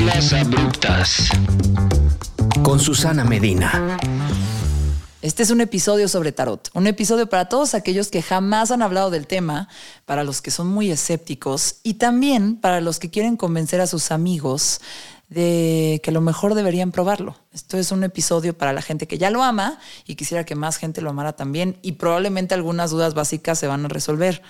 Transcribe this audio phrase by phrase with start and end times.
[0.00, 1.28] Mezclas abruptas.
[2.62, 3.98] Con Susana Medina.
[5.20, 9.10] Este es un episodio sobre tarot, un episodio para todos aquellos que jamás han hablado
[9.10, 9.68] del tema,
[10.06, 14.10] para los que son muy escépticos y también para los que quieren convencer a sus
[14.10, 14.80] amigos
[15.28, 17.36] de que a lo mejor deberían probarlo.
[17.52, 20.78] Esto es un episodio para la gente que ya lo ama y quisiera que más
[20.78, 24.40] gente lo amara también y probablemente algunas dudas básicas se van a resolver.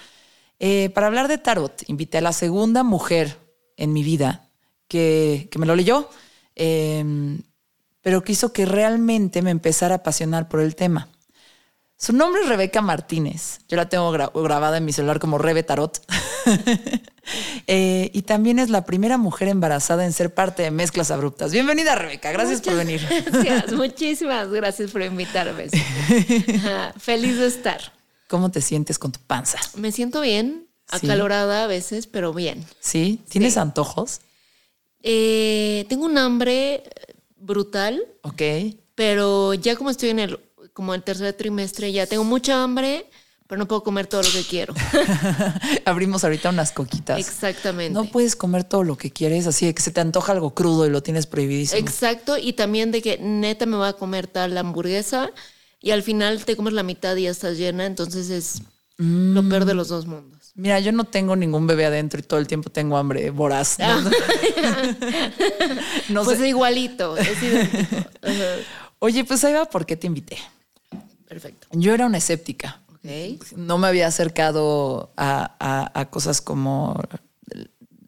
[0.61, 3.37] Eh, para hablar de tarot, invité a la segunda mujer
[3.77, 4.50] en mi vida
[4.91, 6.11] que, me lo leyó,
[6.57, 7.41] em,
[8.03, 11.09] pero que hizo que realmente me empezara a apasionar por el tema.
[11.97, 13.61] Su nombre es Rebeca Martínez.
[13.69, 16.03] Yo la tengo grabada en mi celular como Rebe Tarot.
[17.67, 21.53] Eh, y también es la primera mujer embarazada en ser parte de Mezclas Abruptas.
[21.53, 22.33] Bienvenida, Rebeca.
[22.33, 23.07] Gracias por venir.
[23.31, 25.69] Gracias, muchísimas gracias por invitarme.
[26.99, 27.93] Feliz de estar.
[28.27, 29.59] ¿Cómo te sientes con tu panza?
[29.77, 32.67] Me siento bien, acalorada a veces, pero bien.
[32.81, 33.23] ¿Sí?
[33.29, 34.23] ¿Tienes antojos?
[35.03, 36.83] Eh, tengo un hambre
[37.37, 38.03] brutal.
[38.23, 38.43] Ok.
[38.95, 40.41] Pero ya como estoy en el,
[40.73, 43.07] como el tercer trimestre, ya tengo mucha hambre
[43.51, 44.73] pero no puedo comer todo lo que quiero.
[45.85, 47.19] Abrimos ahorita unas coquitas.
[47.19, 47.93] Exactamente.
[47.93, 50.87] No puedes comer todo lo que quieres, así de que se te antoja algo crudo
[50.87, 51.81] y lo tienes prohibidísimo.
[51.81, 55.33] Exacto, y también de que neta me voy a comer tal hamburguesa
[55.81, 58.63] y al final te comes la mitad y ya estás llena, entonces es
[58.99, 60.40] lo peor de los dos mundos.
[60.55, 63.79] Mira, yo no tengo ningún bebé adentro y todo el tiempo tengo hambre voraz.
[66.09, 67.39] no pues igualito, es
[68.99, 70.37] Oye, pues ahí va por qué te invité.
[71.27, 71.69] Perfecto.
[71.73, 72.81] Yo era una escéptica.
[73.57, 77.01] No me había acercado a, cosas como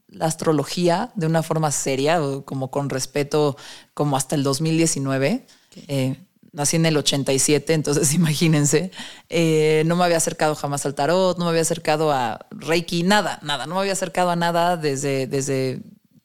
[0.08, 3.56] la astrología de una forma seria, como con respeto,
[3.94, 5.46] como hasta el 2019.
[5.88, 6.16] Eh,
[6.52, 8.90] nací en el 87, entonces imagínense.
[9.28, 13.38] Eh, no me había acercado jamás al tarot, no me había acercado a Reiki, nada,
[13.42, 13.66] nada.
[13.66, 15.80] No me había acercado a nada desde, desde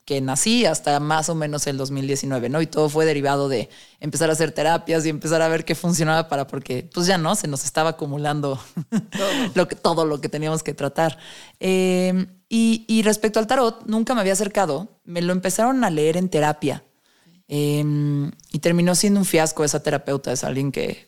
[0.07, 2.61] que nací hasta más o menos el 2019, ¿no?
[2.61, 6.29] Y todo fue derivado de empezar a hacer terapias y empezar a ver qué funcionaba
[6.29, 8.57] para, porque pues ya no, se nos estaba acumulando
[8.89, 11.17] todo lo, que, todo lo que teníamos que tratar.
[11.59, 16.29] Eh, y, respecto al tarot, nunca me había acercado, me lo empezaron a leer en
[16.29, 16.85] terapia
[17.47, 21.07] em, y terminó siendo un fiasco esa terapeuta, es alguien que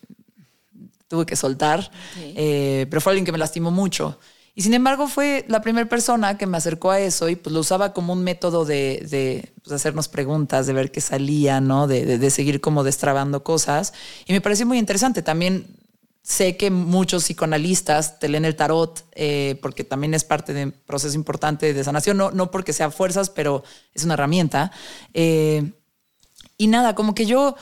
[1.08, 4.18] tuve que soltar, eh, pero fue alguien que me lastimó mucho.
[4.54, 7.60] Y sin embargo fue la primera persona que me acercó a eso y pues lo
[7.60, 11.86] usaba como un método de, pues, hacernos preguntas, de ver qué salía, ¿no?
[11.86, 13.92] De, seguir como destrabando cosas.
[14.26, 15.22] Y me pareció muy interesante.
[15.22, 15.78] También
[16.22, 20.72] sé que muchos psicoanalistas te leen el tarot eh, porque también es parte de un
[20.72, 23.64] proceso importante de sanación, no, no porque sea fuerzas, pero
[23.94, 24.72] es una herramienta.
[25.14, 25.72] Eh,
[26.60, 27.56] y nada, como que yo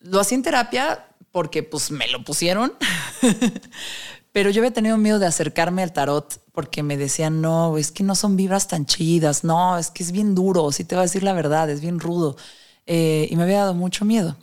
[0.00, 2.72] lo hacía en terapia porque pues me lo pusieron.
[4.32, 8.02] Pero yo había tenido miedo de acercarme al tarot porque me decían, no, es que
[8.02, 11.02] no son vibras tan chidas, no, es que es bien duro, si te voy a
[11.02, 12.34] decir la verdad, es bien rudo.
[12.86, 14.38] Eh, y me había dado mucho miedo.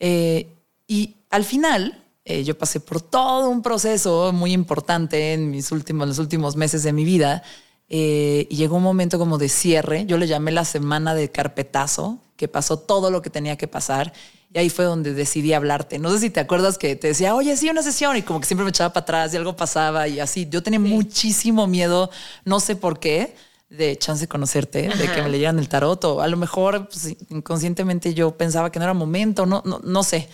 [0.00, 0.48] Eh,
[0.88, 6.08] y al final, eh, yo pasé por todo un proceso muy importante en mis últimos,
[6.08, 7.44] los últimos meses de mi vida.
[7.88, 10.04] y llegó un momento como de cierre.
[10.06, 14.14] Yo le llamé la semana de carpetazo, que pasó todo lo que tenía que pasar.
[14.50, 15.98] Y ahí fue donde decidí hablarte.
[15.98, 18.16] No sé si te acuerdas que te decía, oye, sí, una sesión.
[18.16, 20.48] Y como que siempre me echaba para atrás y algo pasaba y así.
[20.48, 22.08] Yo tenía muchísimo miedo,
[22.46, 23.36] no sé por qué,
[23.68, 26.02] de chance de conocerte, de que me leyeran el tarot.
[26.06, 30.02] O a lo mejor pues, inconscientemente yo pensaba que no era momento, no, no, no
[30.02, 30.26] sé.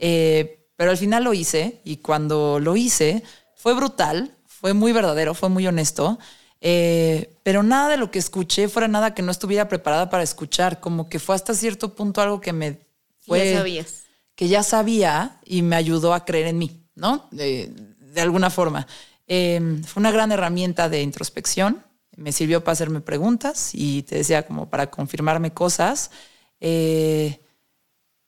[0.00, 3.22] Eh, pero al final lo hice y cuando lo hice
[3.54, 6.18] fue brutal, fue muy verdadero, fue muy honesto.
[6.64, 10.78] Eh, pero nada de lo que escuché fuera nada que no estuviera preparada para escuchar,
[10.78, 12.78] como que fue hasta cierto punto algo que me
[13.26, 14.04] ya sabías.
[14.36, 17.28] Que ya sabía y me ayudó a creer en mí, ¿no?
[17.32, 17.74] De,
[18.16, 18.86] alguna forma.
[19.26, 21.84] Em, fue una gran herramienta de introspección.
[22.16, 26.12] Me sirvió para hacerme preguntas y te decía como para confirmarme cosas.
[26.60, 27.40] Eh,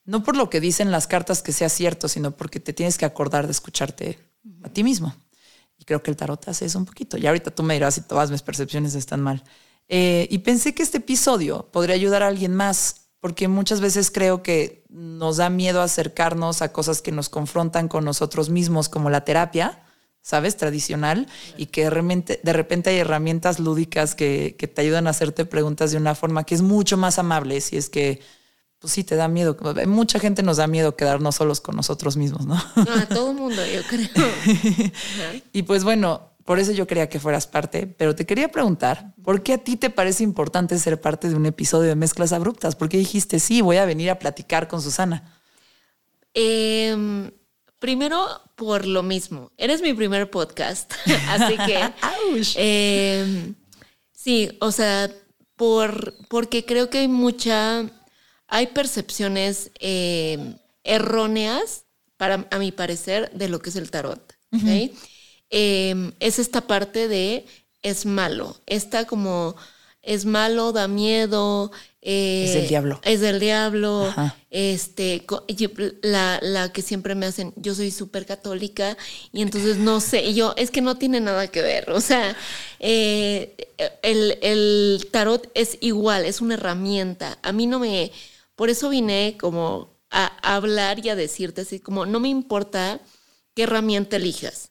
[0.05, 3.05] no por lo que dicen las cartas que sea cierto, sino porque te tienes que
[3.05, 4.19] acordar de escucharte
[4.65, 5.15] a ti mismo.
[5.85, 7.17] Creo que el tarot hace eso un poquito.
[7.17, 9.43] Y ahorita tú me dirás si todas mis percepciones están mal.
[9.89, 14.43] Eh, y pensé que este episodio podría ayudar a alguien más porque muchas veces creo
[14.43, 19.25] que nos da miedo acercarnos a cosas que nos confrontan con nosotros mismos, como la
[19.25, 19.83] terapia,
[20.21, 20.59] ¿sabes?
[20.59, 21.27] Tradicional,
[21.57, 25.91] y que de repente, de repente hay herramientas lúdicas que, te ayudan a hacerte preguntas
[25.91, 28.21] de una forma que es mucho más amable, si es que,
[28.85, 29.57] pues sí, te da miedo.
[29.87, 32.55] Mucha gente nos da miedo quedarnos solos con nosotros mismos, ¿no?
[32.77, 34.11] A todo el mundo, yo creo.
[35.55, 39.43] y pues bueno, por eso yo quería que fueras parte, pero te quería preguntar, ¿por
[39.43, 42.77] qué a ti te parece importante ser parte de un episodio de Mezclas Abruptas?
[42.77, 45.41] ¿Por qué dijiste, sí, voy a venir a platicar con Susana?
[46.35, 47.31] Em,
[47.79, 49.51] primero, por lo mismo.
[49.57, 50.93] Eres mi primer podcast,
[51.31, 51.91] así que...
[52.57, 53.55] Em,
[54.13, 55.11] sí, o sea,
[55.57, 57.87] por, porque creo que hay mucha,
[58.55, 60.39] hay percepciones eh,
[60.85, 61.85] erróneas,
[62.17, 64.23] para, a mi parecer, de lo que es el tarot.
[65.51, 67.45] Em, es esta parte de
[67.83, 69.57] es malo, está como
[70.03, 71.73] es malo, da miedo.
[72.03, 73.01] eh, Es del diablo.
[73.05, 74.05] Es del diablo.
[74.07, 74.37] Ajá.
[74.51, 75.25] Este,
[76.03, 78.97] la, la que siempre me hacen, yo soy súper católica
[79.33, 81.91] y entonces no sé, y yo, es que no tiene nada que ver.
[81.91, 82.37] O sea,
[82.81, 83.57] eh,
[84.03, 87.39] el, el tarot es igual, es una herramienta.
[87.43, 88.13] A mí no me,
[88.57, 93.01] por eso vine como a, hablar y a decirte así, como no me importa
[93.55, 94.71] qué herramienta elijas.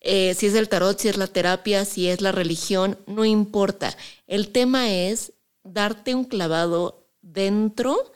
[0.00, 3.96] Eh, si es el tarot, si es la terapia, si es la religión, no importa.
[4.26, 5.32] El tema es
[5.62, 8.12] darte un clavado dentro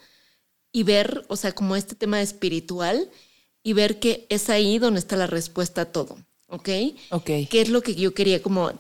[0.73, 3.11] y ver, o sea, como este tema espiritual
[3.63, 6.19] y ver que es ahí donde está la respuesta a todo,
[6.49, 6.69] ¿ok?
[7.11, 7.25] Ok.
[7.25, 8.73] ¿Qué es lo que yo quería como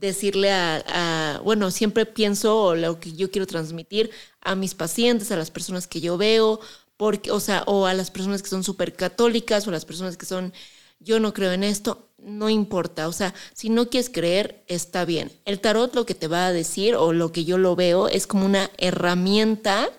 [0.00, 4.10] decirle a, bueno, siempre pienso lo que yo quiero transmitir
[4.40, 6.60] a mis pacientes, a las personas que yo veo,
[6.96, 10.16] porque, o sea, o a las personas que son súper católicas o a las personas
[10.16, 10.52] que son,
[11.00, 15.30] yo no creo en esto, no importa, o sea, si no quieres creer, está bien.
[15.44, 18.26] El tarot lo que te va a decir o lo que yo lo veo es
[18.26, 19.90] como una herramienta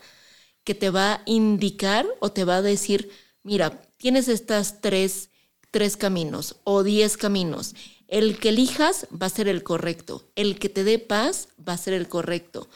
[0.63, 3.09] que te va a indicar o te va a decir,
[3.43, 5.29] mira, tienes estas tres,
[5.71, 7.75] tres caminos o diez caminos.
[8.09, 10.29] El que elijas va a ser el correcto.
[10.35, 12.67] El que te dé paz va a ser el correcto.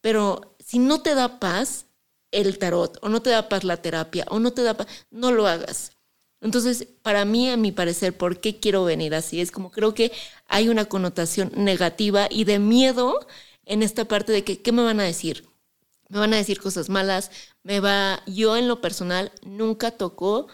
[0.00, 1.86] Pero si no te da paz
[2.30, 5.32] el tarot o no te da paz la terapia o no te da paz, no
[5.32, 5.92] lo hagas.
[6.40, 9.40] Entonces, para mí, a mi parecer, ¿por qué quiero venir así?
[9.40, 10.12] Es como creo que
[10.46, 13.26] hay una connotación negativa y de miedo
[13.64, 15.48] en esta parte de que, ¿qué me van a decir?
[16.08, 17.30] me van a decir cosas malas,
[17.62, 20.48] me va, yo en lo personal nunca tocó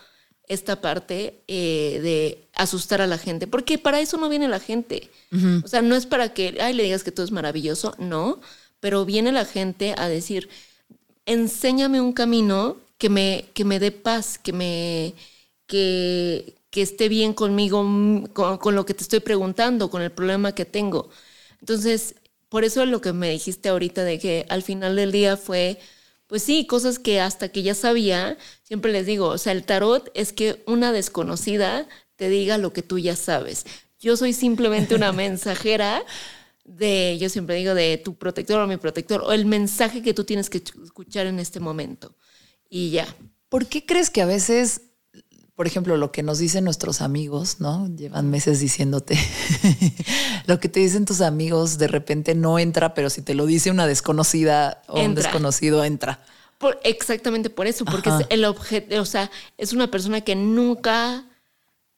[0.49, 5.11] esta parte eh, de asustar a la gente, porque para eso no viene la gente.
[5.65, 8.41] O sea, no es para que, ay, le digas que todo es maravilloso, no,
[8.81, 10.51] pero viene la gente a decir,
[11.25, 15.15] enséñame un camino que me, que me dé paz, que me,
[15.67, 17.79] que, que esté bien conmigo,
[18.33, 21.09] con, con lo que te estoy preguntando, con el problema que tengo.
[21.61, 22.15] Entonces,
[22.49, 25.79] por eso lo que me dijiste ahorita de que al final del día fue,
[26.33, 30.11] pues sí, cosas que hasta que ya sabía, siempre les digo, o sea, el tarot
[30.15, 31.87] es que una desconocida
[32.17, 33.67] te diga lo que tú ya sabes.
[34.01, 36.03] Yo soy simplemente una mensajera
[36.65, 40.25] de, yo siempre digo, de tu protector o mi protector, o el mensaje que tú
[40.25, 42.17] tienes que escuchar en este momento.
[42.71, 43.15] Y ya.
[43.51, 44.81] ¿Por qué crees que a veces,
[45.63, 47.89] por ejemplo, lo que nos dicen nuestros amigos, ¿no?
[47.95, 49.17] Llevan meses diciéndote,
[50.49, 53.71] lo que te dicen tus amigos de repente no entra, pero si te lo dice
[53.71, 56.19] una desconocida o un desconocido, entra.
[56.59, 58.23] Por- exactamente por eso, porque Ajá.
[58.23, 61.27] es el objeto, o sea, es una persona que nunca,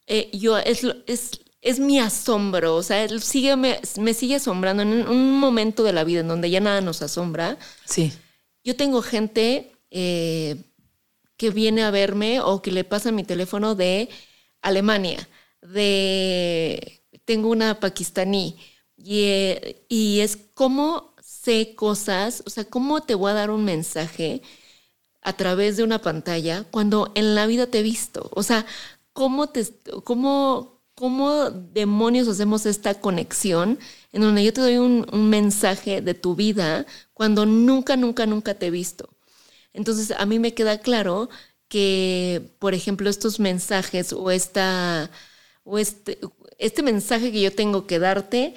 [0.08, 1.30] eh, yo, es, es,
[1.62, 5.84] es mi asombro, o sea, él sigue, me, me sigue asombrando en un, un momento
[5.84, 7.56] de la vida en donde ya nada nos asombra.
[7.86, 8.12] Sí.
[8.62, 10.62] Yo tengo gente eh,
[11.36, 14.08] que viene a verme o que le pasa mi teléfono de
[14.62, 15.28] Alemania,
[15.62, 18.56] de tengo una pakistaní
[18.96, 23.64] y, eh, y es cómo sé cosas, o sea, cómo te voy a dar un
[23.64, 24.42] mensaje
[25.22, 28.66] a través de una pantalla cuando en la vida te he visto, o sea,
[29.12, 29.66] cómo te,
[30.04, 33.78] cómo, cómo demonios hacemos esta conexión
[34.12, 38.54] en donde yo te doy un, un mensaje de tu vida cuando nunca, nunca, nunca
[38.54, 39.13] te he visto.
[39.74, 41.30] Entonces, a mí me queda claro
[41.68, 45.10] que, por ejemplo, estos mensajes o esta
[45.64, 46.20] o este,
[46.58, 48.54] este mensaje que yo tengo que darte,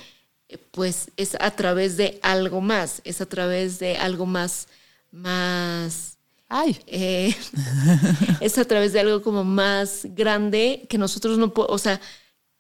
[0.50, 4.68] eh, pues es a través de algo más, es a través de algo más,
[5.12, 6.18] más,
[6.50, 7.36] Ay, eh,
[8.40, 12.02] es a través de algo como más grande que nosotros no podemos, o sea,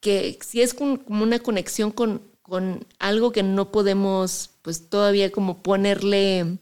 [0.01, 5.31] que si es con- como una conexión con, con algo que no podemos, pues todavía
[5.31, 6.59] como ponerle,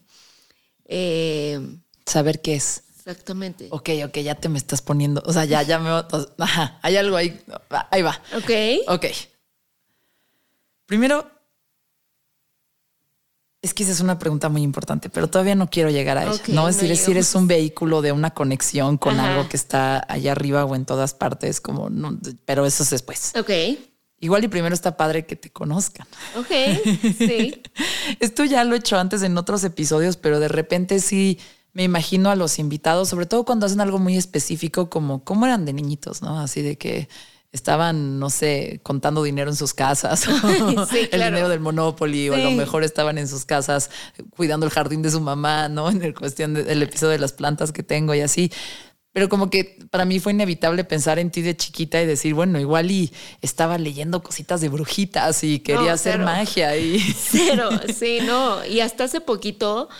[0.86, 1.60] eh,
[2.06, 2.82] saber qué es.
[2.98, 3.68] exactamente.
[3.70, 5.22] Ok, ok, ya te me estás poniendo.
[5.26, 5.90] O sea, ya, ya me.
[6.38, 7.40] Ajá, hay algo ahí.
[7.90, 8.20] Ahí va.
[8.36, 8.50] Ok.
[8.94, 9.06] Ok.
[10.86, 11.28] Primero,
[13.62, 16.40] es que esa es una pregunta muy importante, pero todavía no quiero llegar a ella.
[16.48, 17.34] No no es decir, si eres llegamos.
[17.42, 19.32] un vehículo de una conexión con Ajá.
[19.32, 23.32] algo que está allá arriba o en todas partes, como no, pero eso es después.
[23.36, 23.50] Ok.
[24.20, 26.06] Igual y primero está padre que te conozcan.
[26.36, 26.48] Ok.
[27.18, 27.60] Sí.
[28.20, 31.38] Esto ya lo he hecho antes en otros episodios, pero de repente sí
[31.76, 35.66] me imagino a los invitados, sobre todo cuando hacen algo muy específico, como cómo eran
[35.66, 36.40] de niñitos, ¿no?
[36.40, 37.06] Así de que
[37.52, 40.20] estaban, no sé, contando dinero en sus casas,
[40.90, 41.24] Sí, el claro.
[41.26, 43.90] dinero del Monopoly, o a lo mejor estaban en sus casas
[44.30, 45.90] cuidando el jardín de su mamá, ¿no?
[45.90, 48.50] En el cuestión del episodio de las plantas que tengo y así.
[49.12, 52.58] Pero como que para mí fue inevitable pensar en ti de chiquita y decir, bueno,
[52.58, 56.98] igual y estaba leyendo cositas de brujitas y quería hacer magia y...
[57.18, 58.64] Cero, sí, no.
[58.64, 59.90] Y hasta hace poquito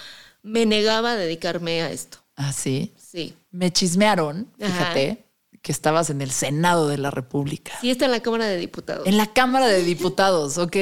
[0.47, 2.19] me negaba a dedicarme a esto.
[2.37, 2.95] Ah, sí.
[2.97, 3.35] Sí.
[3.51, 5.25] Me chismearon, fíjate,
[5.61, 7.73] que estabas en el Senado de la República.
[7.81, 9.07] Sí, está en la Cámara de Diputados.
[9.07, 10.77] En la Cámara de Diputados, ok.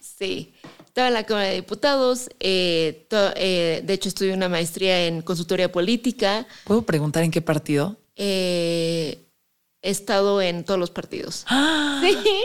[0.00, 0.52] Sí.
[0.84, 2.28] Estaba en la Cámara de Diputados.
[2.40, 6.46] Eh, eh, de hecho, estudié una maestría en consultoría política.
[6.64, 7.96] ¿Puedo preguntar en qué partido?
[8.16, 9.30] Eh,
[9.80, 11.44] he estado en todos los partidos.
[11.48, 12.02] ¡Ah!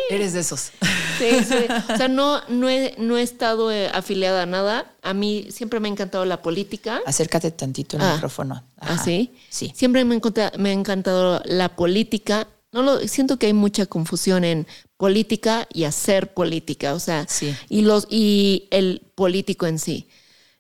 [0.10, 0.72] Eres de esos.
[1.18, 1.66] Sí, sí.
[1.94, 4.94] O sea, no, no, he, no he estado afiliada a nada.
[5.02, 7.02] A mí siempre me ha encantado la política.
[7.06, 8.14] Acércate tantito al ah.
[8.14, 8.64] micrófono.
[8.80, 9.34] ¿Ah, sí?
[9.50, 9.72] Sí.
[9.76, 10.20] Siempre me,
[10.58, 12.48] me ha encantado la política.
[12.72, 14.68] No lo, siento que hay mucha confusión en
[14.98, 17.28] política y hacer política, o sea,
[17.70, 20.08] y los y el político en sí.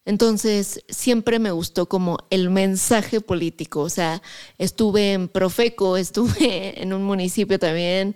[0.05, 4.21] Entonces, siempre me gustó como el mensaje político, o sea,
[4.59, 8.15] estuve en Profeco, estuve en un municipio también,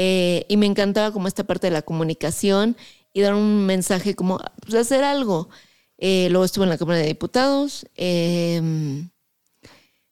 [0.00, 2.76] eh, y me encantaba como esta parte de la comunicación
[3.12, 5.48] y dar un mensaje como pues, hacer algo.
[5.96, 9.10] Eh, luego estuve en la Cámara de Diputados, em,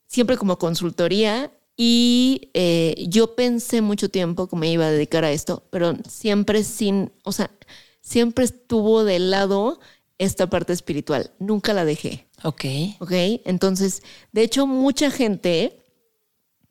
[0.08, 5.30] siempre como consultoría y eh, yo pensé mucho tiempo que me iba a dedicar a
[5.30, 7.52] esto, pero siempre sin, o sea,
[8.00, 9.78] siempre estuvo de lado
[10.18, 11.30] esta parte espiritual.
[11.38, 12.26] Nunca la dejé.
[12.42, 12.64] Ok.
[12.98, 13.12] Ok.
[13.44, 14.02] Entonces,
[14.32, 15.80] de hecho, mucha gente,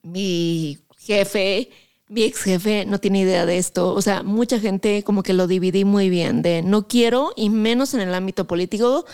[0.01, 1.69] mi jefe,
[2.07, 3.93] mi ex jefe, no tiene idea de esto.
[3.93, 7.93] O sea, mucha gente como que lo dividí muy bien de no quiero, y menos
[7.93, 9.05] en el ámbito político,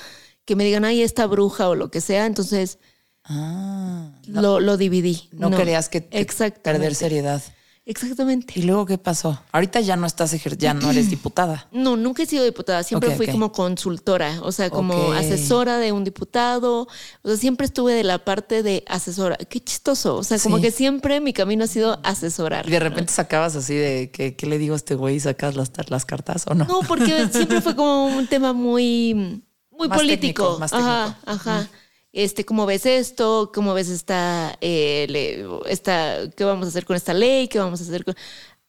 [0.45, 2.25] que me digan, ay, esta bruja o lo que sea.
[2.25, 2.79] Entonces,
[3.23, 5.29] Ah, lo, lo, dividí.
[5.31, 7.41] No, querías que perder seriedad.
[7.83, 8.53] Exactamente.
[8.59, 9.41] ¿Y luego qué pasó?
[9.51, 11.67] Ahorita ya no estás ya no eres diputada.
[11.71, 16.03] No, nunca he sido diputada, siempre fui como consultora, o sea, como asesora de un
[16.03, 16.87] diputado,
[17.23, 19.35] o sea, siempre estuve de la parte de asesora.
[19.37, 22.67] Qué chistoso, o sea, como que siempre mi camino ha sido asesorar.
[22.67, 25.55] Y de repente sacabas así de que qué le digo a este güey y sacas
[25.55, 26.65] las, las cartas o no?
[26.65, 30.57] No, porque siempre fue como un tema muy muy político.
[30.59, 30.91] más técnico.
[30.91, 31.69] Ajá, ajá
[32.13, 33.51] este, ¿cómo ves esto?
[33.53, 37.47] ¿Cómo ves esta, eh, esta, qué vamos a hacer con esta ley?
[37.47, 38.15] ¿Qué vamos a hacer con...?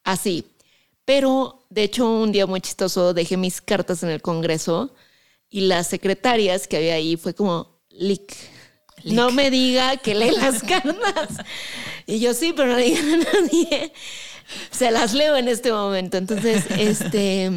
[0.04, 0.46] Así.
[1.04, 4.94] Pero, de hecho, un día muy chistoso dejé mis cartas en el Congreso
[5.50, 8.34] y las secretarias que había ahí fue como, lick.
[9.04, 11.44] No me diga que lee las cartas.
[12.06, 13.92] Y yo sí, pero no digan a nadie.
[14.70, 16.16] Se las leo en este momento.
[16.16, 17.50] Entonces, este,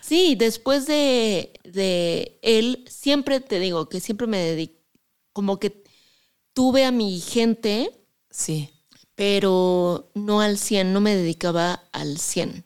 [0.00, 4.77] sí, después de, de él, siempre te digo que siempre me dedico
[5.32, 5.82] como que
[6.52, 7.90] tuve a mi gente.
[8.30, 8.70] Sí.
[9.14, 12.64] Pero no al 100, no me dedicaba al 100.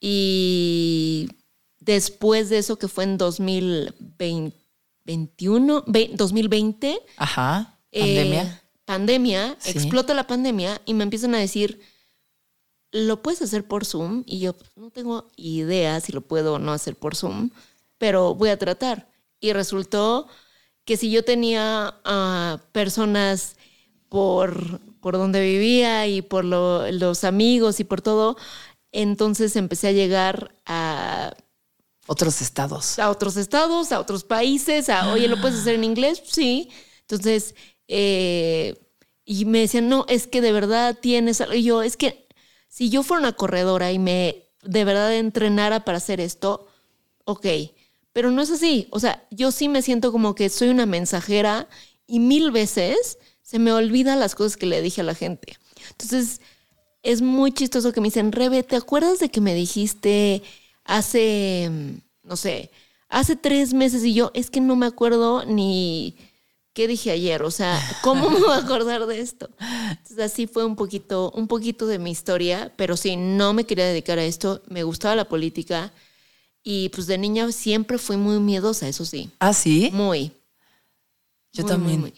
[0.00, 1.28] Y
[1.80, 7.00] después de eso, que fue en 2021, 2020.
[7.16, 7.78] Ajá.
[7.92, 8.42] Pandemia.
[8.42, 11.80] Eh, pandemia, explota la pandemia y me empiezan a decir,
[12.92, 14.22] ¿lo puedes hacer por Zoom?
[14.26, 17.50] Y yo pues, no tengo idea si lo puedo o no hacer por Zoom,
[17.98, 19.10] pero voy a tratar.
[19.40, 20.28] Y resultó
[20.86, 23.56] que si yo tenía a personas
[24.08, 28.36] por, por donde vivía y por los amigos y por todo,
[28.92, 31.34] entonces empecé a llegar a
[32.06, 32.98] otros estados.
[32.98, 36.22] A otros estados, a otros países, a, oye, ¿lo puedes hacer en inglés?
[36.24, 36.70] Sí.
[37.00, 37.54] Entonces,
[37.88, 38.76] eh,
[39.24, 42.28] y me decían, no, es que de verdad tienes Y yo, es que
[42.68, 46.68] si yo fuera una corredora y me de verdad entrenara para hacer esto,
[47.24, 47.46] ok.
[48.16, 48.88] Pero no es así.
[48.92, 51.68] O sea, yo sí me siento como que soy una mensajera
[52.06, 55.58] y mil veces se me olvidan las cosas que le dije a la gente.
[55.90, 56.40] Entonces,
[57.02, 60.42] es muy chistoso que me dicen, Rebe, ¿te acuerdas de que me dijiste
[60.84, 61.70] hace,
[62.22, 62.70] no sé,
[63.10, 64.02] hace tres meses?
[64.02, 66.16] Y yo, es que no me acuerdo ni
[66.72, 67.42] qué dije ayer.
[67.42, 69.50] O sea, ¿cómo me voy a acordar de esto?
[69.90, 73.84] Entonces, así fue un poquito, un poquito de mi historia, pero sí, no me quería
[73.84, 74.62] dedicar a esto.
[74.68, 75.92] Me gustaba la política
[76.68, 79.30] y pues de niña siempre fui muy miedosa, eso sí.
[79.38, 79.88] ¿Ah, sí?
[79.92, 80.32] Muy.
[81.52, 82.12] Yo también.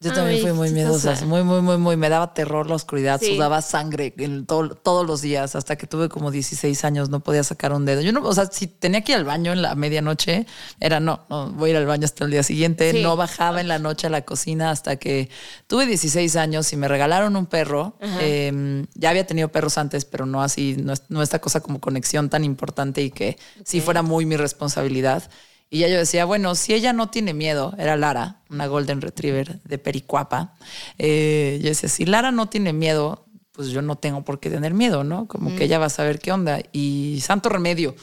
[0.00, 1.96] Yo también fui muy miedosa, muy, muy, muy, muy.
[1.96, 6.30] Me daba terror la oscuridad, sudaba sangre en todos los días, hasta que tuve como
[6.30, 8.02] 16 años, no podía sacar un dedo.
[8.02, 10.46] Yo no, o sea, si tenía que ir al baño en la medianoche,
[10.80, 13.02] era no, no, voy a ir al baño hasta el día siguiente.
[13.02, 15.30] No bajaba en la noche a la cocina hasta que
[15.66, 17.96] tuve 16 años y me regalaron un perro.
[18.20, 20.76] Em, ya había tenido perros antes, pero no así,
[21.08, 25.22] no, esta cosa como conexión tan importante y que sí fuera muy mi responsabilidad.
[25.68, 29.60] Y ya yo decía, bueno, si ella no tiene miedo, era Lara, una Golden Retriever
[29.62, 30.54] de Pericuapa.
[30.98, 33.25] Eh, yo decía, si Lara no tiene miedo,
[33.56, 35.26] pues yo no tengo por qué tener miedo, ¿no?
[35.26, 36.60] Como que ella va a saber qué onda.
[36.72, 37.94] Y santo remedio.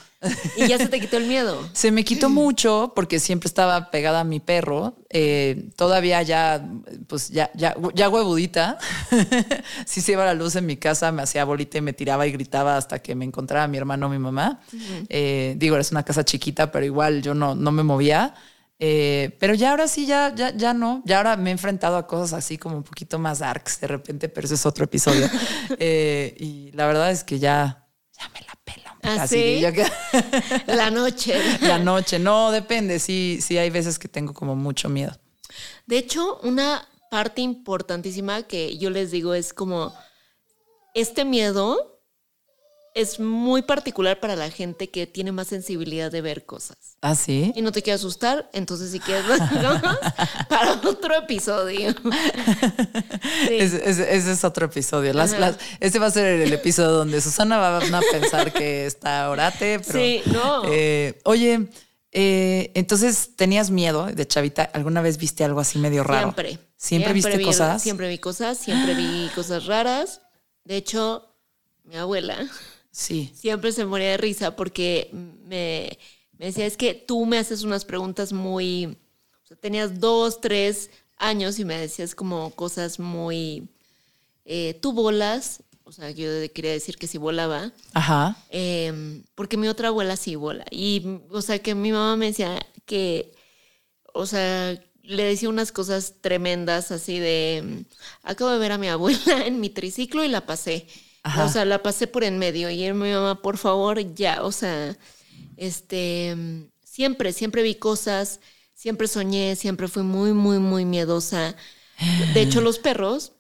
[0.58, 1.70] Y ya se te quitó el miedo.
[1.74, 4.96] Se me quitó mucho porque siempre estaba pegada a mi perro.
[5.12, 6.68] Eh, todavía ya,
[7.06, 8.80] pues ya, ya, ya huevudita.
[9.86, 12.32] si se iba la luz en mi casa, me hacía bolita y me tiraba y
[12.32, 14.60] gritaba hasta que me encontraba mi hermano o mi mamá.
[15.10, 18.34] Eh, digo, es una casa chiquita, pero igual yo no, no me movía.
[18.86, 21.02] Eh, pero ya ahora sí, ya, ya, ya no.
[21.06, 24.28] Ya ahora me he enfrentado a cosas así como un poquito más darks de repente,
[24.28, 25.30] pero eso es otro episodio.
[25.80, 27.88] Eh, y la verdad es que ya,
[28.18, 28.98] ya me la pela.
[29.02, 29.62] ¿Ah, sí?
[30.68, 31.36] la noche.
[31.62, 32.20] La noche.
[32.20, 33.00] No, depende.
[33.00, 35.18] Sí, sí, hay veces que tengo como mucho miedo.
[35.86, 39.94] De hecho, una parte importantísima que yo les digo es como
[40.94, 41.93] este miedo
[42.94, 46.98] es muy particular para la gente que tiene más sensibilidad de ver cosas.
[47.02, 47.52] ¿Ah, sí?
[47.56, 49.26] Y no te quiere asustar, entonces si quieres
[50.50, 51.94] para otro episodio.
[53.50, 55.14] Ese, es otro episodio.
[55.14, 55.36] Las,
[55.80, 59.80] este va a ser el episodio donde Susana va a pensar que está orate.
[59.80, 60.62] Pero, sí, no.
[60.68, 61.68] Eh, oye,
[62.12, 64.64] eh, entonces tenías miedo de chavita.
[64.64, 66.34] ¿Alguna vez viste algo así medio raro?
[66.34, 66.60] Siempre.
[66.78, 67.82] ¿Siempre, viste cosas?
[67.82, 70.22] Siempre vi cosas, siempre vi cosas raras.
[70.64, 71.34] De hecho,
[71.86, 72.38] mi abuela
[72.94, 73.32] Sí.
[73.36, 75.98] Siempre se moría de risa porque me,
[76.38, 78.98] decía, es que tú me haces unas preguntas muy...
[79.44, 83.68] O sea, tenías dos, tres años y me decías como cosas muy...
[84.46, 87.72] Eh, tú bolas, o sea, yo quería decir que sí volaba.
[87.94, 88.38] Ajá.
[88.50, 90.66] Em, porque mi otra abuela sí bola.
[90.70, 93.34] Y, o sea, que mi mamá me decía que,
[94.14, 97.86] o sea, le decía unas cosas tremendas así de,
[98.22, 100.86] acabo de ver a mi abuela en mi triciclo y la pasé.
[101.24, 104.98] O sea, la pasé por en medio y mi mamá, por favor, ya, o sea,
[105.56, 106.36] este,
[106.84, 108.42] siempre, siempre vi cosas,
[108.74, 111.56] siempre soñé, siempre fui muy, muy, muy miedosa.
[112.34, 113.32] De hecho, los perros,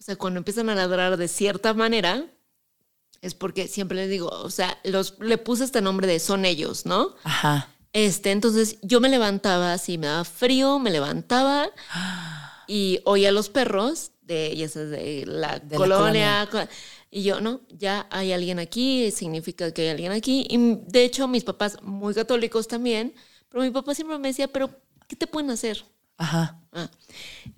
[0.00, 2.26] o sea, cuando empiezan a ladrar de cierta manera,
[3.20, 6.86] es porque siempre les digo, o sea, los, le puse este nombre de son ellos,
[6.86, 7.14] ¿no?
[7.22, 7.68] Ajá.
[7.92, 11.70] Este, entonces yo me levantaba, así me daba frío, me levantaba
[12.66, 16.48] y oía a los perros de, ya sabes, de la colonia
[17.14, 20.46] y yo, no, ya hay alguien aquí, significa que hay alguien aquí.
[20.48, 23.14] Y de hecho, mis papás, muy católicos también,
[23.50, 24.70] pero mi papá siempre me decía, pero
[25.06, 25.84] ¿qué te pueden hacer?
[26.16, 26.58] Ajá.
[26.72, 26.90] Ah,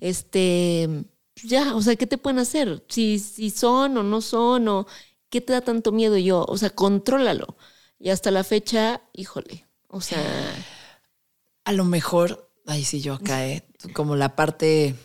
[0.01, 1.05] este,
[1.41, 2.83] ya, o sea, ¿qué te pueden hacer?
[2.89, 4.87] Si, si son o no son, o
[5.29, 7.55] qué te da tanto miedo yo, o sea, contrólalo.
[7.97, 10.21] Y hasta la fecha, híjole, o sea...
[11.63, 13.65] A lo mejor, ahí sí yo acá, ¿eh?
[13.93, 14.95] como la parte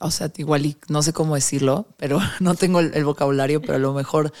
[0.00, 3.78] o sea, igual y no sé cómo decirlo, pero no tengo el, vocabulario, pero a
[3.78, 4.32] lo mejor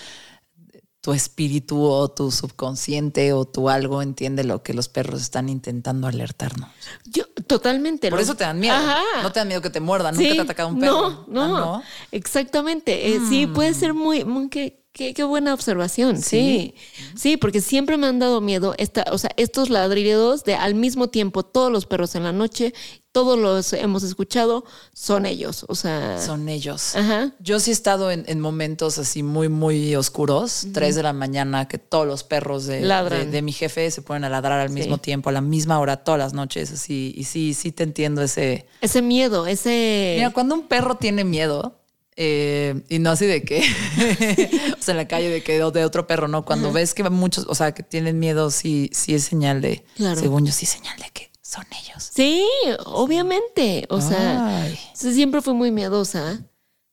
[1.00, 6.08] tu espíritu o tu subconsciente o tu algo entiende lo que los perros están intentando
[6.08, 6.68] alertarnos.
[7.04, 8.10] Yo totalmente.
[8.10, 8.76] Por eso te dan miedo.
[9.22, 11.26] No te dan miedo que te muerdan, nunca te ha atacado un perro.
[11.28, 11.82] No, no, no.
[12.10, 13.14] exactamente.
[13.14, 16.74] Eh, sí, puede ser muy, muy que Qué, buena observación, sí.
[17.16, 17.36] sí.
[17.36, 21.42] porque siempre me han dado miedo esta, o sea, estos ladridos de al mismo tiempo
[21.42, 22.72] todos los perros en la noche,
[23.16, 26.20] todos los hemos escuchado, son ellos, o sea.
[26.20, 26.94] Son ellos.
[26.94, 27.32] Ajá.
[27.38, 31.78] Yo sí he estado en, momentos así muy, muy oscuros, tres de la mañana, que
[31.78, 35.32] todos los perros de, de, mi jefe se ponen a ladrar al mismo tiempo, a
[35.32, 37.14] la misma hora, todas las noches, así.
[37.16, 38.66] Y sí, sí te entiendo ese...
[38.82, 40.16] Ese miedo, ese...
[40.18, 41.80] Mira, cuando un perro tiene miedo
[42.16, 43.60] eh, y no así de que,
[44.78, 46.44] o sea, en la calle de que de otro perro, ¿no?
[46.44, 50.44] Cuando ves que muchos, o sea, que tienen miedo, sí, sí es señal de, según
[50.44, 52.10] yo, sí es señal de que son ellos.
[52.12, 52.44] Sí,
[52.86, 53.86] obviamente.
[53.88, 56.40] O sea, siempre fui muy miedosa,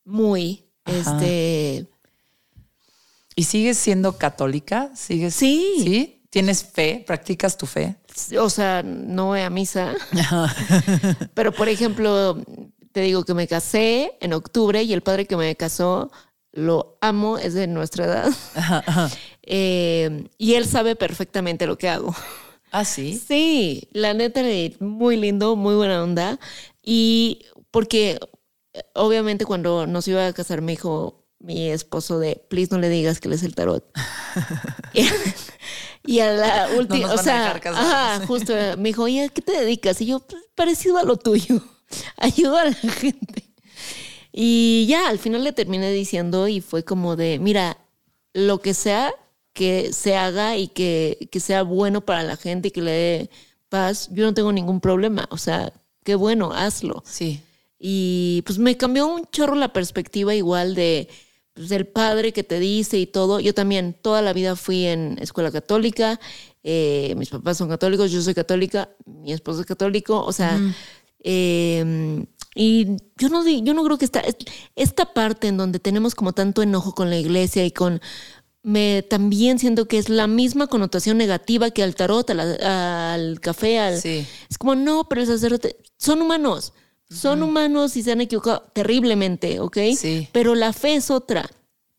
[0.05, 1.87] muy, este.
[3.35, 4.91] ¿Y sigues siendo católica?
[4.95, 5.33] ¿Sigues?
[5.33, 5.75] Sí.
[5.79, 6.21] ¿Sí?
[6.29, 7.03] ¿Tienes fe?
[7.05, 7.95] ¿Practicas tu fe?
[8.39, 9.95] O sea, no voy a misa.
[11.33, 12.39] Pero, por ejemplo,
[12.91, 16.11] te digo que me casé en octubre y el padre que me casó
[16.51, 18.33] lo amo, es de nuestra edad.
[19.45, 22.15] Eh, y él sabe perfectamente lo que hago.
[22.73, 23.21] ¿Ah, sí?
[23.27, 24.41] Sí, la neta,
[24.79, 26.39] muy lindo, muy buena onda.
[26.81, 28.19] Y porque
[28.95, 33.19] obviamente cuando nos iba a casar me dijo mi esposo de, please no le digas
[33.19, 33.85] que le es el tarot.
[36.03, 40.01] y, a la última, o sea, ajá, justo me dijo, ¿y a qué te dedicas?
[40.01, 41.61] Y yo, pues, parecido a lo tuyo.
[42.17, 43.53] ayuda a la gente.
[44.31, 47.77] Y ya, al final le terminé diciendo y fue como de, mira,
[48.33, 49.13] lo que sea
[49.53, 53.29] que se haga y que, que sea bueno para la gente y que le dé
[53.69, 55.27] paz, yo no tengo ningún problema.
[55.31, 57.03] O sea, qué bueno, hazlo.
[57.05, 57.41] Sí.
[57.79, 61.09] Y pues me cambió un chorro la perspectiva igual de
[61.53, 63.39] pues, del padre que te dice y todo.
[63.39, 66.19] Yo también toda la vida fui en escuela católica,
[66.63, 70.59] eh, mis papás son católicos, yo soy católica, mi esposo es católico, o sea,
[71.23, 74.21] Em, Y yo no, yo no creo que esta,
[74.75, 77.99] esta parte en donde tenemos como tanto enojo con la iglesia y con...
[78.65, 83.99] Me también siento que es la misma connotación negativa que al tarot, al café, al...
[83.99, 84.25] Sí.
[84.49, 85.75] Es como, no, pero el sacerdote...
[85.97, 86.73] Son humanos.
[87.09, 89.77] Son humanos y se han equivocado terriblemente, ¿ok?
[89.97, 90.27] Sí.
[90.31, 91.47] Pero la fe es otra.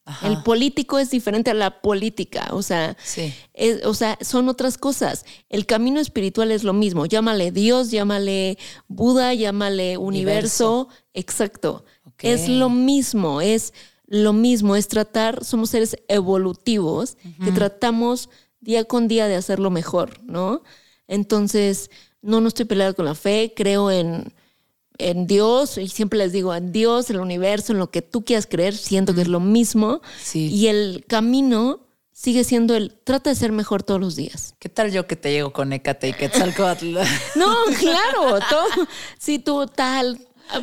[0.07, 0.27] Ajá.
[0.29, 2.49] El político es diferente a la política.
[2.53, 3.33] O sea, Sí.
[3.53, 5.25] es- o sea, son otras cosas.
[5.51, 7.07] El camino espiritual es lo mismo.
[7.07, 10.89] Llámale Dios, llámale Buda, llámale universo.
[11.13, 11.85] Exacto.
[12.19, 13.73] Es lo mismo, es
[14.07, 18.29] lo mismo, es tratar, somos seres evolutivos que tratamos
[18.61, 20.63] día con día de hacerlo mejor, ¿no?
[21.07, 21.91] Entonces,
[22.23, 24.33] no, no estoy peleada con la fe, creo en,
[24.99, 28.25] en Dios y siempre les digo, en Dios, en el universo, en lo que tú
[28.25, 30.01] quieras creer, siento que es lo mismo.
[30.23, 30.49] Sí.
[30.49, 31.81] Y el camino
[32.13, 34.55] sigue siendo el, trata de ser mejor todos los días.
[34.59, 36.97] ¿Qué tal yo que te llego con Ecate y Quetzalcoatl?
[37.37, 38.87] No, claro, todo,
[39.19, 40.19] si tú tal,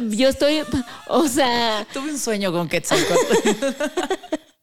[0.10, 0.64] yo estoy,
[1.08, 3.50] o sea, Tuve un sueño con Quetzalcoatl.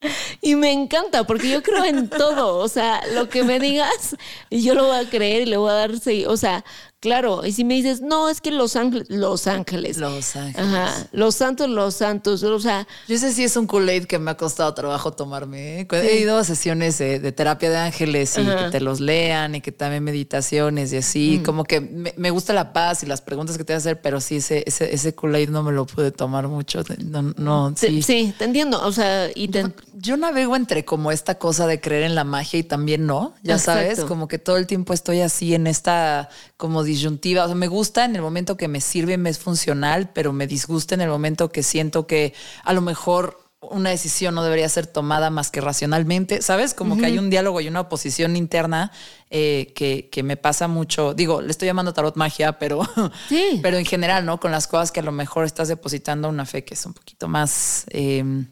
[0.41, 4.17] y me encanta porque yo creo en todo, o sea, lo que me digas,
[4.51, 5.91] yo lo voy a creer y le voy a dar,
[6.27, 6.65] o sea,
[7.01, 10.57] claro, y si me dices, no, es que Los Ángeles, Los Ángeles, Los Ángeles.
[10.75, 14.31] ajá, Los Santos, Los Santos, o sea, Yo sé si es un Kool-Aid que me
[14.31, 15.81] ha costado trabajo tomarme.
[15.81, 15.89] ¿eh?
[15.91, 18.65] He ido a sesiones de, de terapia de ángeles y Ajá.
[18.65, 21.43] que te los lean y que también meditaciones y así.
[21.45, 24.01] Como que me, me gusta la paz y las preguntas que te voy a hacer,
[24.01, 26.83] pero sí, ese, ese, ese Kool-Aid no me lo pude tomar mucho.
[26.99, 28.03] No, no, sí.
[28.03, 32.03] sí, te entiendo, o sea, y te, Yo navego entre como esta cosa de creer
[32.05, 33.81] en la magia y también no, ya Exacto.
[33.95, 37.45] sabes, como que todo el tiempo estoy así en esta como disyuntiva.
[37.45, 40.47] O sea, me gusta en el momento que me sirve, me es funcional, pero me
[40.49, 44.87] disgusta en el momento que siento que a lo mejor una decisión no debería ser
[44.87, 46.75] tomada más que racionalmente, ¿sabes?
[46.75, 48.93] Como que hay un diálogo y una oposición interna
[49.31, 51.13] eh, que, que me pasa mucho.
[51.13, 52.83] Digo, le estoy llamando tarot magia, pero,
[53.29, 53.59] Sí.
[53.61, 54.39] pero en general, ¿no?
[54.39, 57.27] Con las cosas que a lo mejor estás depositando una fe que es un poquito
[57.29, 57.85] más...
[57.91, 58.47] em,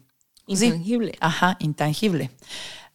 [0.53, 0.65] Sí.
[0.67, 1.13] intangible.
[1.19, 2.29] Ajá, intangible.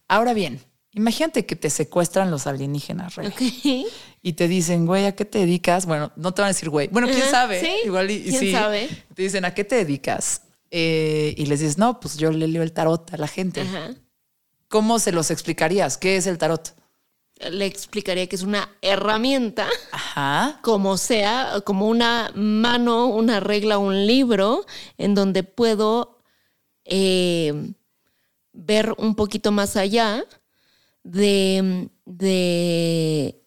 [0.09, 0.61] Ahora bien,
[0.93, 3.91] imagínate que te secuestran los alienígenas, Rey, Ok.
[4.23, 5.87] y te dicen, güey, ¿a qué te dedicas?
[5.87, 6.89] Bueno, no te van a decir, güey.
[6.89, 7.61] Bueno, quién sabe.
[7.61, 8.53] sí, Igual y, quién sí.
[8.53, 8.89] sabe.
[9.15, 10.43] Te dicen, ¿a qué te dedicas?
[10.71, 13.63] Eh, y les dices, no, pues yo le leo el tarot a la gente.
[13.63, 13.95] Ajá.
[14.69, 15.99] ¿Cómo se los explicarías?
[15.99, 16.75] ¿Qué es el tarot?
[17.51, 20.61] Le explicaría que es una herramienta Ajá.
[20.63, 24.65] como sea, como una mano, una regla, un libro,
[24.97, 26.21] en donde puedo
[26.85, 27.73] eh,
[28.53, 30.25] ver un poquito más allá
[31.03, 33.43] de, de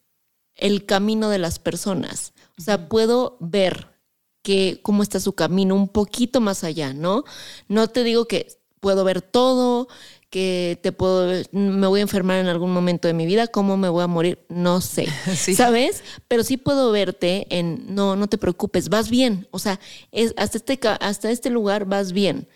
[0.56, 2.34] el camino de las personas.
[2.58, 3.96] O sea, puedo ver
[4.42, 7.24] que, cómo está su camino un poquito más allá, ¿no?
[7.68, 8.48] No te digo que
[8.80, 9.88] puedo ver todo,
[10.30, 13.90] que te puedo, me voy a enfermar en algún momento de mi vida, cómo me
[13.90, 15.56] voy a morir, no sé, Sí.
[15.56, 16.04] ¿sabes?
[16.28, 19.80] Pero sí puedo verte en, no, no te preocupes, vas bien, o sea,
[20.12, 22.48] es, hasta, este, hasta este lugar vas bien.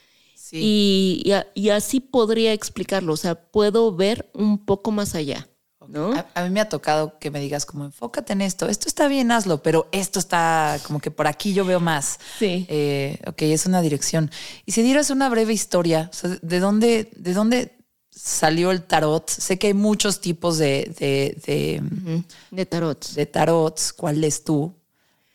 [0.49, 0.57] Sí.
[0.61, 5.47] Y, y a- y así podría explicarlo, o sea, puedo ver un poco más allá,
[5.87, 6.13] ¿no?
[6.13, 9.07] A, a mí me ha tocado que me digas como enfócate en esto, esto está
[9.07, 12.19] bien, hazlo, pero esto está como que por aquí yo veo más.
[12.39, 12.65] Sí.
[12.67, 14.31] Eh, ok, es una dirección.
[14.65, 17.77] Y si dieras una breve historia, o sea, ¿de dónde, de dónde
[18.09, 19.29] salió el tarot?
[19.29, 23.05] Sé que hay muchos tipos de, de, de, Ujú, De tarot.
[23.13, 23.93] de tarots.
[23.93, 24.73] ¿Cuál es tú?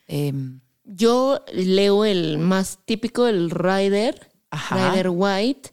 [0.09, 4.91] Em, Yo leo el más típico, el Rider, Ajá.
[4.91, 5.71] Rider White.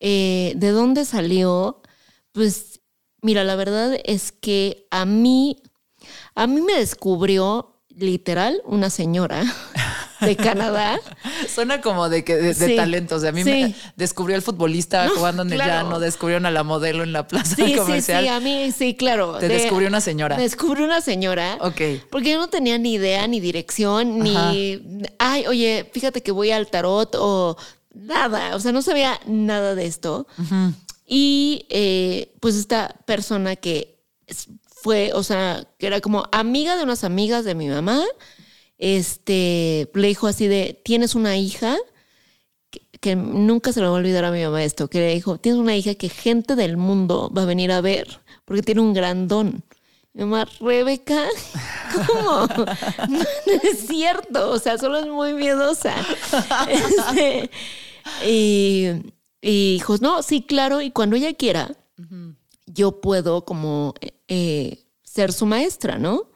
[0.00, 1.82] Eh, ¿De dónde salió?
[2.32, 2.80] Pues,
[3.22, 5.60] mira, la verdad es que a mí,
[6.34, 9.42] a mí me descubrió literal una señora
[10.20, 11.00] de Canadá.
[11.52, 12.76] suena como de que de, de Sí.
[12.76, 13.16] talento.
[13.16, 13.50] O sea, a mí Sí.
[13.50, 17.26] me descubrió el futbolista No, jugando en el llano, descubrieron a la modelo en la
[17.26, 18.22] plaza Sí, sí, comercial.
[18.22, 19.38] sí, a mí, sí, claro.
[19.38, 20.36] Te descubrió una señora.
[20.36, 21.58] Me descubrió una señora.
[21.60, 21.80] Ok.
[22.10, 24.52] Porque yo no tenía ni idea, ni dirección, Ajá.
[24.52, 24.80] ni,
[25.18, 27.56] ay, oye, fíjate que voy al tarot o
[27.94, 28.54] nada.
[28.56, 30.26] O sea, no sabía nada de esto.
[31.06, 33.98] Y eh, pues esta persona que
[34.82, 38.02] fue, o sea, que era como amiga de unas amigas de mi mamá,
[38.78, 41.76] este, le dijo así de, tienes una hija,
[42.70, 45.38] que, que nunca se le va a olvidar a mi mamá esto, que le dijo,
[45.38, 48.94] tienes una hija que gente del mundo va a venir a ver, porque tiene un
[48.94, 49.64] gran don.
[50.14, 51.26] Mi mamá, Rebeca,
[52.06, 52.46] ¿cómo?
[53.08, 53.20] No,
[53.62, 55.94] es cierto, o sea, solo es muy miedosa.
[56.68, 57.50] Este,
[58.26, 58.86] y,
[59.40, 61.76] y dijo, no, sí, claro, y cuando ella quiera,
[62.66, 63.94] yo puedo como
[64.28, 66.30] eh, ser su maestra, ¿no?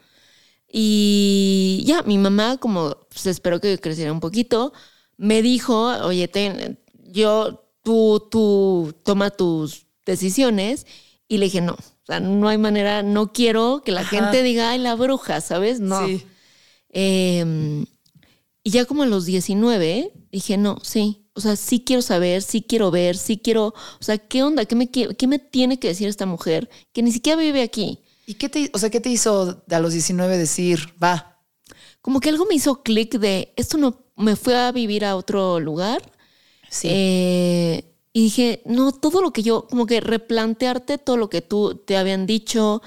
[0.70, 4.72] Y ya, mi mamá, como se esperó que creciera un poquito,
[5.16, 10.86] me dijo, oye, ten- yo, tú, tú toma tus decisiones.
[11.28, 14.10] Y le dije, no, o sea, no hay manera, no quiero que la Ajá.
[14.10, 15.80] gente diga, ay, la bruja, ¿sabes?
[15.80, 16.06] No.
[16.06, 16.24] Sí.
[16.90, 17.84] Eh,
[18.64, 22.62] Y ya como a los 19 dije, no, sí, o sea, sí quiero saber, sí
[22.62, 24.64] quiero ver, sí quiero, o sea, ¿qué onda?
[24.66, 27.98] ¿Qué me, qué me tiene que decir esta mujer que ni siquiera vive aquí?
[28.26, 31.40] ¿Y qué te, o sea, qué te hizo a los 19 decir, va?
[32.00, 35.58] Como que algo me hizo clic de, esto no, me fue a vivir a otro
[35.58, 36.02] lugar.
[36.70, 36.88] Sí.
[36.90, 41.76] Eh, y dije, no, todo lo que yo, como que replantearte todo lo que tú
[41.76, 42.82] te habían dicho,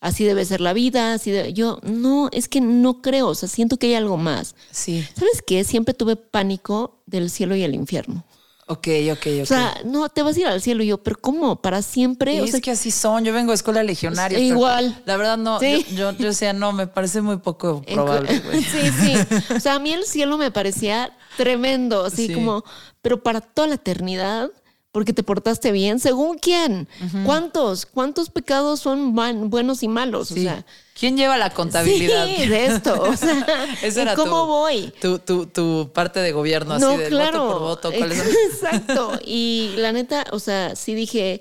[0.00, 3.48] así debe ser la vida, así de, yo, no, es que no creo, o sea,
[3.48, 4.54] siento que hay algo más.
[4.70, 5.06] Sí.
[5.14, 5.64] ¿Sabes qué?
[5.64, 8.24] Siempre tuve pánico del cielo y el infierno.
[8.70, 9.42] Ok, ok, ok.
[9.42, 10.84] O sea, no, te vas a ir al cielo.
[10.84, 11.60] Y yo, ¿pero cómo?
[11.60, 12.40] ¿Para siempre?
[12.40, 13.24] o sea, es que así son.
[13.24, 14.38] Yo vengo de escuela legionaria.
[14.38, 15.02] Igual.
[15.06, 15.58] La verdad, no.
[15.58, 15.84] Sí.
[15.96, 18.62] Yo, yo, decía, no, me parece muy poco probable, güey.
[18.62, 19.14] Sí, sí.
[19.56, 22.34] O sea, a mí el cielo me parecía tremendo, así Sí.
[22.34, 22.62] como,
[23.02, 24.50] pero para toda la eternidad,
[24.92, 26.88] porque te portaste bien, ¿según quién?
[27.24, 27.86] ¿Cuántos?
[27.86, 29.14] ¿Cuántos pecados son
[29.48, 30.28] buenos y malos?
[30.28, 30.40] Sí.
[30.40, 30.66] O sea,
[31.00, 32.26] ¿Quién lleva la contabilidad?
[32.26, 33.00] Sí, de esto.
[33.00, 34.92] O sea, Esa ¿y era ¿cómo tu, voy?
[35.00, 37.44] Tu, tu, tu parte de gobierno, así de claro.
[37.44, 37.92] voto por voto.
[37.96, 38.26] ¿cuáles son?
[38.50, 39.12] Exacto.
[39.24, 41.40] Y la neta, o sea, sí dije,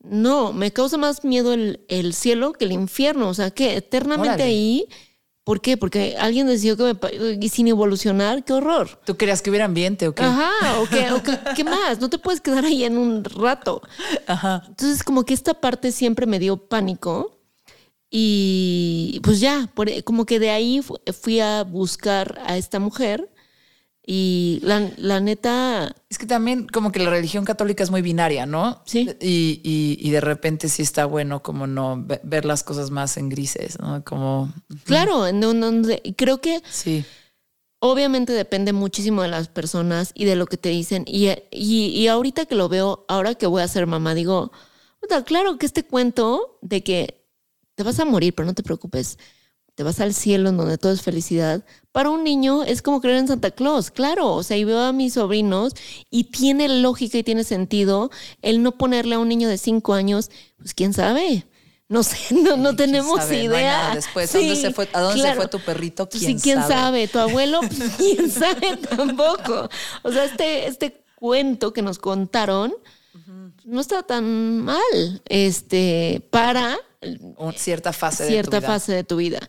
[0.00, 3.28] no, me causa más miedo el, el cielo que el infierno.
[3.28, 4.44] O sea, que eternamente Órale.
[4.44, 4.86] ahí.
[5.44, 5.76] ¿Por qué?
[5.76, 6.94] Porque alguien decidió que
[7.38, 9.00] me, sin evolucionar, qué horror.
[9.04, 10.22] ¿Tú querías que hubiera ambiente o qué?
[10.22, 12.00] Ajá, o qué, o qué, ¿qué más?
[12.00, 13.82] No te puedes quedar ahí en un rato.
[14.28, 14.62] Ajá.
[14.68, 17.40] Entonces, como que esta parte siempre me dio pánico.
[18.14, 23.31] Y pues ya, por- como que de ahí fu- fui a buscar a esta mujer.
[24.04, 28.46] Y la, la neta, Es que también como que la religión católica es muy binaria,
[28.46, 28.82] ¿no?
[28.84, 29.08] Sí.
[29.20, 33.16] Y, y, y de repente sí está bueno como no ve- ver las cosas más
[33.16, 34.02] en grises, ¿no?
[34.02, 34.52] Como,
[34.84, 37.04] claro, en donde y creo que sí,
[37.78, 41.04] obviamente depende muchísimo de las personas y de lo que te dicen.
[41.06, 44.50] Y, y, y ahorita que lo veo, ahora que voy a ser mamá, digo,
[45.00, 47.24] "Puta, claro que este cuento de que
[47.76, 49.18] te vas a morir, pero no te preocupes,
[49.74, 51.64] te vas al cielo en donde todo es felicidad.
[51.92, 54.32] Para un niño es como creer en Santa Claus, claro.
[54.32, 55.74] O sea, y veo a mis sobrinos
[56.10, 60.30] y tiene lógica y tiene sentido el no ponerle a un niño de cinco años,
[60.58, 61.46] pues quién sabe.
[61.88, 63.34] No sé, no, no ¿Quién tenemos sabe?
[63.46, 63.78] No hay idea.
[63.78, 64.34] nada después.
[64.34, 66.08] ¿A dónde se fue- a dónde se fue tu perrito?
[66.08, 66.72] Pues ¿Quién sí, quién sabe?
[66.74, 67.08] sabe.
[67.08, 69.68] Tu abuelo, pues, quién sabe tampoco.
[70.02, 72.72] O sea, este, este cuento que nos contaron
[73.64, 75.22] no está tan mal.
[75.26, 76.78] Este, para
[77.56, 78.60] cierta fase de tu vida.
[78.62, 79.40] fase de tu vida.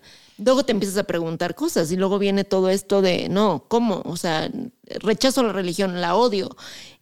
[0.43, 4.01] Luego te empiezas a preguntar cosas y luego viene todo esto de, no, ¿cómo?
[4.05, 4.49] O sea,
[4.87, 6.55] rechazo la religión, la odio.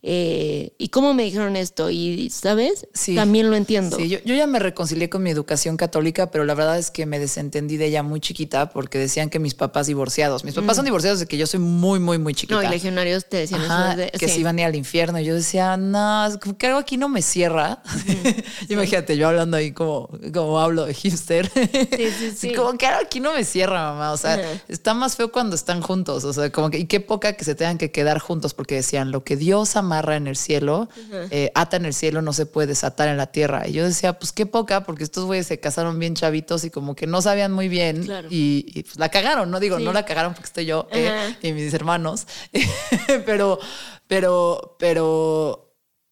[0.03, 1.91] Eh, ¿Y cómo me dijeron esto?
[1.91, 2.87] Y, ¿sabes?
[2.91, 3.13] Sí.
[3.13, 3.97] También lo entiendo.
[3.97, 7.05] Sí, yo, yo ya me reconcilié con mi educación católica, pero la verdad es que
[7.05, 10.43] me desentendí de ella muy chiquita porque decían que mis papás divorciados.
[10.43, 12.59] Mis papás son divorciados desde que yo soy muy, muy, muy chiquita.
[12.59, 12.63] Mm.
[12.63, 13.97] no, y legionarios te decían Ajá, eso.
[13.97, 14.33] de- que sí.
[14.35, 15.19] se iban a ir al infierno.
[15.19, 17.83] Y yo decía, no, como que algo aquí no me cierra.
[18.69, 21.47] Imagínate, yo hablando ahí como, como hablo de hipster.
[22.17, 22.53] sí, sí.
[22.53, 24.13] Como que algo aquí no me cierra, mamá.
[24.13, 26.23] O sea, está más feo cuando están juntos.
[26.23, 29.11] O sea, como que, y qué poca que se tengan que quedar juntos, porque decían,
[29.11, 30.89] lo que Dios amarra en el cielo,
[31.31, 33.67] eh, ata en el cielo, no se puede desatar en la tierra.
[33.67, 36.95] Y yo decía, pues qué poca, porque estos güeyes se casaron bien chavitos y como
[36.95, 38.03] que no sabían muy bien.
[38.03, 38.27] Claro.
[38.31, 39.83] Y, y, pues la cagaron, no digo, Sí.
[39.83, 42.27] no la cagaron porque estoy yo eh, y mis hermanos.
[43.25, 43.59] pero,
[44.07, 45.67] pero, pero.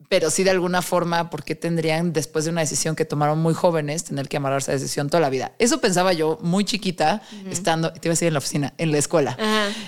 [0.09, 3.53] Pero sí, de alguna forma, ¿por qué tendrían, después de una decisión que tomaron muy
[3.53, 5.51] jóvenes, tener que amarrarse a esa decisión toda la vida?
[5.59, 8.97] Eso pensaba yo muy chiquita, estando, te iba a decir en la oficina, en la
[8.97, 9.37] escuela.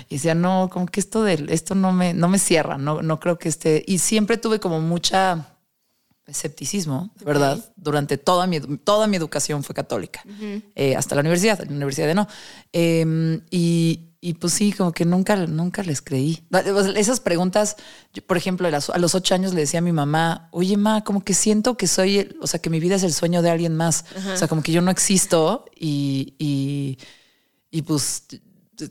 [0.08, 3.18] Y decía, no, como que esto de esto no me, no me cierra, no, no
[3.18, 3.82] creo que esté.
[3.84, 5.48] Y siempre tuve como mucha
[6.28, 7.72] escepticismo, de verdad.
[7.74, 10.22] Durante toda mi, toda mi educación fue católica,
[10.76, 12.28] Eh, hasta la universidad, la universidad de no.
[12.72, 16.44] Eh, y, y pues sí, como que nunca, nunca les creí.
[16.96, 17.74] Esas preguntas,
[18.14, 21.24] yo, por ejemplo, a los ocho años le decía a mi mamá, oye, ma, como
[21.24, 23.74] que siento que soy, el- o sea, que mi vida es el sueño de alguien
[23.76, 24.04] más.
[24.32, 26.98] O sea, como que yo no existo y, y,
[27.72, 28.22] y pues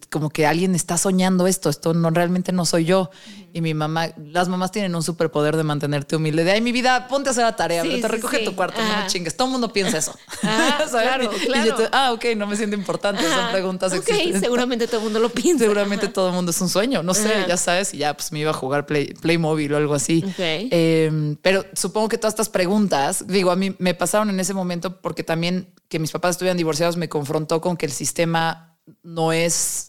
[0.10, 3.10] como que alguien está soñando esto, esto no realmente no soy yo.
[3.52, 6.44] Y mi mamá, las mamás tienen un superpoder de mantenerte humilde.
[6.46, 8.46] De ay, mi vida, ponte a hacer la tarea, Sí, te sí, recoge sí.
[8.46, 9.02] tu cuarto, no Ajá.
[9.04, 9.36] me chingues.
[9.36, 10.16] Todo el mundo piensa eso.
[10.44, 11.66] Ah, claro, Y- y claro.
[11.66, 13.22] yo te- ah, ok, no me siento importante.
[13.24, 14.42] Son preguntas Ok, existentes.
[14.42, 15.66] seguramente todo el mundo lo piensa.
[15.66, 18.40] Seguramente todo el mundo es un sueño, no sé, ya sabes, y ya pues me
[18.40, 20.24] iba a jugar Play, Playmobil o algo así.
[20.26, 20.36] Ok.
[20.40, 25.02] Eh, pero supongo que todas estas preguntas, digo, a mí me pasaron en ese momento
[25.02, 28.71] porque también que mis papás estuvieran divorciados me confrontó con que el sistema
[29.04, 29.88] no es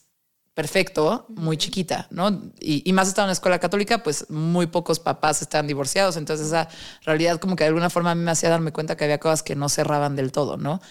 [0.54, 2.28] perfecto, muy chiquita, ¿no?
[2.60, 6.48] Y, y más estaba en la escuela católica, pues muy pocos papás estaban divorciados, entonces
[6.48, 6.68] esa
[7.06, 9.42] realidad como que de alguna forma a mí me hacía darme cuenta que había cosas
[9.42, 10.82] que no cerraban del todo, ¿no?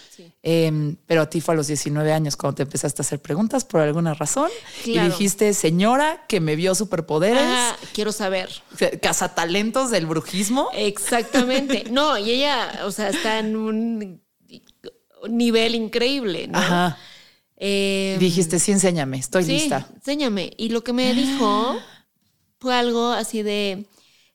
[0.42, 3.64] Eh, pero a ti fue a los 19 años cuando te empezaste a hacer preguntas
[3.64, 4.50] por alguna razón
[4.82, 5.06] Claro.
[5.06, 8.50] y dijiste, señora que me vio superpoderes, Ah, quiero saber.
[9.00, 10.70] cazatalentos del brujismo.
[10.74, 11.84] Exactamente.
[11.92, 14.20] No, y ella, o sea, está en un
[15.28, 16.58] nivel increíble, ¿no?
[16.58, 16.98] Ajá.
[17.64, 19.88] Eh, Dijiste, sí, enséñame, estoy sí, lista.
[19.94, 20.52] enséñame.
[20.56, 21.78] Y lo que me dijo
[22.58, 23.86] fue algo así de,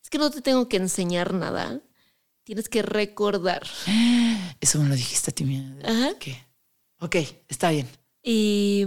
[0.02, 1.82] es que no te tengo que enseñar nada,
[2.46, 3.64] tienes que recordar.
[4.62, 5.76] Eso me lo dijiste a ti misma.
[5.84, 6.12] Ajá.
[7.02, 7.18] Ok,
[7.50, 7.90] está bien.
[8.24, 8.86] Y,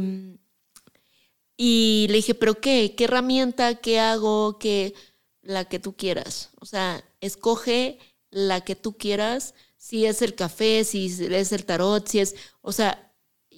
[1.59, 2.95] y le dije, ¿pero qué?
[2.97, 3.75] ¿Qué herramienta?
[3.75, 4.59] ¿Qué hago?
[4.59, 4.95] ¿Qué?
[5.43, 6.49] La que tú quieras.
[6.61, 7.99] O sea, escoge
[8.31, 9.53] la que tú quieras.
[9.77, 12.37] Si es el café, si es el tarot, si es...
[12.63, 13.10] O sea,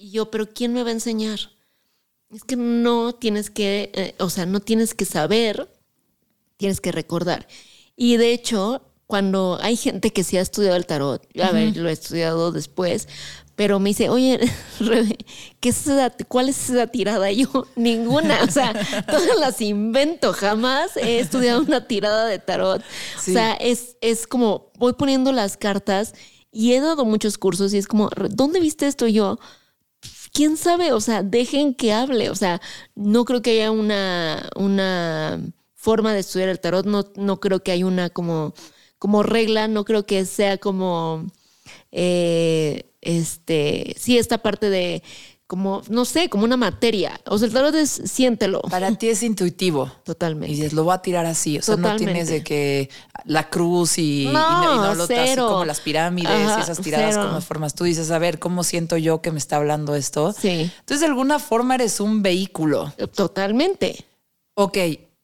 [0.03, 1.39] y yo, ¿pero quién me va a enseñar?
[2.29, 5.69] Es que no tienes que, eh, o sea, no tienes que saber,
[6.57, 7.47] tienes que recordar.
[7.95, 11.87] Y de hecho, cuando hay gente que sí ha estudiado el tarot, a ver, lo
[11.87, 13.07] he estudiado después,
[13.55, 14.39] pero me dice, oye,
[14.81, 15.15] Rebe,
[15.61, 17.31] ¿qué es esa- ¿cuál es esa tirada?
[17.31, 18.73] Y yo, ninguna, o sea,
[19.07, 22.81] todas las invento, jamás he estudiado una tirada de tarot.
[23.21, 23.31] Sí.
[23.31, 26.13] O sea, es, es como, voy poniendo las cartas
[26.51, 29.07] y he dado muchos cursos y es como, ¿dónde viste esto?
[29.07, 29.39] Y yo,
[30.33, 32.61] quién sabe, o sea, dejen que hable, o sea,
[32.95, 35.39] no creo que haya una, una
[35.75, 38.53] forma de estudiar el tarot, no, no creo que haya una como,
[38.99, 41.27] como regla, no creo que sea como,
[41.91, 45.03] eh, este, sí, esta parte de,
[45.53, 49.21] como, no sé, como una materia, o sea, el tarot es, siéntelo, Para ti es
[49.21, 49.85] intuitivo.
[49.85, 50.47] Y totalmente.
[50.55, 51.59] dices, lo voy a tirar así.
[51.59, 52.89] O sea, no tienes de que
[53.25, 56.81] la cruz y, y No, y no lo así como las pirámides Ajá, y esas
[56.81, 57.27] tiradas cero.
[57.27, 57.75] como formas.
[57.75, 60.33] Tú dices, a ver, ¿cómo siento yo que me está hablando esto?
[60.33, 62.91] Sí, Entonces, de alguna forma eres un vehículo.
[63.13, 64.03] totalmente.
[64.55, 64.77] Ok,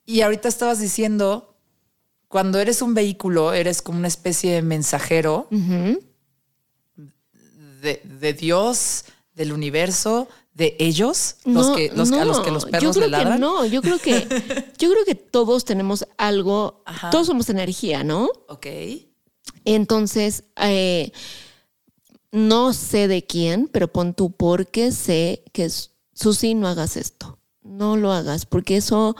[0.05, 1.55] y ahorita estabas diciendo,
[2.27, 5.47] cuando eres un vehículo, eres como una especie de mensajero
[7.81, 9.05] de Dios,
[9.39, 13.11] del universo, de ellos, los que, los, a los que los yo perros creo le
[13.11, 13.33] ladran.
[13.35, 14.27] Que no, yo creo que,
[14.77, 17.09] yo creo que todos tenemos algo, Ajá.
[17.09, 18.29] todos somos energía, ¿no?
[18.49, 18.67] Ok.
[19.63, 21.13] Entonces, eh,
[22.31, 25.69] no sé de quién, pero pon tú porque sé que
[26.13, 27.39] Susi, no hagas esto.
[27.63, 29.15] No lo hagas, porque eso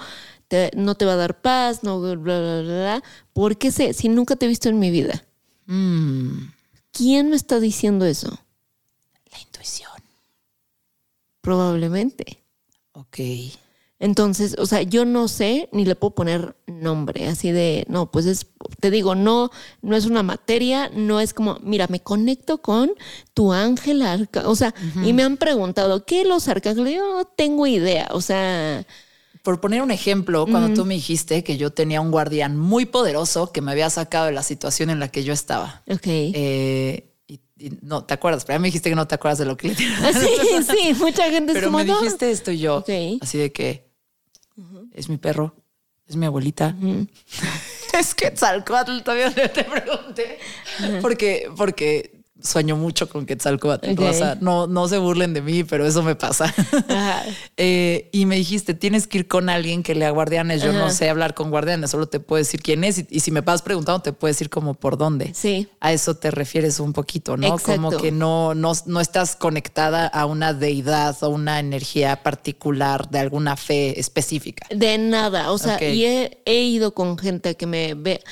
[0.49, 3.03] te- no te va a dar paz, no, bla, bla, bla, bla.
[3.31, 5.23] Porque sé, si nunca te he visto en mi vida,
[5.65, 6.49] Mm,
[6.91, 8.37] ¿quién me está diciendo eso?
[9.31, 9.91] la intuición.
[11.41, 12.43] Probablemente.
[12.93, 13.19] Ok.
[14.01, 18.25] Entonces, o sea, yo no sé ni le puedo poner nombre, así de, no, pues
[18.27, 18.47] es,
[18.79, 22.91] te digo, no, no es una materia, no es como, mira, me conecto con
[23.33, 24.73] tu ángel arca, o sea,
[25.03, 26.95] y me han preguntado, ¿qué los arcángeles?
[26.95, 28.85] Yo no tengo idea, o sea,
[29.43, 33.51] Por poner un ejemplo, cuando tú me dijiste que yo tenía un guardián muy poderoso
[33.51, 35.83] que me había sacado de la situación en la que yo estaba.
[35.89, 36.07] ok.
[36.07, 37.08] Eh,
[37.59, 39.69] y, no te acuerdas, pero ya me dijiste que no te acuerdas de lo que
[39.69, 42.83] le Ah, sí, sí, mucha gente es Pero como, me dijiste esto y yo,
[43.21, 43.89] así de que
[44.93, 45.55] es mi perro,
[46.07, 46.75] es mi abuelita.
[47.91, 50.37] Es que Quetzalcoatl todavía no te pregunté.
[51.01, 53.91] Porque, porque sueño mucho con Quetzalcoatl.
[53.91, 53.99] Ok.
[53.99, 56.53] O sea, no, no se burlen de mí, pero eso me pasa.
[56.87, 57.23] Ajá.
[57.61, 60.61] Eh, y me dijiste, tienes que ir con alguien que lea guardianes.
[60.61, 62.99] Yo no sé hablar con guardianes, solo te puedo decir quién es.
[62.99, 65.33] Y, y si me vas preguntando, te puedo decir como por dónde.
[65.33, 65.67] Sí.
[65.81, 67.57] A eso te refieres un poquito, ¿no?
[67.57, 73.19] Como que no, no, no estás conectada a una deidad o una energía particular de
[73.19, 74.67] alguna fe específica.
[74.69, 78.23] De nada, o sea, y he, he ido con gente que me ve,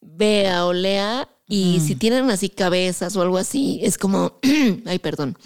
[0.00, 4.40] vea o lea y si tienen así cabezas o algo así, es como,
[4.86, 5.38] ay, perdón.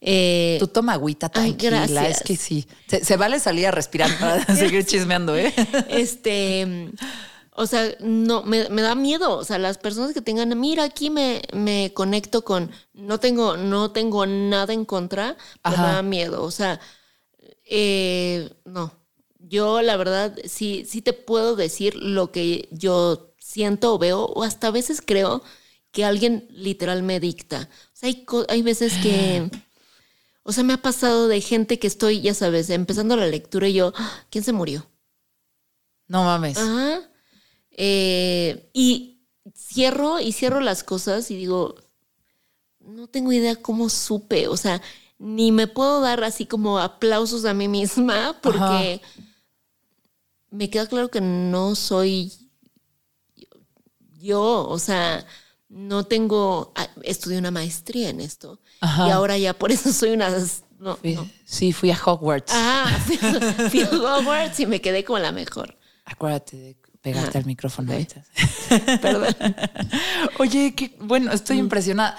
[0.00, 2.18] Eh, Tú toma agüita Ay, tranquila, gracias.
[2.18, 2.66] es que sí.
[2.86, 5.54] Se, se vale salir a respirar para seguir chismeando, ¿eh?
[5.88, 6.90] este,
[7.52, 9.36] o sea, no, me, me da miedo.
[9.38, 13.90] O sea, las personas que tengan, mira, aquí me, me conecto con, no tengo, no
[13.90, 15.92] tengo nada en contra, me Ajá.
[15.94, 16.44] da miedo.
[16.44, 16.78] O sea,
[17.64, 18.92] eh, no.
[19.40, 24.42] Yo, la verdad, sí, sí te puedo decir lo que yo siento o veo, o
[24.42, 25.42] hasta a veces creo
[25.90, 27.68] que alguien literal me dicta.
[27.94, 29.50] O sea, hay, hay veces que.
[30.42, 33.74] O sea, me ha pasado de gente que estoy, ya sabes, empezando la lectura y
[33.74, 34.86] yo, "Ah, ¿quién se murió?
[36.08, 36.58] No mames.
[36.58, 37.00] Ajá.
[37.70, 39.20] Eh, y
[39.54, 41.74] cierro y cierro las cosas y digo,
[42.80, 44.80] no tengo idea cómo supe, o sea,
[45.18, 49.00] ni me puedo dar así como aplausos a mí misma porque
[50.50, 52.47] me queda claro que no soy
[54.18, 55.24] yo, o sea,
[55.68, 59.08] no tengo, ah, estudié una maestría en esto Ajá.
[59.08, 60.30] y ahora ya por eso soy una...
[60.78, 61.28] No, Fui- no.
[61.44, 62.52] Sí, fui a Hogwarts.
[62.54, 65.76] Ah, fui, fui a Hogwarts y me quedé como la mejor.
[66.04, 67.94] Acuérdate de pegarte Ah, al micrófono ok.
[67.94, 68.24] ahorita.
[69.02, 69.34] Perdón.
[70.38, 72.16] Oye, qué bueno, estoy impresionada.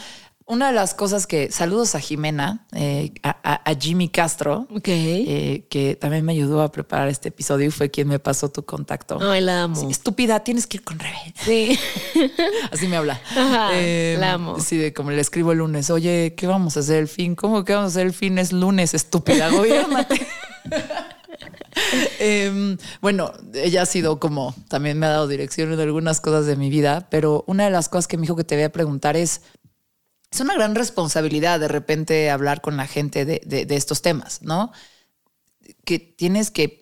[0.49, 5.95] Una de las cosas que, saludos a Jimena, eh, a, a, Jimmy Castro, eh, que
[5.95, 9.19] también me ayudó a preparar este episodio y fue quien me pasó tu contacto.
[9.21, 9.87] Ay, la amo.
[9.91, 11.35] estúpida, tienes que ir con Rebe.
[11.45, 11.79] Sí.
[12.71, 13.21] Así me habla.
[13.73, 14.59] Eh, la amo.
[14.59, 17.35] Sí, de como le escribo el lunes, oye, ¿qué vamos a hacer el fin?
[17.35, 18.39] ¿Cómo que vamos a hacer el fin?
[18.39, 20.27] Es lunes, estúpida, gobiernate.
[22.19, 26.55] Em, bueno, ella ha sido como, también me ha dado dirección en algunas cosas de
[26.55, 29.15] mi vida, pero una de las cosas que me dijo que te voy a preguntar
[29.15, 29.41] es,
[30.32, 34.71] es una gran responsabilidad de repente hablar con la gente de, estos temas, ¿no?
[35.86, 36.80] Que tienes que...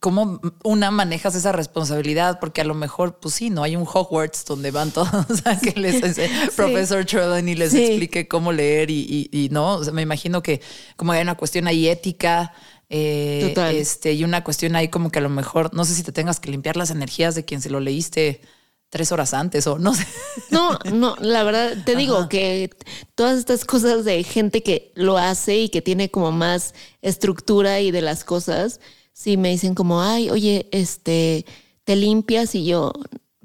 [0.00, 2.40] ¿Cómo una manejas esa responsabilidad?
[2.40, 5.12] Porque a lo mejor, pues sí, no hay un Hogwarts donde van todos
[5.44, 9.78] a que les ese profesor Trelawney les explique cómo leer y, no.
[9.92, 10.60] me imagino que
[10.96, 12.54] como hay una cuestión ahí ética,
[12.88, 16.10] eh, este, y una cuestión ahí como que a lo mejor, no sé si te
[16.10, 18.40] tengas que limpiar las energías de quien se lo leíste
[18.88, 20.06] tres horas antes o no sé.
[20.50, 22.70] No, no, la verdad te digo que
[23.14, 27.90] todas estas cosas de gente que lo hace y que tiene como más estructura y
[27.90, 28.80] de las cosas,
[29.12, 31.44] sí me dicen como, ay, oye, este,
[31.84, 32.92] te limpias y yo,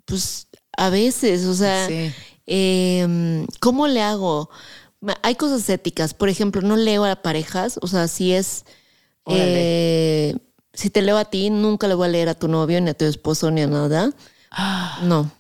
[0.06, 1.88] pues a veces, o sea,
[2.46, 4.50] em, ¿cómo le hago?
[5.24, 8.66] Hay cosas éticas, por ejemplo, no leo a parejas, o sea, si es...
[9.28, 10.36] Eh,
[10.74, 12.94] si te leo a ti, nunca le voy a leer a tu novio, ni a
[12.94, 14.12] tu esposo, ni a nada.
[15.04, 15.32] No.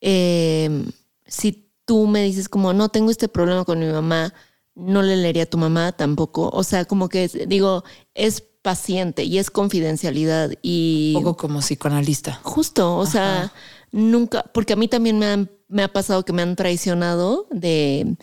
[0.00, 0.90] Em,
[1.26, 4.32] si tú me dices como, no tengo este problema con mi mamá,
[4.74, 6.50] no le leería a tu mamá tampoco.
[6.52, 7.84] O sea, como que digo,
[8.14, 11.14] es paciente y es confidencialidad y...
[11.16, 12.40] Un poco como psicoanalista.
[12.42, 13.52] Justo, o sea,
[13.90, 18.16] nunca, porque a mí también me, me ha pasado que me han traicionado de,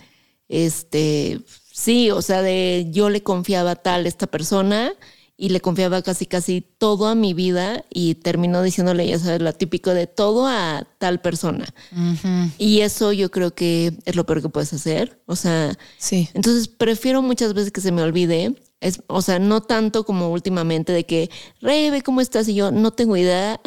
[0.48, 4.94] este, sí, o sea, de yo le confiaba tal esta persona
[5.42, 9.54] y le confiaba casi casi todo a mi vida y terminó diciéndole, ya sabes, lo
[9.54, 11.66] típico de todo a tal persona.
[12.58, 15.22] Y eso yo creo que es lo peor que puedes hacer.
[15.28, 16.28] O sea, sí.
[16.34, 18.54] Entonces prefiero muchas veces que se me olvide.
[18.82, 21.30] Es, o sea, no tanto como últimamente de que,
[21.62, 22.50] Rebe, ¿cómo estás?
[22.50, 23.62] Y yo no tengo idea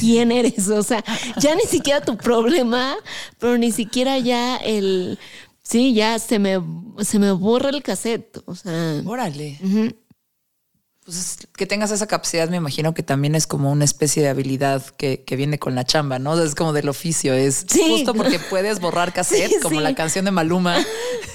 [0.00, 0.68] quién eres.
[0.68, 1.04] O sea,
[1.38, 2.96] ya ni siquiera tu problema,
[3.38, 5.18] pero ni siquiera ya el...
[5.62, 6.58] Sí, ya se me,
[7.00, 8.42] se me borra el cassette.
[8.46, 9.02] O sea...
[9.04, 9.58] Órale
[11.08, 14.84] pues que tengas esa capacidad, me imagino que también es como una especie de habilidad
[14.84, 16.38] que, viene con la chamba, ¿no?
[16.38, 20.76] Es como del oficio, es justo porque puedes borrar cassette, como la canción de Maluma,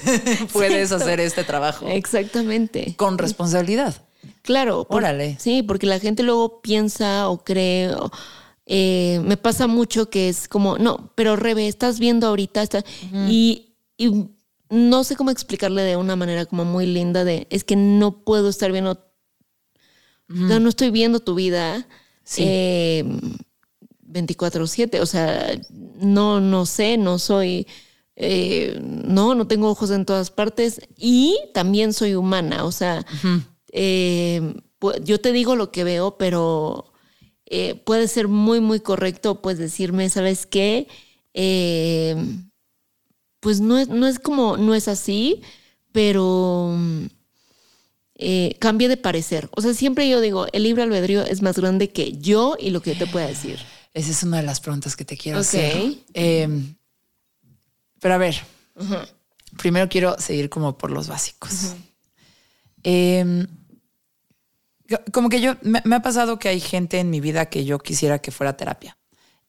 [0.52, 1.88] puedes hacer este trabajo.
[1.88, 2.94] Exactamente.
[2.96, 3.96] Con responsabilidad.
[4.42, 4.86] Claro.
[4.90, 5.38] Órale.
[5.40, 7.90] Sí, porque la gente luego piensa o cree...
[8.66, 12.84] Eh, me pasa mucho que es como, no, pero Rebe, estás viendo ahorita, está,
[13.28, 14.28] y, y
[14.70, 18.48] no sé cómo explicarle de una manera como muy linda de, es que no puedo
[18.48, 19.04] estar viendo
[20.28, 21.86] no, estoy viendo tu vida
[22.24, 25.58] 24/7, eh, o sea,
[26.00, 27.66] no, no sé, no soy,
[28.16, 33.04] eh, no, no tengo ojos en todas partes y también soy humana, o sea,
[33.72, 34.54] eh,
[35.02, 36.92] yo te digo lo que veo, pero
[37.84, 40.88] puede ser muy, muy correcto, puedes decirme, ¿sabes qué?
[43.40, 45.42] pues no es, no es como, no es así,
[45.92, 46.74] pero
[48.16, 49.48] eh, cambie de parecer.
[49.52, 52.80] O sea, siempre yo digo, el libre albedrío es más grande que yo y lo
[52.80, 53.58] que yo te pueda decir.
[53.92, 55.94] Esa es una de las preguntas que te quiero hacer.
[56.12, 56.74] Em,
[58.00, 58.36] pero a ver,
[59.56, 61.74] primero quiero seguir como por los básicos.
[62.82, 63.46] Em,
[65.12, 68.18] como que yo, me, ha pasado que hay gente en mi vida que yo quisiera
[68.18, 68.98] que fuera terapia.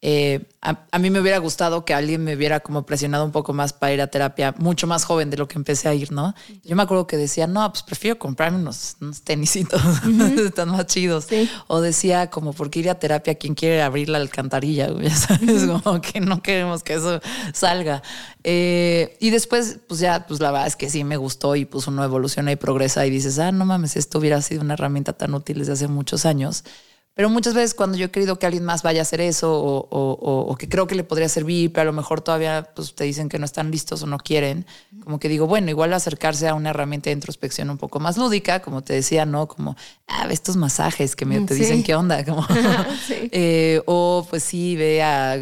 [0.02, 3.74] Eh, a, mí me hubiera gustado que alguien me hubiera como presionado un poco más
[3.74, 6.36] para ir a terapia, mucho más joven de lo que empecé a ir, ¿no?
[6.64, 9.82] Yo me acuerdo que decía, no, pues prefiero comprarme unos, tenisitos,
[10.38, 11.28] están más chidos.
[11.68, 14.90] O decía, como, porque ir a terapia quien quiere abrir la alcantarilla?
[15.06, 17.20] Ya sabes, como que no queremos que eso
[17.54, 18.02] salga.
[18.44, 21.88] Eh, y después, pues ya, pues la verdad es que sí me gustó y pues
[21.88, 25.34] uno evoluciona y progresa y dices, ah, no mames, esto hubiera sido una herramienta tan
[25.34, 26.64] útil desde hace muchos años.
[27.16, 30.56] Pero muchas veces cuando yo he querido que alguien más vaya a hacer eso o,
[30.60, 33.40] que creo que le podría servir, pero a lo mejor todavía pues, te dicen que
[33.40, 34.66] no están listos o no quieren,
[35.02, 38.62] como que digo, bueno, igual acercarse a una herramienta de introspección un poco más lúdica,
[38.62, 39.48] como te decía, ¿no?
[39.48, 42.46] Como, ah, estos masajes que me, te dicen qué onda, como,
[43.10, 45.38] eh, o pues sí, vea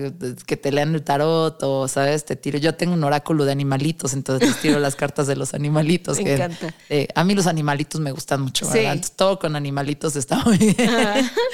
[0.45, 2.24] que te lean el tarot o, ¿sabes?
[2.24, 5.55] Te tiro, yo tengo un oráculo de animalitos, entonces les tiro las cartas de los
[5.55, 6.19] animalitos.
[6.24, 6.71] Me encanta.
[6.89, 9.03] Eh, a mí los animalitos me gustan mucho, ¿verdad?
[9.15, 10.76] todo con animalitos está muy bien.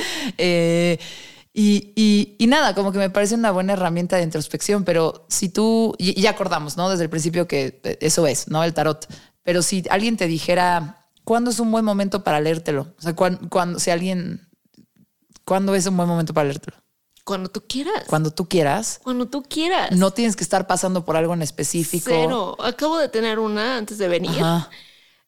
[0.37, 0.99] Eh,
[1.53, 6.19] y, nada, como que me parece una buena herramienta de introspección, pero si tú, y,
[6.19, 6.89] ya acordamos, ¿no?
[6.89, 8.63] Desde el principio que eso es, ¿no?
[8.63, 9.07] El tarot.
[9.43, 12.93] Pero si alguien te dijera, ¿cuándo es un buen momento para leértelo?
[12.97, 14.47] O sea, cuando, si alguien,
[15.43, 16.77] ¿cuándo es un buen momento para leértelo?
[17.25, 18.05] Cuando tú quieras.
[18.07, 18.99] Cuando tú quieras.
[19.03, 19.91] Cuando tú quieras.
[19.91, 22.09] No tienes que estar pasando por algo en específico.
[22.09, 22.57] Cero.
[22.59, 24.41] Acabo de tener una antes de venir.
[24.41, 24.69] Ajá.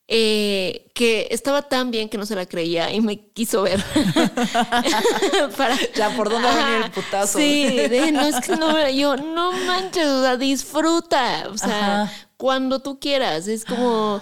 [0.07, 3.83] Eh, que estaba tan bien que no se la creía y me quiso ver.
[5.57, 7.37] Para- Ya, ¿por dónde va a venir el putazo?
[7.39, 12.13] Sí, de, no es que no, yo no manches, o sea, disfruta, o sea, Ajá.
[12.37, 14.21] cuando tú quieras, es como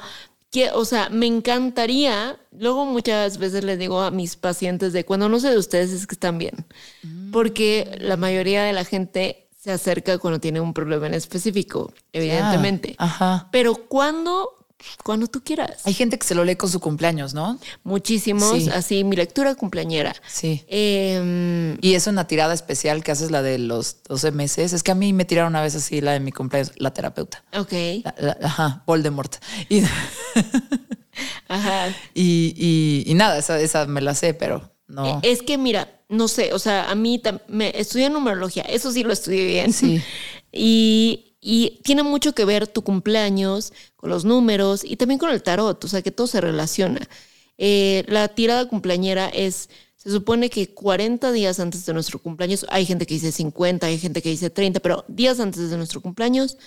[0.52, 2.38] que, o sea, me encantaría.
[2.52, 6.08] Luego muchas veces les digo a mis pacientes de cuando no sé de ustedes es
[6.08, 6.66] que están bien,
[7.04, 7.32] Mm.
[7.32, 12.96] porque la mayoría de la gente se acerca cuando tiene un problema en específico, evidentemente.
[12.98, 13.48] Ajá.
[13.52, 14.59] Pero cuando,
[15.04, 15.82] cuando tú quieras.
[15.86, 17.60] Hay gente que se lo lee con su cumpleaños, ¿no?
[17.84, 18.70] Muchísimos, Sí.
[18.74, 20.16] así, mi lectura cumpleañera.
[20.28, 20.64] Sí.
[20.68, 24.74] Em, Y es una tirada especial que haces la de los 12 meses.
[24.74, 27.44] Es que a mí me tiraron una vez así la de mi cumpleaños, la terapeuta.
[27.58, 27.72] ok,
[28.04, 29.36] La- la- ajá, Voldemort.
[29.70, 29.82] Y,
[31.48, 31.88] ajá.
[32.14, 35.20] y, y- y nada, esa, esa me la sé, pero no.
[35.24, 39.04] Eh, Es que mira, no sé, o sea, a mí me estudié numerología, eso sí
[39.04, 39.74] lo estudié bien.
[39.74, 40.02] Sí.
[40.52, 45.42] Y, y tiene mucho que ver tu cumpleaños con los números y también con el
[45.42, 47.08] tarot, o sea, que todo se relaciona.
[47.58, 52.86] Eh, la tirada cumpleañera es, se supone que 40 días antes de nuestro cumpleaños, hay
[52.86, 56.58] gente que dice 50, hay gente que dice 30, pero días antes de nuestro cumpleaños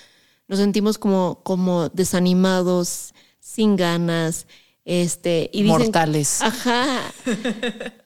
[0.47, 4.47] nos sentimos como, como desanimados, sin ganas,
[4.85, 6.41] este, y dicen, Mortales.
[6.41, 7.13] Ajá.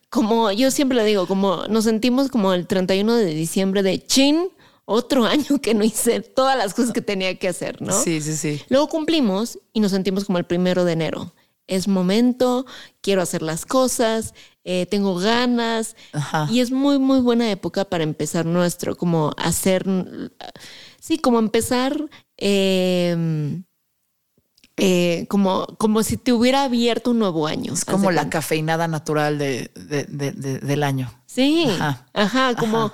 [0.09, 4.49] Como yo siempre le digo, como nos sentimos como el 31 de diciembre de chin,
[4.90, 7.92] otro año que no hice todas las cosas que tenía que hacer, ¿no?
[7.92, 8.62] Sí, sí, sí.
[8.70, 11.34] Luego cumplimos y nos sentimos como el primero de enero.
[11.68, 12.66] Es momento,
[13.02, 14.34] quiero hacer las cosas,
[14.64, 15.98] eh, tengo ganas.
[16.14, 16.48] Ajá.
[16.50, 19.86] Y es muy, muy buena época para empezar nuestro, como hacer,
[21.02, 23.62] sí, como empezar eh,
[24.80, 27.74] eh, como, como si te hubiera abierto un nuevo año.
[27.74, 28.30] Es como la cuenta.
[28.38, 31.12] cafeinada natural de, de- de- de- del año.
[31.26, 32.08] Sí, Ajá.
[32.14, 32.92] ajá, como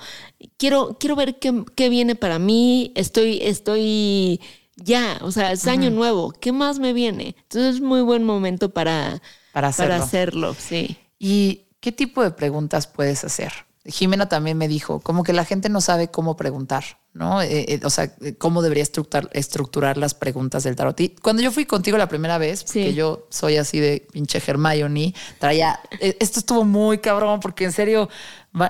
[0.56, 4.40] quiero, quiero ver qué, qué viene para mí, estoy, estoy
[4.76, 7.36] ya, o sea, es año nuevo, ¿qué más me viene?
[7.42, 9.20] Entonces es muy buen momento para,
[9.52, 9.94] Para hacerlo.
[9.94, 10.96] hacerlo, sí.
[11.18, 13.52] ¿Y qué tipo de preguntas puedes hacer?
[13.86, 17.42] Jimena también me dijo, como que la gente no sabe cómo preguntar, ¿no?
[17.42, 20.98] Eh, eh, o sea, eh, cómo debería estructurar, estructurar las preguntas del tarot.
[21.00, 22.94] Y cuando yo fui contigo la primera vez, porque Sí.
[22.94, 28.08] yo soy así de pinche Hermione, traía, eh, esto estuvo muy cabrón, porque en serio,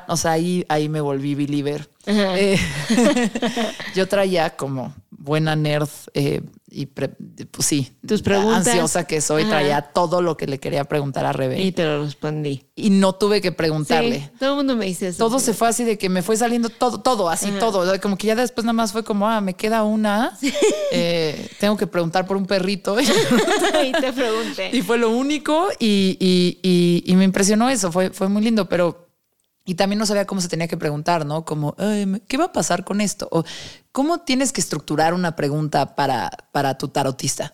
[0.08, 1.88] o sea, ahí, ahí me volví believer.
[2.06, 2.38] Ajá.
[2.38, 2.58] Eh,
[3.94, 7.14] yo traía como buena nerd eh, y pre-
[7.50, 8.66] pues sí, Tus preguntas.
[8.66, 9.50] ansiosa que soy, Ajá.
[9.52, 12.66] traía todo lo que le quería preguntar a Rebe Y te lo respondí.
[12.74, 14.20] y no tuve que preguntarle.
[14.20, 15.18] Sí, todo el mundo me dice eso.
[15.26, 17.78] Todo se fue así de que me fue saliendo todo, todo, así todo.
[17.78, 20.36] O sea, Como que ya después nada más fue como, ah, me queda una.
[20.92, 22.96] Eh, tengo que preguntar por un perrito.
[23.00, 24.70] y te pregunté.
[24.76, 27.90] y fue lo único y, y- y- y me impresionó eso.
[27.92, 29.03] Fue, fue muy lindo, pero.
[29.66, 31.44] Y también no sabía cómo se tenía que preguntar, ¿no?
[31.44, 33.28] Como, "Ay, ¿qué va a pasar con esto?
[33.32, 33.44] O
[33.92, 37.52] cómo tienes que estructurar una pregunta para, para tu tarotista.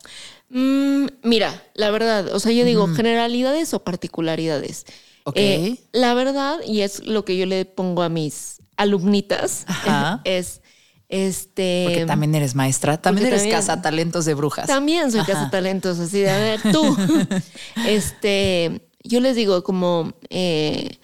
[0.48, 4.86] Mm, mira, la verdad, o sea, yo digo generalidades o particularidades.
[5.24, 5.36] Ok.
[5.36, 10.20] Eh, la verdad, y es lo que yo le pongo a mis alumnitas, Ajá.
[10.24, 10.62] es
[11.08, 11.84] este.
[11.86, 14.66] Porque también eres maestra, también eres también- cazatalentos de brujas.
[14.66, 15.32] También soy Ajá.
[15.34, 16.96] casa talentos, así de a ver, tú.
[17.86, 20.98] este, yo les digo como eh,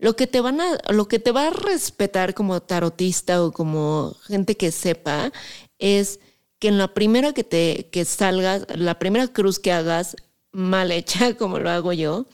[0.00, 4.16] lo que te van a, lo que te va a respetar como tarotista o como
[4.26, 5.30] gente que sepa
[5.78, 6.20] es
[6.58, 10.16] que en la primera que te que salgas, la primera cruz que hagas
[10.52, 12.26] mal hecha, como lo hago yo,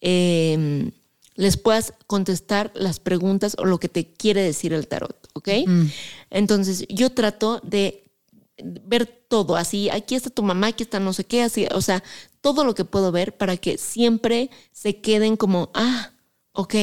[0.00, 0.90] eh,
[1.34, 5.48] les puedas contestar las preguntas o lo que te quiere decir el tarot, ¿ok?
[6.30, 8.10] Entonces yo trato de
[8.62, 12.02] ver todo, así, aquí está tu mamá, aquí está no sé qué, así, o sea,
[12.40, 16.11] todo lo que puedo ver para que siempre se queden como, ah,
[16.52, 16.74] ok,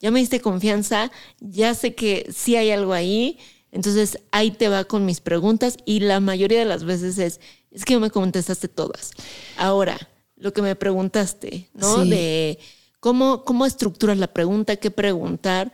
[0.00, 3.38] ya me diste confianza, ya sé que sí hay algo ahí,
[3.72, 7.40] entonces ahí te va con mis preguntas y la mayoría de las veces es,
[7.70, 9.12] es que me contestaste todas.
[9.56, 9.98] Ahora,
[10.36, 12.02] lo que me preguntaste, ¿no?
[12.02, 12.10] Sí.
[12.10, 12.58] De
[13.00, 15.72] cómo, cómo estructuras la pregunta, qué preguntar,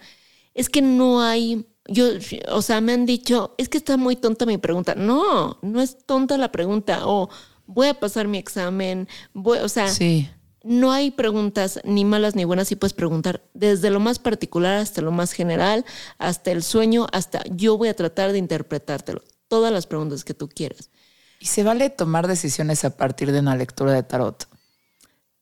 [0.55, 2.07] es que no hay, yo,
[2.51, 4.95] o sea, me han dicho, es que está muy tonta mi pregunta.
[4.95, 7.07] No, no es tonta la pregunta.
[7.07, 7.29] O
[7.67, 10.29] voy a pasar mi examen, voy, o sea, Sí.
[10.65, 15.03] No hay preguntas ni malas ni buenas, y puedes preguntar desde lo más particular hasta
[15.03, 15.85] lo más general,
[16.19, 19.23] hasta el sueño, hasta yo voy a tratar de interpretártelo.
[19.49, 20.91] Todas las preguntas que tú quieras.
[21.41, 24.47] ¿Y se vale tomar decisiones a partir de una lectura de tarot?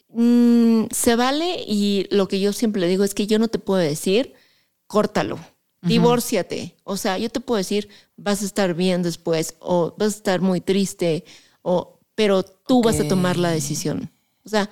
[0.09, 3.59] Mm, se vale y lo que yo siempre le digo es que yo no te
[3.59, 4.35] puedo decir,
[4.87, 5.39] córtalo,
[5.83, 6.75] divórciate.
[6.85, 10.41] O sea, yo te puedo decir, vas a estar bien después o vas a estar
[10.41, 11.25] muy triste,
[11.63, 14.11] o, pero tú vas a tomar la decisión.
[14.45, 14.69] O sea,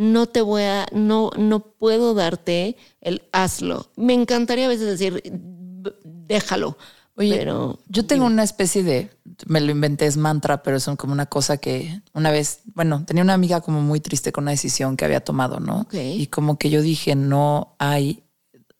[0.00, 3.90] no te voy a, no, no puedo darte el hazlo.
[3.96, 6.78] Me encantaría a veces decir, "B- déjalo.
[7.16, 9.10] Oye, pero yo tengo una especie de,
[9.46, 13.04] me lo inventé, es mantra, pero es un- como una cosa que una vez, bueno,
[13.04, 15.88] tenía una amiga como muy triste con una decisión que había tomado, ¿no?
[16.16, 18.22] Y como que yo dije, no hay,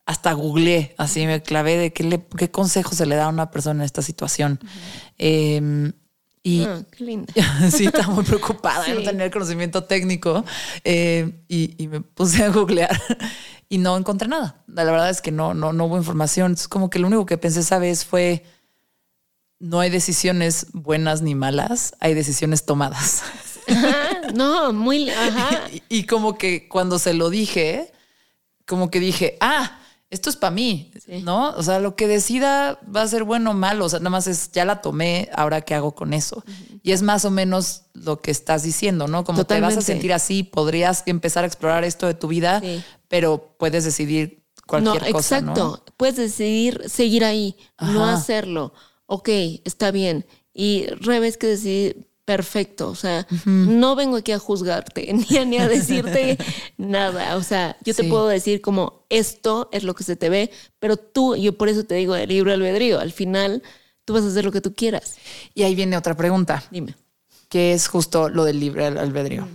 [0.06, 3.50] hasta googleé, así me clavé de qué, le, qué consejo se le da a una
[3.50, 4.60] persona en esta situación.
[5.18, 5.92] Eh,
[6.48, 7.32] y ah, qué linda.
[7.70, 10.44] sí, estaba muy preocupada de no tener conocimiento técnico
[10.82, 12.98] eh, y, y me puse a googlear
[13.68, 14.62] y no encontré nada.
[14.66, 16.52] La verdad es que no, no, no hubo información.
[16.52, 18.44] Es como que lo único que pensé esa vez fue
[19.58, 23.22] no hay decisiones buenas ni malas, hay decisiones tomadas.
[23.68, 25.68] Ajá, no, muy, ajá.
[25.70, 27.92] y, y como que cuando se lo dije,
[28.64, 29.78] como que dije, ah,
[30.10, 31.22] esto es para mí, Sí.
[31.22, 31.50] ¿no?
[31.50, 34.26] O sea, lo que decida va a ser bueno o malo, o sea, nada más
[34.26, 36.42] es, ya la tomé, ahora qué hago con eso.
[36.82, 39.24] Y es más o menos lo que estás diciendo, ¿no?
[39.24, 42.82] Como te vas a sentir así, podrías empezar a explorar esto de tu vida, Sí.
[43.08, 45.64] pero puedes decidir cualquier no, cosa, exacto.
[45.86, 45.94] ¿no?
[45.96, 48.72] Puedes decidir seguir ahí, no hacerlo.
[49.06, 49.28] Ok,
[49.64, 50.26] está bien.
[50.54, 52.90] Y revés que decidir, perfecto.
[52.90, 56.36] O sea, no vengo aquí a juzgarte ni a, ni a decirte
[56.76, 57.36] nada.
[57.36, 58.08] O sea, yo te Sí.
[58.10, 61.84] puedo decir como esto es lo que se te ve, pero tú, yo por eso
[61.84, 63.00] te digo el libre albedrío.
[63.00, 63.62] Al final,
[64.04, 65.16] tú vas a hacer lo que tú quieras.
[65.54, 66.62] Y ahí viene otra pregunta.
[66.70, 66.94] Dime.
[67.48, 69.48] que es justo lo del libre al- albedrío.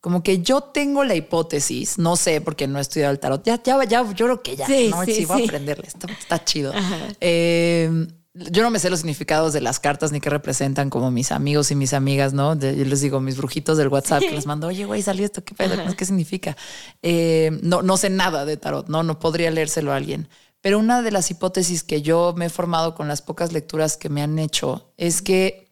[0.00, 3.60] Como que yo tengo la hipótesis, no sé porque no he estudiado el tarot, ya,
[3.60, 5.04] ya, ya, yo creo que ya, Sí, ¿no?
[5.04, 6.72] sí, Sí, voy a aprenderle, está, está chido.
[7.20, 8.06] Eh,
[8.50, 11.70] yo no me sé los significados de las cartas ni qué representan como mis amigos
[11.70, 12.56] y mis amigas, ¿no?
[12.56, 15.44] De- yo les digo, mis brujitos del WhatsApp que les mando, oye, güey, salió esto,
[15.44, 15.74] ¿qué pedo?
[15.74, 15.94] Ajá.
[15.96, 16.56] ¿Qué significa?
[17.02, 19.02] Eh, no, no sé nada de tarot, ¿no?
[19.02, 20.28] No podría leérselo a alguien.
[20.60, 24.08] Pero una de las hipótesis que yo me he formado con las pocas lecturas que
[24.08, 25.68] me han hecho es que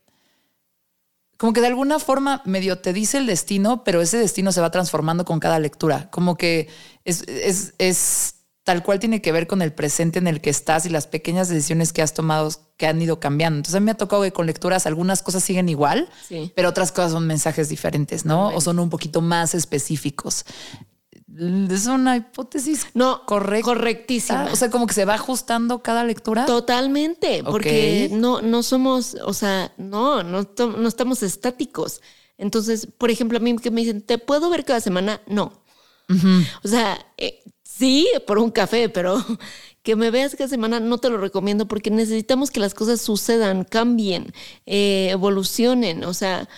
[1.38, 4.70] como que de alguna forma medio te dice el destino, pero ese destino se va
[4.70, 6.08] transformando con cada lectura.
[6.10, 6.68] Como que
[7.04, 8.35] es, es, es
[8.66, 11.48] tal cual tiene que ver con el presente en el que estás y las pequeñas
[11.48, 13.58] decisiones que has tomado que han ido cambiando.
[13.58, 16.52] Entonces a mí me ha tocado que con lecturas algunas cosas siguen igual, Sí.
[16.56, 18.48] pero otras cosas son mensajes diferentes, ¿no?
[18.48, 20.44] O son un poquito más específicos.
[21.70, 23.64] Es una hipótesis No, correcta.
[23.66, 24.48] correctísima.
[24.52, 26.44] O sea, como que se va ajustando cada lectura.
[26.46, 32.00] Totalmente, porque no, no somos, o sea, no, no, no estamos estáticos.
[32.36, 35.20] Entonces, por ejemplo, a mí que me dicen, ¿te puedo ver cada semana?
[35.28, 35.62] No.
[36.64, 37.42] O sea, eh,
[37.76, 39.24] sí, por un café, pero
[39.82, 43.64] que me veas cada semana no te lo recomiendo porque necesitamos que las cosas sucedan,
[43.64, 44.32] cambien,
[44.66, 46.04] eh, evolucionen.
[46.04, 46.48] O sea,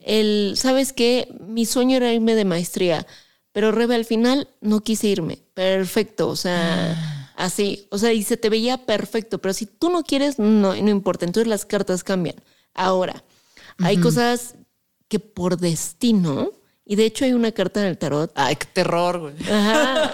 [0.00, 1.28] el, ¿sabes qué?
[1.46, 3.06] Mi sueño era irme de maestría,
[3.52, 5.38] pero Rebe, al final no quise irme.
[5.54, 7.86] Perfecto, o sea, así.
[7.90, 11.24] O sea, y se te veía perfecto, pero si tú no quieres, no, no importa.
[11.24, 12.36] Entonces las cartas cambian.
[12.74, 13.24] Ahora,
[13.78, 14.56] hay cosas
[15.08, 16.52] que por destino,
[16.86, 19.34] y de hecho hay una carta en el tarot Ay, qué terror, güey.
[19.50, 20.10] Ajá.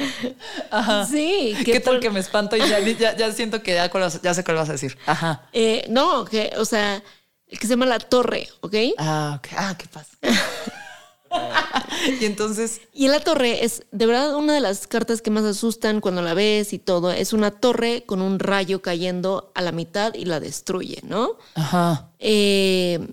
[1.10, 3.90] Sí, que ¿Qué tal por- que me espanto y ya, ya, ya siento que ya,
[4.34, 4.96] sé cuál vas a decir?
[5.06, 5.48] Ajá.
[5.52, 7.02] eh, no, que, o sea,
[7.48, 8.74] el que se llama la torre, ¿ok?
[8.96, 9.48] Ah, ok.
[9.58, 10.16] Ah, ¿qué pasa?
[12.20, 16.00] y entonces, Y la torre es de verdad una de las cartas que más asustan
[16.00, 17.10] cuando la ves y todo.
[17.12, 21.36] Es una torre con un rayo cayendo a la mitad y la destruye, ¿no?
[21.54, 22.08] ajá.
[22.18, 23.06] Eh,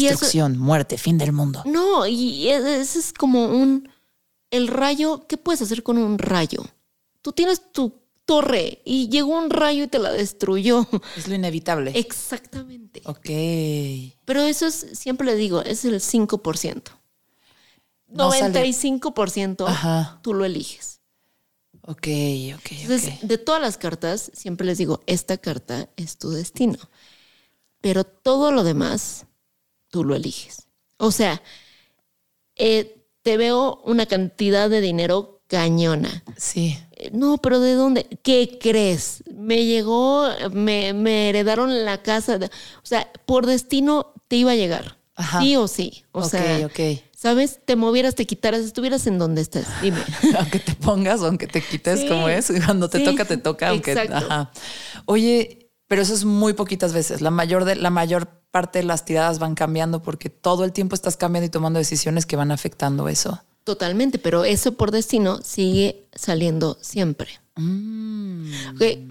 [0.00, 1.62] eso, Destrucción, muerte, fin del mundo.
[1.66, 3.88] no, y es, es- es como un,
[4.50, 6.64] el rayo, ¿qué puedes hacer con un rayo?
[7.22, 10.86] Tú tienes tu torre y llegó un rayo y te la destruyó.
[11.16, 11.92] Es lo inevitable.
[11.94, 13.02] Exactamente.
[13.04, 13.28] ok.
[14.24, 16.82] Pero eso es, siempre le digo, es el 5%.
[18.08, 20.20] No sale- 95% Ajá.
[20.22, 21.00] tú lo eliges.
[21.86, 22.06] Ok,
[22.56, 23.20] ok, Entonces, ok.
[23.22, 26.78] de todas las cartas, siempre les digo, esta carta es tu destino.
[27.82, 29.26] Pero todo lo demás,
[29.94, 30.66] tú lo eliges.
[30.96, 31.40] O sea,
[32.56, 36.24] eh, te veo una cantidad de dinero cañona.
[36.36, 36.76] Sí.
[36.96, 38.06] Eh, No, pero ¿de dónde?
[38.24, 39.22] ¿Qué crees?
[39.32, 42.38] Me llegó, me, me heredaron la casa.
[42.38, 42.50] de- o
[42.82, 44.98] sea, por destino te iba a llegar.
[45.14, 45.40] Ajá.
[45.42, 46.02] Sí o sí.
[46.10, 46.80] O ok, sea, ok.
[47.16, 47.60] ¿sabes?
[47.64, 49.66] Te movieras, te quitaras, estuvieras en donde estés.
[49.80, 50.02] Dime.
[50.40, 52.08] aunque te pongas o aunque te quites, Sí.
[52.08, 52.52] como es.
[52.66, 53.04] Cuando te Sí.
[53.04, 53.68] toca, te toca.
[53.68, 54.16] Aunque, Exacto.
[54.16, 54.50] ajá.
[55.06, 57.20] Oye, pero eso es muy poquitas veces.
[57.20, 60.94] La mayor, de, la mayor parte de las tiradas van cambiando porque todo el tiempo
[60.94, 63.42] estás cambiando y tomando decisiones que van afectando eso.
[63.64, 67.40] Totalmente, pero eso por destino sigue saliendo siempre.
[67.56, 68.52] Mm.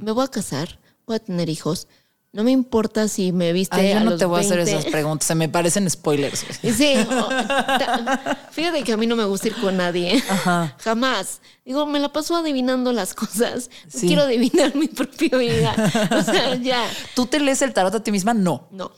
[0.01, 1.89] Me voy a casar, voy a tener hijos.
[2.31, 4.55] No me importa si me viste Ay, yo a no los te voy a hacer
[4.59, 4.71] 20.
[4.71, 5.27] esas preguntas.
[5.27, 6.45] Se me parecen spoilers.
[6.61, 10.23] Sí, ta- fíjate que a mí no me gusta ir con nadie.
[10.29, 10.73] Ajá.
[10.79, 11.41] Jamás.
[11.65, 13.69] Digo, me la paso adivinando las cosas.
[13.89, 14.07] Sí.
[14.07, 15.75] Quiero adivinar mi propia vida.
[16.17, 16.89] O sea, ya.
[17.13, 18.33] ¿Tú te lees el tarot a ti misma?
[18.33, 18.67] No.
[18.71, 18.91] No.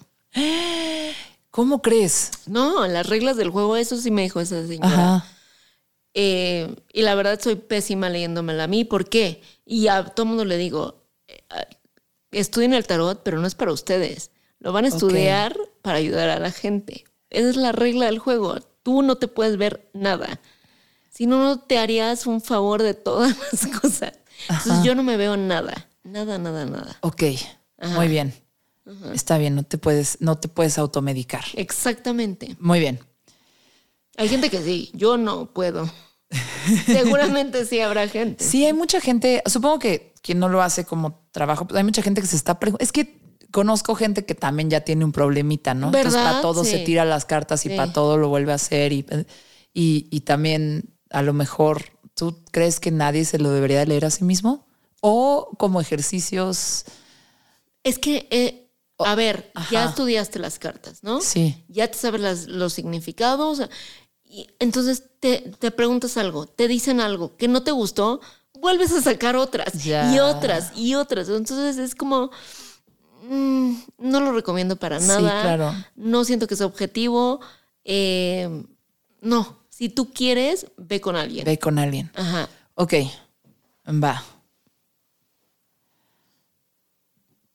[1.51, 2.31] ¿Cómo crees?
[2.47, 5.15] No, las reglas del juego, eso sí me dijo esa señora.
[5.15, 5.31] Ajá.
[6.13, 8.85] Eh, y la verdad soy pésima leyéndomela a mí.
[8.85, 9.41] ¿Por qué?
[9.65, 11.43] Y a todo mundo le digo, eh,
[12.31, 14.31] estudien el tarot, pero no es para ustedes.
[14.59, 17.03] Lo van a estudiar para ayudar a la gente.
[17.29, 18.59] Esa es la regla del juego.
[18.81, 20.39] Tú no te puedes ver nada.
[21.09, 24.13] Si no, no te harías un favor de todas las cosas.
[24.49, 25.89] Entonces yo no me veo nada.
[26.03, 26.97] Nada, nada, nada.
[27.01, 27.23] Ok,
[27.95, 28.33] muy bien.
[29.13, 31.43] Está bien, no te puedes, no te puedes automedicar.
[31.55, 32.55] Exactamente.
[32.59, 32.99] Muy bien.
[34.17, 35.89] Hay gente que sí, yo no puedo.
[36.85, 38.43] Seguramente sí habrá gente.
[38.43, 42.01] Sí, hay mucha gente, supongo que quien no lo hace como trabajo, pues hay mucha
[42.01, 42.83] gente que se está preguntando.
[42.83, 43.19] Es que
[43.51, 45.87] conozco gente que también ya tiene un problemita, ¿no?
[45.87, 46.29] Entonces ¿Verdad?
[46.31, 47.75] para todo se tira las cartas y Sí.
[47.75, 49.05] para todo lo vuelve a hacer y,
[49.73, 51.83] y, y también a lo mejor
[52.15, 54.67] tú crees que nadie se lo debería de leer a sí mismo
[55.01, 56.85] o como ejercicios.
[57.83, 58.64] Es que, eh,
[58.99, 61.21] a ver, ya estudiaste las cartas, ¿no?
[61.21, 61.63] Sí.
[61.67, 63.61] Ya te sabes las- los significados.
[64.23, 68.21] Y entonces te, te preguntas algo, te dicen algo que no te gustó,
[68.59, 70.13] vuelves a sacar otras Ya.
[70.13, 71.27] y otras y otras.
[71.29, 72.31] Entonces es como,
[73.29, 75.41] mm, no lo recomiendo para Sí, nada.
[75.41, 75.73] claro.
[75.95, 77.41] No siento que sea objetivo.
[77.83, 78.63] Eh,
[79.21, 81.45] no, si tú quieres, ve con alguien.
[81.45, 82.11] Ve con alguien.
[82.15, 82.47] Ajá.
[82.75, 82.93] Ok,
[83.87, 84.23] va.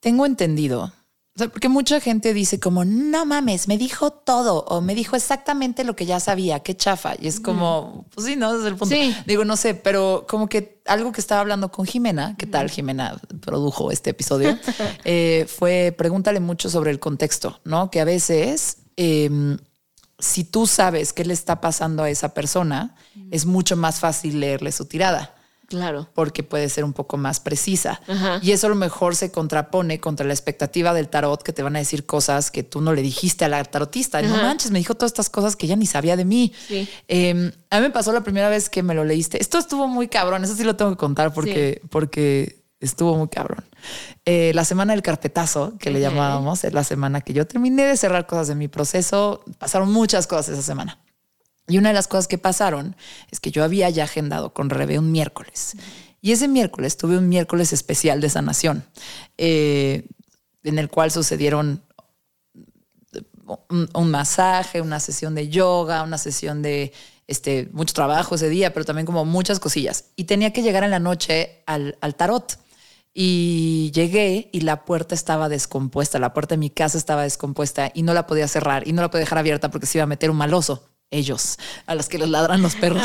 [0.00, 0.92] Tengo entendido.
[1.40, 5.84] Sea, porque mucha gente dice como, no mames, me dijo todo o me dijo exactamente
[5.84, 7.14] lo que ya sabía, qué chafa.
[7.18, 8.94] Y es como, pues sí, no, es el punto.
[8.94, 9.14] Sí.
[9.26, 13.20] Digo, no sé, pero como que algo que estaba hablando con Jimena, ¿qué tal Jimena
[13.40, 14.58] produjo este episodio?
[15.04, 17.90] Eh, fue, pregúntale mucho sobre el contexto, ¿no?
[17.90, 18.78] Que a veces...
[18.96, 19.58] em,
[20.18, 22.94] si tú sabes qué le está pasando a esa persona,
[23.30, 25.34] es mucho más fácil leerle su tirada
[25.70, 26.08] Claro.
[26.14, 28.00] porque puede ser un poco más precisa.
[28.08, 28.40] Ajá.
[28.42, 31.76] Y eso a lo mejor se contrapone contra la expectativa del tarot que te van
[31.76, 34.20] a decir cosas que tú no le dijiste a la tarotista.
[34.20, 36.52] No manches, me dijo todas estas cosas que ella ni sabía de mí.
[36.66, 36.88] Sí.
[37.06, 39.40] Eh, a mí me pasó la primera vez que me lo leíste.
[39.40, 43.64] Esto estuvo muy cabrón, eso sí lo tengo que contar porque, porque estuvo muy cabrón.
[44.24, 47.96] Eh, la semana del carpetazo, que le llamábamos, es la semana que yo terminé de
[47.96, 49.44] cerrar cosas de mi proceso.
[49.58, 50.98] Pasaron muchas cosas esa semana.
[51.70, 52.96] Y una de las cosas que pasaron
[53.30, 55.76] es que yo había ya agendado con Rebe un miércoles.
[56.20, 58.84] Y ese miércoles tuve un miércoles especial de sanación,
[59.38, 60.06] eh,
[60.64, 61.82] en el cual sucedieron
[63.68, 66.92] un, un masaje, una sesión de yoga, una sesión de
[67.30, 70.06] este, mucho trabajo ese día, pero también como muchas cosillas.
[70.16, 72.58] Y tenía que llegar en la noche al, al tarot.
[73.14, 78.02] Y llegué y la puerta estaba descompuesta, la puerta de mi casa estaba descompuesta y
[78.02, 80.30] no la podía cerrar y no la podía dejar abierta porque se iba a meter
[80.30, 80.89] un maloso.
[81.12, 83.02] Ellos, a los que les ladran los perros.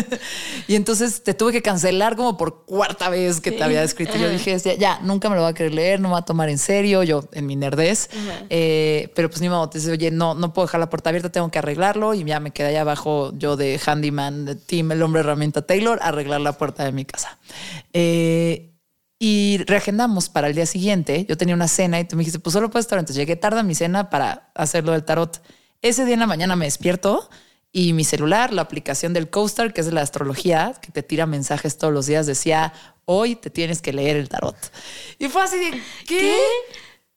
[0.66, 4.16] y entonces te tuve que cancelar como por cuarta vez que te había escrito.
[4.16, 6.24] Yo dije, ya, ya, nunca me lo voy a querer leer, no me va a
[6.24, 8.08] tomar en serio, yo en mi nerdez.
[8.48, 11.30] Eh, pero pues ni modo, te dice, oye, no, no puedo dejar la puerta abierta,
[11.30, 12.14] tengo que arreglarlo.
[12.14, 15.98] Y ya me quedé allá abajo yo de handyman, de team, el hombre herramienta Taylor,
[16.00, 17.38] a arreglar la puerta de mi casa.
[17.92, 18.74] Eh,
[19.18, 21.24] y reagendamos para el día siguiente.
[21.28, 22.98] Yo tenía una cena y tú me dijiste, pues solo puedes estar.
[22.98, 25.42] Entonces llegué tarde a mi cena para hacerlo del tarot.
[25.84, 27.28] Ese día en la mañana me despierto
[27.70, 31.26] y mi celular, la aplicación del CoStar, que es de la astrología, que te tira
[31.26, 32.72] mensajes todos los días, decía,
[33.04, 34.56] hoy te tienes que leer el tarot.
[35.18, 36.38] Y fue así de, ¿qué?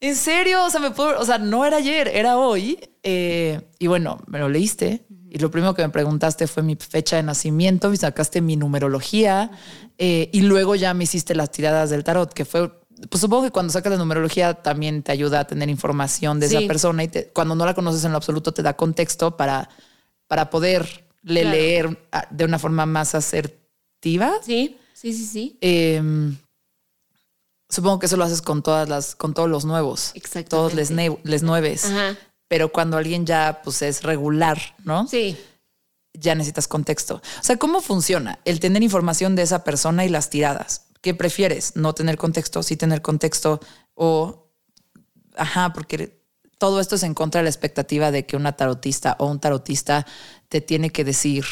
[0.01, 0.65] ¿En serio?
[0.65, 2.77] O sea, me puedo, o sea, no era ayer, era hoy.
[3.03, 5.05] Eh, y bueno, me lo leíste.
[5.29, 9.49] Y lo primero que me preguntaste fue mi fecha de nacimiento, y sacaste mi numerología.
[9.97, 12.69] eh, y luego ya me hiciste las tiradas del tarot, que fue,
[13.09, 16.57] pues supongo que cuando sacas la numerología también te ayuda a tener información de Sí.
[16.57, 19.69] esa persona y te- cuando no la conoces en lo absoluto te da contexto para,
[20.27, 21.55] para poder le- Claro.
[21.57, 24.33] leer de una forma más asertiva.
[24.43, 25.57] Sí, sí, sí, sí.
[25.61, 26.01] Eh,
[27.69, 30.11] supongo que eso lo haces con todas las, con todos los nuevos.
[30.15, 30.49] Exactamente.
[30.49, 30.91] Todos les,
[31.23, 31.85] les nueves.
[31.85, 32.15] Ajá.
[32.47, 35.07] Pero cuando alguien ya pues es regular, ¿no?
[35.07, 35.37] Sí.
[36.13, 37.15] Ya necesitas contexto.
[37.15, 40.86] O sea, ¿cómo funciona el tener información de esa persona y las tiradas?
[41.01, 41.75] ¿Qué prefieres?
[41.75, 42.63] ¿No tener contexto?
[42.63, 43.59] ¿Sí tener contexto?
[43.93, 44.49] O,
[45.35, 46.19] ajá, porque
[46.57, 50.05] todo esto es en contra de la expectativa de que una tarotista o un tarotista
[50.49, 51.45] te tiene que decir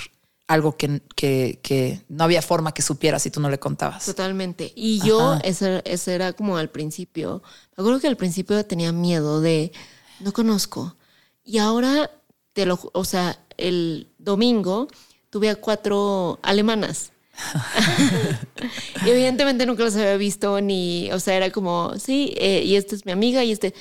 [0.48, 4.06] algo que, que, que no había forma que supiera si tú no le contabas.
[4.06, 4.72] Totalmente.
[4.76, 7.41] Y yo, ese, ese era como al principio.
[7.76, 9.72] Me acuerdo que al principio tenía miedo de
[10.20, 10.96] no conozco.
[11.43, 12.12] Y ahora
[12.54, 14.88] te lo, o sea, el domingo
[15.30, 17.12] tuve a cuatro alemanas.
[19.06, 22.96] y evidentemente nunca las había visto ni, o sea, era como, sí, eh, y esta
[22.96, 23.74] es mi amiga y este.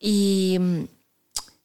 [0.00, 0.84] Y mm,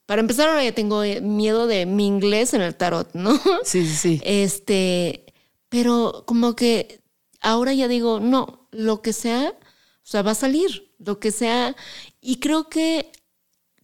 [0.06, 3.38] para empezar, ahora ya tengo eh, miedo de mi inglés en el tarot, ¿no?
[3.64, 4.22] Sí, sí, sí.
[4.26, 5.26] Este,
[5.70, 7.02] pero como que
[7.42, 11.76] ahora ya digo, no, lo que sea, o sea, va a salir, lo que sea.
[12.22, 13.12] Y creo que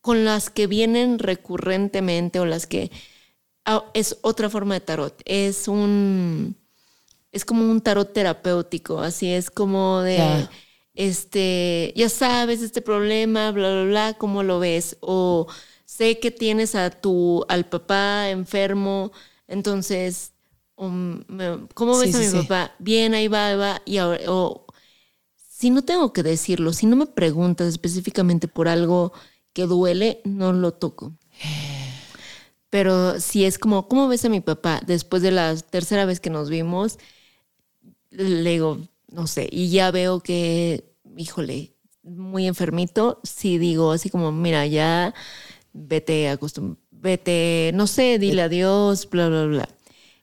[0.02, 2.92] con las que vienen recurrentemente o las que
[3.66, 5.22] ah, es otra forma de tarot.
[5.26, 6.56] Es un
[7.36, 10.50] es como un tarot terapéutico, así es como de
[10.96, 14.98] este, ya sabes este problema, bla bla bla, ¿cómo lo ves?
[15.02, 15.48] O
[15.86, 19.12] sé que tienes a tu al papá enfermo,
[19.48, 20.34] entonces
[20.78, 21.22] um,
[21.76, 22.32] ¿cómo ves Sí, a mi sí.
[22.32, 22.74] papá?
[22.80, 24.66] Bien, ahí va, ahí va y ahora o
[25.38, 29.14] si no tengo que decirlo, si no me preguntas específicamente por algo
[29.54, 31.14] que duele, no lo toco.
[32.70, 34.82] Pero si es como, ¿cómo ves a mi papá?
[34.86, 36.98] Después de la tercera vez que nos vimos,
[38.18, 38.80] le digo,
[39.12, 40.84] no sé, y ya veo que,
[41.18, 45.14] híjole, muy enfermito, sí digo así como, mira, ya
[45.74, 49.70] vete acostum vete, no sé, dile adiós, bla, bla, bla.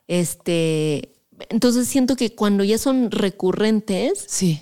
[0.09, 1.15] Este,
[1.49, 4.61] entonces siento que cuando ya son recurrentes, Sí.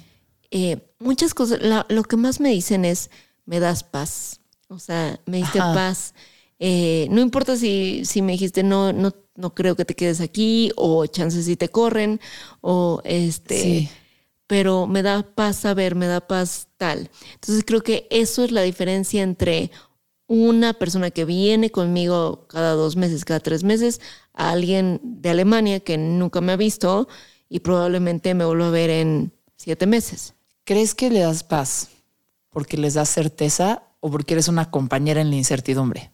[0.51, 3.11] eh, muchas cosas, la- lo que más me dicen es,
[3.47, 4.41] me das paz.
[4.68, 5.72] O sea, me diste Ajá.
[5.74, 6.14] paz.
[6.59, 10.70] Eh, no importa si, si me dijiste, no, no, no creo que te quedes aquí,
[10.76, 12.20] o chances si te corren,
[12.61, 13.88] o este, Sí.
[14.47, 17.11] pero me da paz saber, me da paz tal.
[17.34, 19.70] Entonces creo que eso es la diferencia entre
[20.26, 24.01] una persona que viene conmigo cada dos meses, cada tres meses,
[24.32, 27.09] a alguien de Alemania que nunca me ha visto
[27.49, 30.34] y probablemente me vuelva a ver en siete meses.
[30.64, 31.88] ¿Crees que le das paz
[32.51, 36.12] porque les das certeza o porque eres una compañera en la incertidumbre?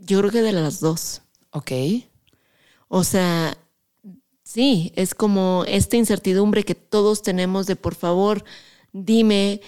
[0.00, 1.22] Yo creo que de las dos.
[1.50, 1.72] Ok.
[2.92, 3.56] O sea,
[4.42, 8.44] sí, es como esta incertidumbre que todos tenemos de por favor,
[8.92, 9.60] dime,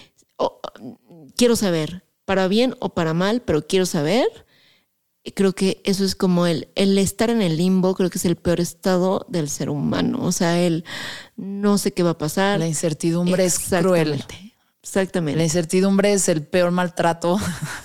[1.37, 4.27] quiero saber, para bien o para mal, pero quiero saber.
[5.35, 8.35] Creo que eso es como el, el estar en el limbo, creo que es el
[8.35, 10.19] peor estado del ser humano.
[10.21, 10.83] O sea, el
[11.37, 12.59] no sé qué va a pasar.
[12.59, 14.21] La incertidumbre es cruel.
[14.81, 15.37] Exactamente.
[15.37, 17.39] La incertidumbre es el peor maltrato.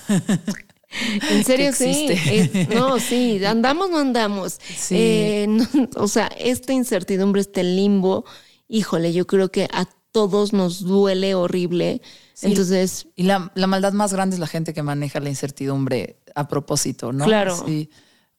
[1.30, 2.06] En serio, sí.
[2.10, 4.58] Es- no, sí, andamos, no andamos.
[4.76, 4.94] Sí.
[4.98, 5.66] Eh, no,
[5.96, 8.24] o sea, esta incertidumbre, este limbo,
[8.68, 12.00] híjole, yo creo que a todos nos duele horrible.
[12.40, 16.48] Entonces, Y la, la maldad más grande es la gente que maneja la incertidumbre a
[16.48, 17.24] propósito, ¿no?
[17.24, 17.62] Claro.
[17.66, 17.90] Sí.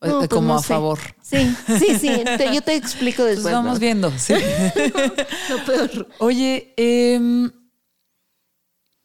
[0.02, 0.68] Eh, no, pues como no a sé.
[0.70, 1.00] favor.
[1.22, 2.10] Sí, sí, sí.
[2.38, 3.54] te- yo te explico Pues después.
[3.54, 3.80] vamos ¿no?
[3.80, 4.12] viendo.
[4.18, 4.34] sí.
[5.50, 6.08] Lo peor.
[6.20, 7.52] Oye, em,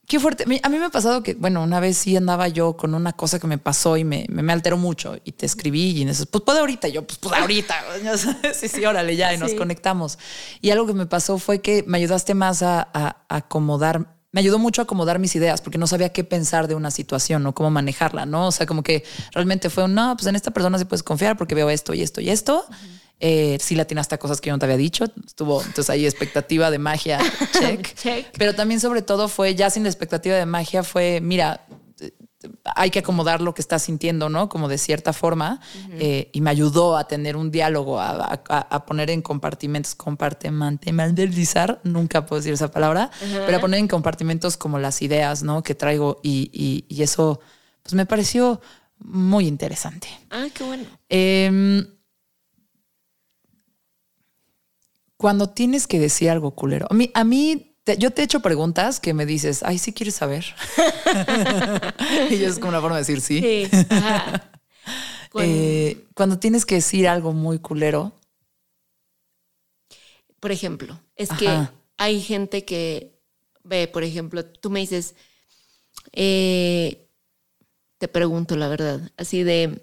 [0.07, 0.45] qué fuerte.
[0.63, 3.39] A mí me ha pasado que, bueno, una vez sí andaba yo con una cosa
[3.39, 6.45] que me pasó y me, me, me alteró mucho y te escribí y dices, pues
[6.45, 6.89] puedo ahorita.
[6.89, 7.75] Y yo, pues, pues ahorita.
[8.55, 9.33] Sí, sí, órale, ya.
[9.35, 9.57] Y nos Sí.
[9.57, 10.19] conectamos.
[10.61, 14.15] Y algo que me pasó fue que me ayudaste más a, a- a acomodar.
[14.33, 17.47] Me ayudó mucho a acomodar mis ideas porque no sabía qué pensar de una situación
[17.47, 18.49] o cómo manejarla, ¿no?
[18.49, 21.37] O sea, como que realmente fue un, no, pues en esta persona sí puedes confiar
[21.37, 22.65] porque veo esto y esto y esto.
[23.21, 25.05] Eh, sí le atinaste a cosas que yo no te había dicho.
[25.27, 27.19] Estuvo entonces ahí expectativa de magia,
[27.59, 27.95] check.
[27.95, 28.27] Check.
[28.37, 31.67] Pero también sobre todo fue, ya sin la expectativa de magia, fue, mira,
[32.77, 34.51] hay que acomodar lo que estás sintiendo, ¿no?
[34.51, 35.61] Como de cierta forma.
[35.99, 38.11] Eh, y me ayudó a tener un diálogo, a,
[38.49, 43.11] a- a poner en compartimentos, compartimentalizar, nunca puedo decir esa palabra,
[43.47, 45.63] pero a poner en compartimentos como las ideas, ¿no?
[45.63, 47.41] Que traigo y, y- y eso,
[47.83, 48.61] pues me pareció
[48.99, 50.09] muy interesante.
[50.31, 50.85] Ah, qué bueno.
[51.09, 51.87] Em,
[55.25, 58.41] cuando tienes que decir algo culero, a mí, a mí te- yo te he hecho
[58.41, 60.45] preguntas que me dices, ay, sí quieres saber.
[62.31, 63.41] y es como una forma de decir sí.
[63.41, 63.87] Sí.
[63.89, 64.51] Ajá.
[65.33, 68.13] Cuando- Eh, cuando tienes que decir algo muy culero,
[70.41, 71.49] por ejemplo, es que
[71.97, 73.19] hay gente que
[73.63, 75.15] ve, por ejemplo, tú me dices,
[76.13, 77.09] eh,
[77.97, 79.83] te pregunto la verdad, así de,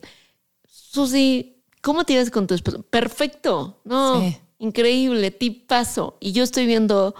[0.67, 2.83] Susi, ¿cómo te llevas con tu esposo?
[2.83, 4.37] Perfecto, no, Sí.
[4.61, 6.17] Increíble, tipazo.
[6.19, 7.15] Y yo estoy viendo,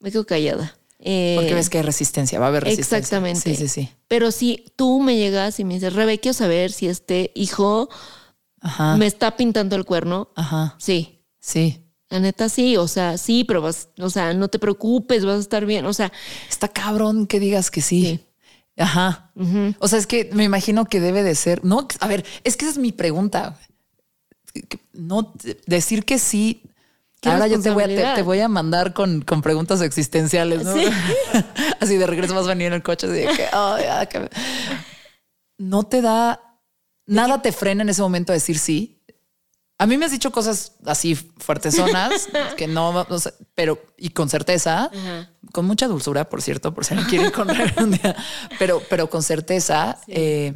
[0.00, 0.76] me quedo callada.
[0.98, 2.98] Eh, porque ves que hay resistencia, va a haber resistencia.
[2.98, 3.40] Exactamente.
[3.40, 3.88] Sí, sí, sí.
[4.08, 7.88] Pero si tú me llegas y me dices, Rebe, quiero saber si este hijo
[8.60, 8.96] Ajá.
[8.96, 10.76] me está pintando el cuerno, Ajá.
[10.78, 11.18] sí.
[11.40, 11.78] Sí.
[12.08, 15.40] La neta sí, o sea, sí, pero vas, o sea, no te preocupes, vas a
[15.40, 16.12] estar bien, o sea,
[16.48, 18.02] Está cabrón que digas que sí.
[18.04, 18.20] Sí.
[18.76, 19.32] Ajá.
[19.78, 21.64] O sea, es que me imagino que debe de ser.
[21.64, 23.58] No, a ver, es que esa es mi pregunta.
[24.92, 25.32] No
[25.66, 26.62] decir que sí.
[27.24, 30.74] Ahora yo te voy, a, te, voy a mandar con, con preguntas existenciales, ¿no?
[30.74, 30.86] Sí.
[31.80, 34.28] Así de regreso vas a venir en el coche, así de que, "Ay, ya, que-".
[35.58, 36.40] no te da
[37.06, 38.98] nada te frena en ese momento a decir sí.
[39.78, 43.06] A mí me has dicho cosas así fuertezonas que no,
[43.54, 45.30] pero y con certeza, Ajá.
[45.52, 48.16] con mucha dulzura, por cierto, por si alguien quiere correr un día,
[48.58, 50.54] pero, pero con certeza, eh,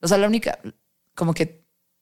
[0.00, 0.58] o sea, la única,
[1.14, 1.55] como que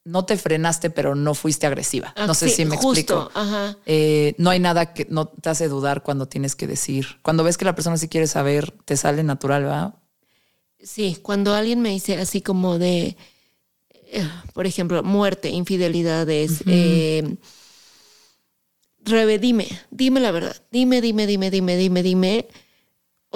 [0.05, 2.13] no te frenaste, pero no fuiste agresiva.
[2.17, 3.31] Ah, no sé sí, si me justo, explico.
[3.35, 3.77] Ajá.
[3.87, 7.07] Eh, no hay nada que no te hace dudar cuando tienes que decir.
[7.23, 10.03] Cuando ves que la persona sí quiere saber, te sale natural, ¿va?
[10.79, 13.17] Sí, cuando alguien me dice así como de,
[13.91, 17.37] eh, por ejemplo, muerte, infidelidades, eh,
[19.07, 22.49] Rebe, dime, dime la verdad, dime, dime, dime, dime, dime, dime.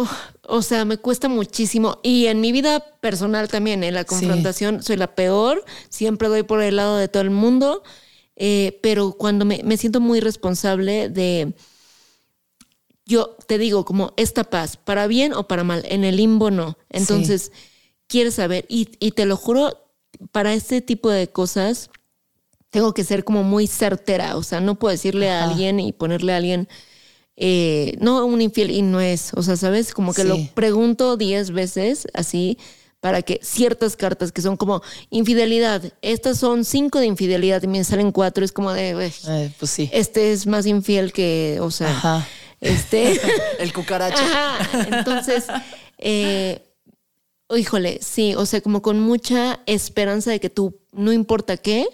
[0.01, 0.09] Oh,
[0.46, 1.99] o sea, me cuesta muchísimo.
[2.05, 6.62] Y en mi vida personal también, en la confrontación, soy la peor, siempre doy por
[6.62, 7.82] el lado de todo el mundo,
[8.36, 11.53] eh, pero cuando me, me siento muy responsable de,
[13.07, 16.78] yo te digo, como esta paz, para bien o para mal, en el limbo no.
[16.90, 17.51] Entonces,
[18.07, 19.90] quieres saber, y, y te lo juro,
[20.30, 21.90] para este tipo de cosas,
[22.70, 26.34] tengo que ser como muy certera, o sea, no puedo decirle a alguien y ponerle
[26.34, 26.68] a alguien,
[27.41, 29.95] eh, no un infiel y no es, o sea, ¿sabes?
[29.95, 32.59] Como que lo pregunto diez veces así
[32.99, 37.84] para que ciertas cartas que son como infidelidad, estas son cinco de infidelidad y me
[37.84, 39.89] salen cuatro, es como de, eh, pues sí.
[39.93, 42.26] este es más infiel que, o sea,
[42.61, 43.20] este...
[43.61, 44.20] El cucaracho.
[44.91, 45.45] Entonces,
[45.99, 46.61] eh,
[47.57, 51.86] híjole, sí, o sea, como con mucha esperanza de que tú, no importa qué,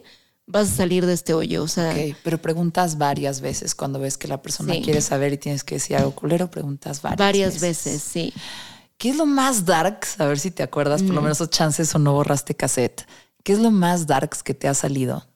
[0.47, 1.63] vas a salir de este hoyo.
[1.63, 5.65] O sea, pero preguntas varias veces cuando ves que la persona quiere saber y tienes
[5.65, 8.03] que decir algo culero, preguntas varias, varias veces.
[8.03, 8.33] sí.
[8.97, 10.21] ¿Qué es lo más darks?
[10.21, 11.25] A ver si te acuerdas, por lo mm.
[11.25, 13.07] menos esos chances o no borraste cassette.
[13.43, 15.27] ¿Qué es lo más darks que te ha salido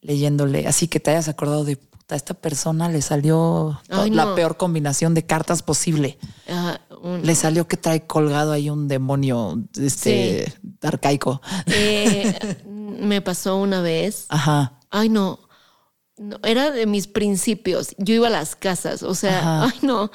[0.00, 0.66] leyéndole?
[0.66, 1.78] Así que te hayas acordado de
[2.12, 6.18] a esta persona le salió la peor combinación de cartas posible.
[7.22, 11.40] Le salió que trae colgado ahí un demonio este arcaico.
[11.66, 14.26] Eh, me pasó una vez.
[14.28, 14.78] Ajá.
[14.90, 15.40] Ay, no.
[16.42, 17.94] Era de mis principios.
[17.96, 20.10] Yo iba a las casas, o sea, ay, no.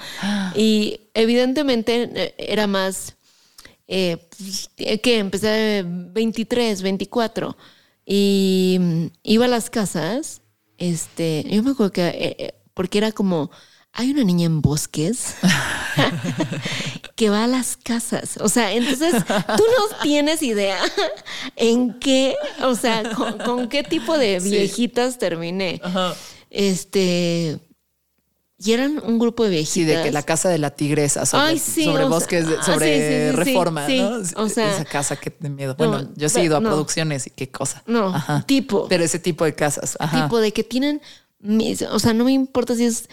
[0.56, 3.16] Y evidentemente eh, era más
[3.88, 4.28] eh,
[4.78, 7.58] que empecé 23, 24
[8.06, 10.42] y mm, iba a las casas
[10.78, 13.50] este, yo me acuerdo que, eh, porque era como,
[13.98, 15.36] hay una niña en bosques
[17.16, 18.38] que va a las casas.
[18.42, 20.78] O sea, entonces tú no tienes idea
[21.56, 25.82] en qué, o sea, con, qué tipo de viejitas terminé.
[26.50, 27.58] Este,
[28.58, 29.74] y eran un grupo de viejitas.
[29.74, 34.22] Sí, de que la casa de la tigresa sobre, sobre bosques, sobre reforma, ¿no?
[34.36, 35.76] O sea, esa casa que de miedo.
[35.78, 37.82] Bueno, yo he ido a producciones y qué cosa.
[37.88, 38.14] No,
[38.46, 38.90] tipo.
[38.90, 39.98] Pero ese tipo de casas.
[40.12, 41.02] Tipo de que tienen,
[41.92, 43.08] o sea, no me importa si es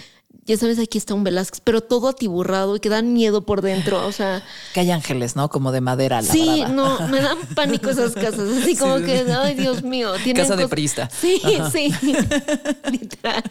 [0.45, 4.05] ya sabes, aquí está un Velázquez, pero todo atiburrado y que dan miedo por dentro.
[4.05, 4.43] O sea.
[4.75, 5.49] Que hay ángeles, ¿no?
[5.49, 6.21] Como de madera.
[6.21, 8.49] Sí, no, me dan pánico esas casas.
[8.61, 10.13] Así como que, ay, Dios mío.
[10.35, 11.09] Casa de prista.
[11.11, 11.95] Sí, sí.
[12.91, 13.43] Literal.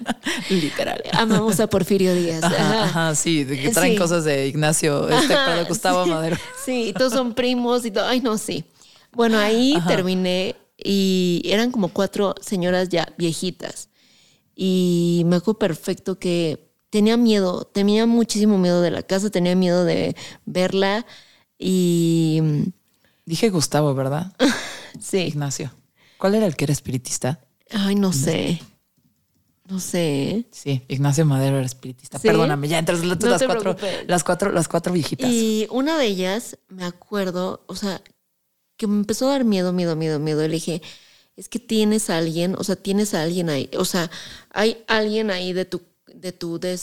[0.49, 1.03] Literal.
[1.13, 2.43] Amamos a Porfirio Díaz.
[2.43, 6.37] Ajá, sí, que traen cosas de Ignacio, este, para Gustavo Madero.
[6.65, 8.05] Sí, todos son primos y todo.
[8.05, 8.63] Ay, no, sí.
[9.13, 13.89] Bueno, ahí terminé y eran como cuatro señoras ya viejitas.
[14.55, 19.83] Y me acuerdo perfecto que tenía miedo, tenía muchísimo miedo de la casa, tenía miedo
[19.83, 20.15] de
[20.45, 21.07] verla
[21.57, 22.41] y...
[23.25, 24.33] Dije Gustavo, ¿verdad?
[24.99, 25.19] sí.
[25.19, 25.71] Ignacio.
[26.17, 27.39] ¿Cuál era el que era espiritista?
[27.71, 28.61] Ay, no sé.
[29.67, 30.45] No sé.
[30.51, 32.19] Sí, Ignacio Madero era espiritista.
[32.19, 35.29] Perdóname, ya entre las, cuatro, las, cuatro, las cuatro viejitas.
[35.29, 38.01] Y una de ellas, me acuerdo, o sea,
[38.75, 40.41] que me empezó a dar miedo, miedo, miedo, miedo.
[40.41, 40.81] Le dije,
[41.37, 44.11] es que tienes a alguien, o sea, tienes a alguien ahí, o sea,
[44.49, 45.81] hay alguien ahí de tu
[46.15, 46.79] de tu, de,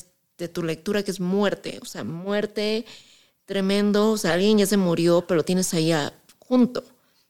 [0.53, 2.85] tu lectura que es muerte, o sea, muerte
[3.45, 5.93] tremendo, o sea, alguien ya se murió, pero tienes ahí
[6.39, 6.85] junto.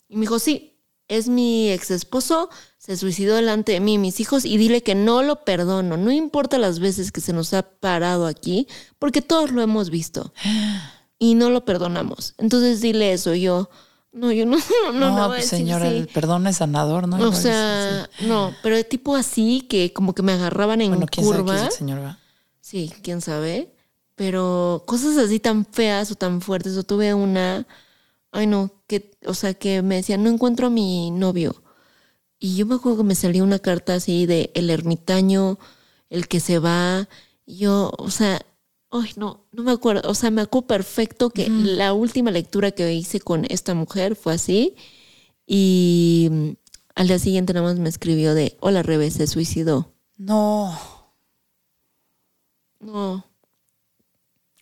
[0.09, 0.75] Y me dijo, sí,
[1.07, 4.95] es mi ex esposo, se suicidó delante de mí y mis hijos y dile que
[4.95, 8.67] no lo perdono, no importa las veces que se nos ha parado aquí,
[8.99, 10.33] porque todos lo hemos visto
[11.19, 12.35] y no lo perdonamos.
[12.39, 13.71] Entonces dile eso, yo...
[14.13, 14.57] No, yo no,
[14.87, 17.29] no, no, no pues, señora, el perdón es sanador, ¿no?
[17.29, 21.27] O sea, no, pero de tipo así que como que me agarraban en bueno, ¿quién
[21.27, 21.57] curva.
[21.59, 22.17] Sabe señor
[22.61, 23.75] Sí, quién sabe.
[24.15, 26.77] Pero cosas así tan feas o tan fuertes.
[26.77, 27.67] O tuve una,
[28.33, 31.63] ay no, que, o sea, que me decía, no encuentro a mi novio.
[32.39, 35.59] Y yo me acuerdo que me salió una carta así de el ermitaño,
[36.11, 37.09] el que se va.
[37.47, 38.41] Y yo, o sea,
[38.91, 40.09] Ay, no, no me acuerdo.
[40.09, 44.35] O sea, me acuerdo perfecto que la última lectura que hice con esta mujer fue
[44.35, 44.77] así.
[45.47, 46.49] Y mm,
[46.95, 49.93] al día siguiente nada más me escribió de, hola Rebe, se suicidó.
[50.17, 50.79] No.
[52.81, 53.25] No.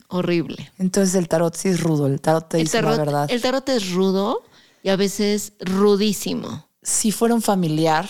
[0.09, 0.73] Horrible.
[0.79, 2.07] Entonces el tarot sí es rudo.
[2.07, 3.31] El tarot te dice la verdad.
[3.31, 4.43] El tarot es rudo
[4.83, 6.69] y a veces rudísimo.
[6.83, 8.09] Si fuera un familiar,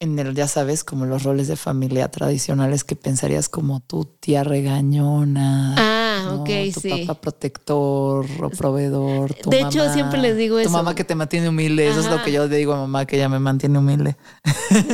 [0.00, 4.44] en el, ya sabes, como los roles de familia tradicionales que pensarías como tu tía
[4.44, 5.74] regañona.
[5.76, 6.90] Ah, ok, tu sí.
[7.06, 9.34] papá protector o proveedor.
[9.34, 10.70] Tu de hecho, siempre les digo eso.
[10.70, 11.88] Tu mamá que te mantiene humilde.
[11.88, 14.16] Eso es lo que yo le digo a mamá, que ella me mantiene humilde.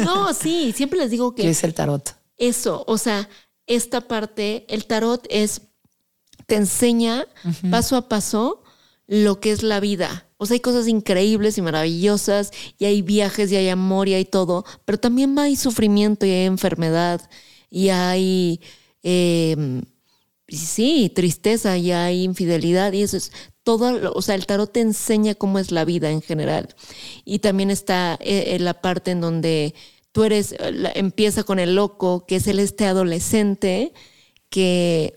[0.05, 1.43] No, sí, siempre les digo que.
[1.43, 2.17] ¿Qué es el tarot?
[2.39, 3.29] Eso, o sea,
[3.67, 5.63] esta parte, el tarot es.
[6.47, 7.27] Te enseña
[7.71, 8.65] paso a paso
[9.07, 10.27] lo que es la vida.
[10.45, 14.27] O sea, hay cosas increíbles y maravillosas, y hay viajes, y hay amor, y hay
[14.27, 17.23] todo, pero también hay sufrimiento, y hay enfermedad,
[17.71, 18.61] y hay,
[19.03, 19.57] eh,
[20.49, 23.33] sí, tristeza, y hay infidelidad, y eso es
[23.63, 26.75] todo, o sea, el tarot te enseña cómo es la vida en general.
[27.25, 29.75] Y también está eh, la parte en donde
[30.13, 30.55] tú eres,
[30.95, 33.95] empieza con el loco, que es el este adolescente
[34.51, 35.15] que,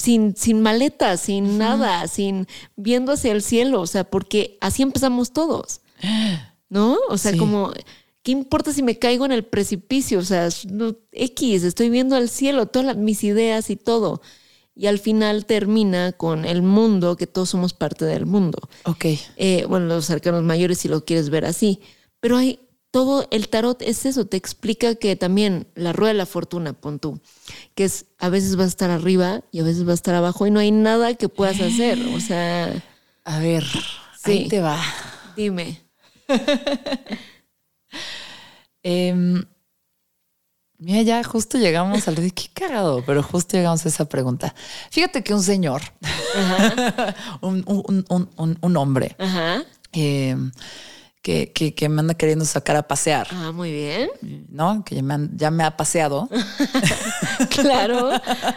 [0.00, 5.32] sin, sin maletas, sin nada, sin viendo hacia el cielo, o sea, porque así empezamos
[5.32, 5.82] todos,
[6.70, 6.96] ¿no?
[7.10, 7.72] O sea, como,
[8.22, 10.18] ¿qué importa si me caigo en el precipicio?
[10.20, 14.22] O sea, no, X, estoy viendo al cielo, todas mis ideas y todo.
[14.74, 18.58] Y al final termina con el mundo, que todos somos parte del mundo.
[18.84, 19.04] Ok.
[19.36, 21.80] Eh, bueno, los arcanos mayores, si lo quieres ver así.
[22.20, 22.60] Pero hay
[22.90, 26.98] todo el tarot es eso, te explica que también la rueda de la fortuna, pon
[26.98, 27.20] tú,
[27.74, 30.46] que es a veces vas a estar arriba y a veces vas a estar abajo
[30.46, 31.98] y no hay nada que puedas hacer.
[32.14, 32.82] O sea.
[33.24, 33.64] A ver,
[34.24, 34.80] ahí te va.
[35.36, 35.80] Dime.
[38.82, 39.44] Em,
[40.78, 44.54] mira, ya justo llegamos al qué cagado, pero justo llegamos a esa pregunta.
[44.90, 45.82] Fíjate que un señor,
[47.42, 49.64] un, un, hombre, Ajá.
[49.92, 50.50] Em,
[51.22, 53.28] que, que, me anda queriendo sacar a pasear.
[53.30, 54.10] Ah, muy bien.
[54.48, 54.84] ¿No?
[54.84, 55.02] Que
[55.36, 56.28] ya me, ha paseado.
[57.50, 58.10] claro.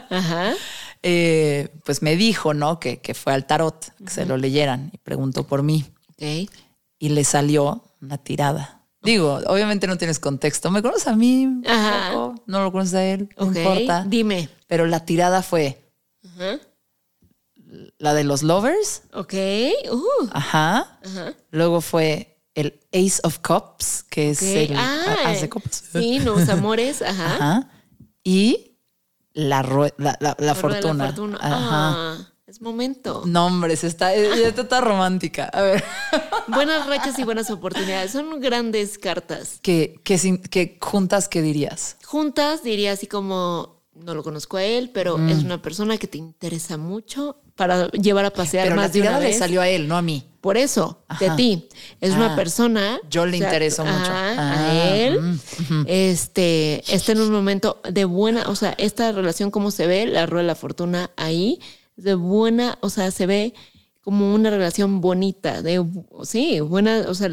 [0.09, 0.53] Ajá.
[1.01, 2.79] Eh, pues me dijo, ¿no?
[2.79, 5.85] Que, que fue al tarot, que se lo leyeran y preguntó por mí.
[6.11, 6.49] Ok.
[6.99, 8.83] Y le salió una tirada.
[9.03, 10.71] Digo, obviamente no tienes contexto.
[10.71, 14.05] Me conoces a mí, no lo conoces a él, no importa.
[14.07, 14.49] Dime.
[14.67, 15.91] Pero la tirada fue
[17.97, 19.03] la de los lovers.
[19.13, 19.33] Ok.
[19.91, 20.27] Uh.
[20.31, 20.99] Ajá.
[21.03, 21.33] Ajá.
[21.51, 25.83] Luego fue el Ace of Cups, que es el ah, de copas.
[25.91, 27.35] Sí, los amores, ajá.
[27.35, 27.69] ajá.
[28.23, 28.77] Y
[29.33, 29.63] la,
[29.97, 31.07] la, la, la fortuna.
[31.07, 31.37] fortuna.
[31.41, 31.57] Ajá.
[31.61, 33.23] Ah, es momento.
[33.25, 35.45] No, hombre, está, está romántica.
[35.45, 35.83] A ver.
[36.47, 38.11] Buenas rachas y buenas oportunidades.
[38.11, 39.59] Son grandes cartas.
[39.61, 41.97] Que, que, que juntas, ¿qué dirías?
[42.05, 45.29] Juntas diría así como, no lo conozco a él, pero mm.
[45.29, 49.19] es una persona que te interesa mucho para llevar a pasear pero más la tirada
[49.19, 50.29] le salió a él, no a mí.
[50.43, 51.69] Por eso, de ti.
[52.01, 52.35] Es una ah.
[52.35, 52.99] persona.
[53.09, 54.11] Yo le intereso mucho.
[54.11, 55.39] a ah, él.
[55.87, 60.25] Este está en un momento de buena, o sea, esta relación, como se ve, la
[60.25, 61.61] rueda de la fortuna ahí,
[61.95, 63.53] de buena, o sea, se ve
[64.01, 65.81] como una relación bonita, de
[66.23, 67.29] sí, buena, o sea,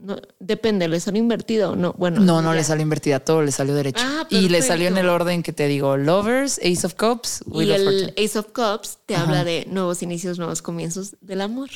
[0.00, 1.94] no, depende, ¿le salió invertida o no?
[1.96, 4.02] Bueno, no, no le salió invertida, todo le salió derecho.
[4.04, 7.68] Ah, y le salió en el orden que te digo, Lovers, Ace of Cups, Wheel
[7.68, 11.70] y el Ace of Cups te habla de nuevos inicios, nuevos comienzos del amor.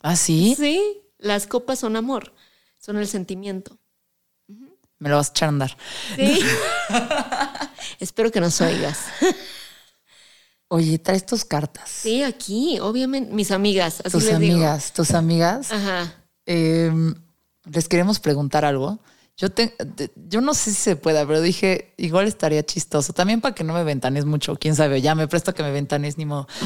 [0.00, 0.54] ¿Ah, sí?
[0.56, 0.80] Sí,
[1.18, 2.32] las copas son amor,
[2.78, 3.78] son el sentimiento.
[4.98, 5.76] Me lo vas a echar a andar.
[6.16, 6.40] Sí.
[8.00, 8.98] Espero que nos oigas.
[10.68, 11.88] Oye, traes tus cartas.
[11.88, 14.00] Sí, aquí, obviamente, mis amigas.
[14.00, 15.72] Así tus amigas, tus amigas.
[15.72, 16.14] Ajá.
[16.44, 17.14] Em,
[17.64, 18.98] les queremos preguntar algo.
[19.36, 19.74] Yo, te,
[20.16, 23.12] yo no sé si se pueda, pero dije, igual estaría chistoso.
[23.12, 26.18] También para que no me ventanes mucho, quién sabe, ya me presto que me ventanes
[26.18, 26.48] ni modo.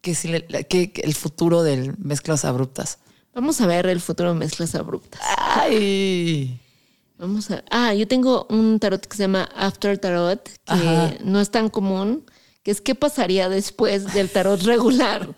[0.00, 0.30] que, si
[0.68, 2.98] que, el futuro del mezclas abruptas.
[3.34, 5.20] Vamos a ver el futuro de mezclas abruptas.
[5.38, 6.58] Ay.
[7.18, 7.62] Vamos a.
[7.70, 12.24] Ah, yo tengo un tarot que se llama After Tarot, que no es tan común,
[12.62, 15.28] que es qué pasaría después del tarot regular.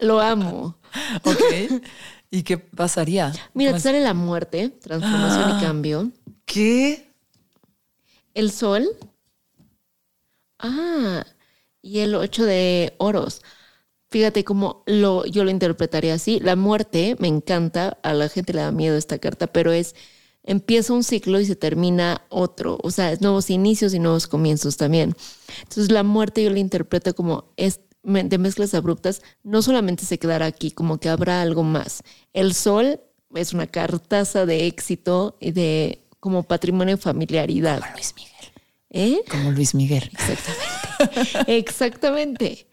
[0.00, 0.76] Lo amo.
[1.24, 1.82] Ok.
[2.30, 3.32] ¿Y qué pasaría?
[3.54, 5.60] Mira, te sale la muerte, transformación y ah.
[5.60, 6.12] cambio.
[6.44, 7.10] ¿Qué?
[8.34, 8.88] El sol.
[10.58, 11.24] Ah,
[11.82, 13.42] y el ocho de oros.
[14.10, 16.40] Fíjate cómo lo, yo lo interpretaría así.
[16.40, 19.94] La muerte me encanta, a la gente le da miedo esta carta, pero es
[20.42, 22.78] empieza un ciclo y se termina otro.
[22.82, 25.14] O sea, es nuevos inicios y nuevos comienzos también.
[25.62, 30.46] Entonces la muerte yo la interpreto como es de mezclas abruptas, no solamente se quedará
[30.46, 32.02] aquí, como que habrá algo más.
[32.32, 33.00] El sol
[33.34, 37.80] es una cartaza de éxito y de como patrimonio familiaridad.
[37.80, 38.52] Como Luis Miguel.
[38.90, 39.20] ¿Eh?
[39.30, 40.10] Como Luis Miguel.
[40.12, 41.58] Exactamente.
[41.58, 42.66] Exactamente.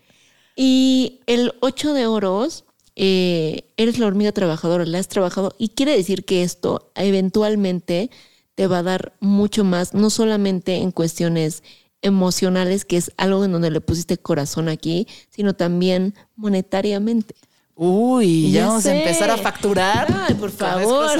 [0.60, 2.66] Y el 8 de oros,
[2.96, 8.10] eh, eres la hormiga trabajadora, la has trabajado y quiere decir que esto eventualmente
[8.56, 11.62] te va a dar mucho más, no solamente en cuestiones
[12.02, 17.36] emocionales, que es algo en donde le pusiste corazón aquí, sino también monetariamente.
[17.76, 20.08] Uy, ya, vamos a empezar a facturar.
[20.28, 21.20] Ay, por favor.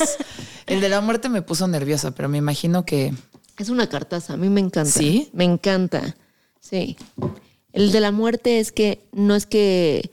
[0.66, 3.14] El de la muerte me puso nerviosa, pero me imagino que.
[3.56, 4.90] Es una cartaza, a mí me encanta.
[4.90, 5.30] ¿Sí?
[5.32, 6.14] Me encanta.
[6.60, 6.98] Sí.
[7.76, 10.10] El de la muerte es que no es que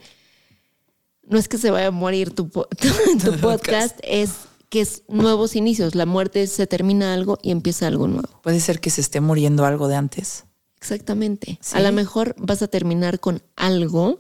[1.24, 2.50] no es que se vaya a morir tu,
[3.42, 4.32] podcast, es
[4.70, 5.96] que es nuevos inicios.
[5.96, 8.28] La muerte se termina algo y empieza algo nuevo.
[8.42, 10.46] Puede ser que se esté muriendo algo de antes.
[10.78, 11.60] Exactamente.
[11.72, 14.20] A lo mejor vas a terminar con algo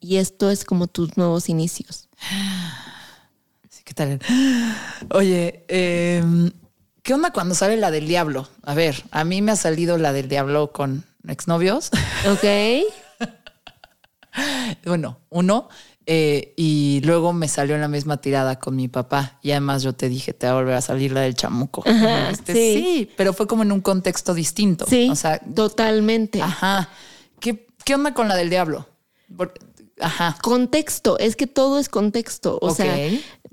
[0.00, 2.08] Y esto es como tus nuevos inicios.
[3.68, 4.18] Sí, ¿qué tal?
[5.10, 6.50] Oye, em,
[7.04, 8.48] ¿qué onda cuando sale la del diablo?
[8.64, 11.90] A ver, a mí me ha salido la del diablo con exnovios.
[12.28, 12.44] Ok.
[14.84, 15.68] bueno, uno.
[16.06, 19.38] eh, y luego me salió en la misma tirada con mi papá.
[19.42, 21.82] Y además yo te dije, te va a volver a salir la del chamuco.
[21.86, 22.74] Ajá, Este, sí.
[22.74, 24.84] sí, pero fue como en un contexto distinto.
[24.88, 26.42] Sí, O sea, totalmente.
[26.42, 26.88] ajá.
[27.40, 28.86] ¿Qué, qué onda con la del diablo?
[30.00, 30.36] Ajá.
[30.42, 32.58] Contexto, es que todo es contexto.
[32.60, 32.76] O Ok.
[32.76, 32.96] sea,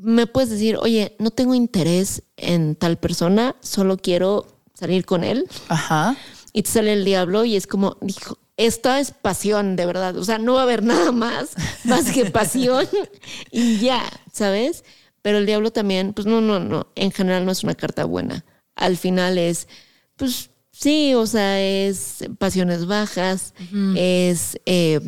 [0.02, 5.48] me puedes decir, oye, no tengo interés en tal persona, solo quiero salir con él.
[5.70, 6.18] Ajá.
[6.54, 10.18] Y te sale el diablo y es como, dijo, esta es pasión, de verdad.
[10.18, 11.52] O sea, no va a haber nada más,
[11.84, 12.88] más que pasión
[13.52, 14.84] y ya, ¿sabes?
[15.22, 18.44] Pero el diablo también, pues no, no, no, en general no es una carta buena.
[18.76, 19.68] Al final es,
[20.16, 23.54] pues sí, o sea, es pasiones bajas,
[23.96, 25.00] es eh,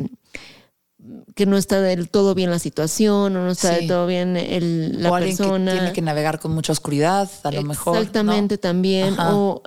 [1.34, 3.80] que no está del todo bien la situación o no está Sí.
[3.80, 5.72] del todo bien el- la o alguien persona.
[5.72, 7.94] que tiene que navegar con mucha oscuridad, a lo mejor.
[7.94, 8.00] ¿no?
[8.00, 9.12] Exactamente también.
[9.14, 9.34] Ajá.
[9.36, 9.62] O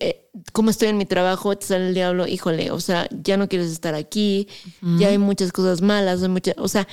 [0.00, 3.48] eh, como estoy en mi trabajo, te sale el diablo, híjole, o sea, ya no
[3.48, 4.48] quieres estar aquí,
[4.98, 6.86] ya hay muchas cosas malas, hay mucha- o sea,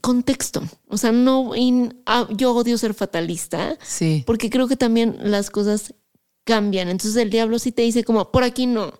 [0.00, 0.62] contexto.
[0.88, 4.22] O sea, no, y, ah, yo odio ser fatalista Sí.
[4.26, 5.94] porque creo que también las cosas
[6.44, 6.88] cambian.
[6.88, 8.94] Entonces el diablo sí te dice como, por aquí no,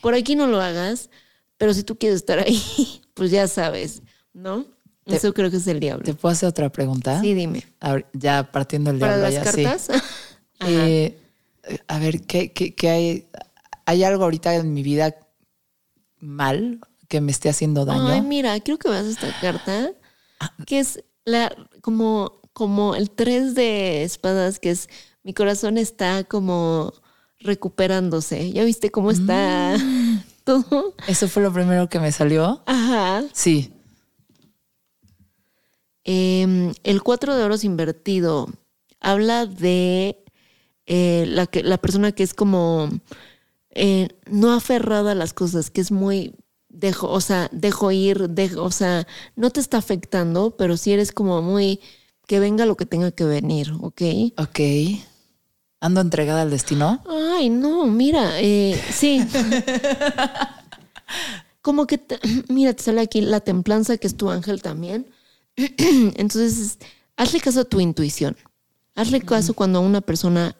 [0.00, 1.10] por aquí no lo hagas,
[1.56, 2.60] pero si tú quieres estar ahí,
[3.14, 4.02] pues ya sabes,
[4.32, 4.66] ¿no?
[5.04, 6.04] Te- Eso creo que es el diablo.
[6.04, 7.20] ¿Te puedo hacer otra pregunta?
[7.20, 7.62] Sí, dime.
[8.14, 9.62] Ya partiendo el Para diablo, las ya sí.
[9.62, 9.90] cartas.
[10.60, 10.88] Ajá.
[10.88, 11.18] Eh,
[11.88, 13.28] a ver, ¿qué, qué, qué hay?
[13.86, 15.14] ¿Hay algo ahorita en mi vida
[16.18, 18.12] mal que me esté haciendo daño?
[18.14, 19.90] Ay, mira, creo que vas a esta carta,
[20.66, 24.88] que es la como, como el 3 de espadas, que es
[25.22, 26.92] mi corazón está como
[27.40, 28.52] recuperándose.
[28.52, 30.03] ¿Ya viste cómo está Mm.
[30.44, 30.94] Todo?
[31.08, 32.62] ¿Eso fue lo primero que me salió?
[32.66, 33.24] Ajá.
[33.32, 33.72] Sí.
[36.04, 38.48] Eh, el 4 de oros invertido
[39.00, 40.22] habla de
[40.86, 42.90] eh, la, que, la persona que es como
[43.70, 46.34] eh, no aferrada a las cosas, que es muy
[46.68, 49.06] dejo, o sea, dejo ir, dejo, o sea,
[49.36, 51.80] no te está afectando, pero si eres como muy
[52.26, 54.02] que venga lo que tenga que venir, ¿ok?
[54.38, 54.60] Ok.
[55.80, 57.02] ¿Ando entregada al destino?
[57.08, 59.20] Ay, no, mira, eh, sí.
[61.62, 62.18] Como que, te-
[62.48, 65.06] mira, te sale aquí la templanza, que es tu ángel también.
[65.56, 66.78] Entonces,
[67.16, 68.36] hazle caso a tu intuición.
[68.94, 70.56] Hazle caso cuando a una persona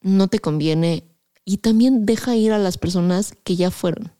[0.00, 1.04] no te conviene
[1.44, 4.12] y también deja ir a las personas que ya fueron.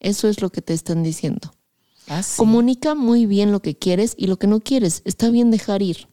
[0.00, 1.52] Eso es lo que te están diciendo.
[2.08, 2.34] Ah, sí.
[2.36, 5.02] Comunica muy bien lo que quieres y lo que no quieres.
[5.04, 6.08] Está bien dejar ir.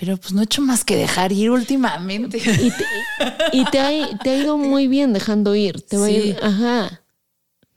[0.00, 2.38] Pero pues no he hecho más que dejar ir últimamente.
[2.42, 2.84] Y te,
[3.52, 5.82] y te ha, te ha ido muy bien dejando ir.
[5.82, 6.36] Te va a ir, Sí.
[6.42, 6.44] Mm.
[6.46, 7.00] ajá.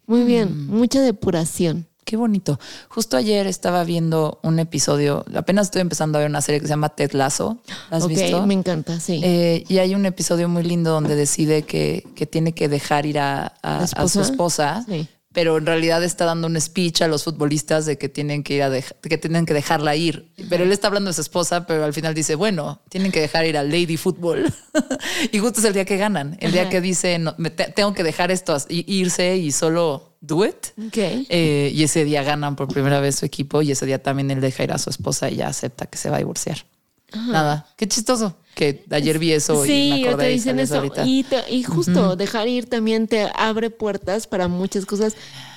[0.08, 0.68] Muy bien.
[0.68, 1.86] Mucha depuración.
[2.06, 2.60] Qué bonito.
[2.90, 6.72] Justo ayer estaba viendo un episodio, apenas estoy empezando a ver una serie que se
[6.72, 7.60] llama Ted Lasso.
[7.90, 8.46] ¿La has visto?
[8.46, 9.22] me encanta, sí.
[9.24, 13.20] Eh, y hay un episodio muy lindo donde decide que, que tiene que dejar ir
[13.20, 14.22] a, a- ¿La a su esposa?
[14.22, 15.08] esposa, Sí.
[15.34, 18.64] Pero en realidad está dando un speech a los futbolistas de que tienen que ir
[18.64, 20.32] a que tienen que dejarla ir.
[20.50, 23.46] Pero él está hablando de su esposa, pero al final dice, bueno, tienen que dejar
[23.46, 24.54] ir al Lady Football.
[25.32, 27.94] y justo es el día que ganan, el día que dice, no, me te- tengo
[27.94, 30.68] que dejar esto, irse y solo do it.
[30.88, 30.98] ok.
[31.30, 34.40] Eh, y ese día ganan por primera vez su equipo y ese día también él
[34.40, 36.66] deja ir a su esposa y ya acepta que se va a divorciar.
[37.14, 40.76] Nada, qué chistoso que ayer vi eso y sí, me te acordé y dicen eso.
[40.76, 41.06] ahorita.
[41.06, 45.16] Y, te- y justo dejar ir también te abre puertas para muchas cosas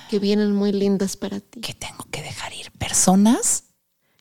[0.09, 1.61] que vienen muy lindas para ti.
[1.61, 3.63] que tengo que dejar ir personas.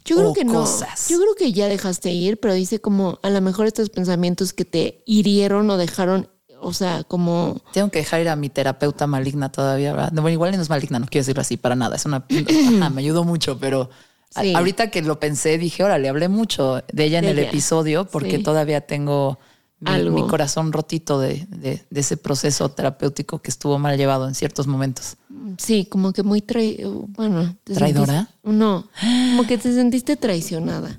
[0.04, 0.52] Yo creo o que no.
[0.52, 1.08] cosas.
[1.08, 4.64] Yo creo que ya dejaste ir, pero dice como a lo mejor estos pensamientos que
[4.64, 6.28] te hirieron o dejaron,
[6.60, 10.12] o sea, como Tengo que dejar ir a mi terapeuta maligna todavía, ¿verdad?
[10.12, 11.96] No, bueno, igual no es maligna, no quiero decirlo así para nada.
[11.96, 12.24] Es una.
[12.78, 13.90] ajá, me ayudó mucho, pero
[14.31, 14.55] Sí.
[14.55, 17.48] ahorita que lo pensé, dije, órale, hablé mucho de ella en De el ella.
[17.48, 18.43] episodio porque Sí.
[18.43, 19.39] todavía tengo
[19.81, 20.15] mi, Algo.
[20.23, 24.66] mi corazón rotito de, de- de ese proceso terapéutico que estuvo mal llevado en ciertos
[24.66, 25.16] momentos.
[25.59, 28.12] sí, como que muy trai bueno, ¿Traidora?
[28.28, 28.89] sentiste- no,
[29.31, 30.97] como que te sentiste traicionada.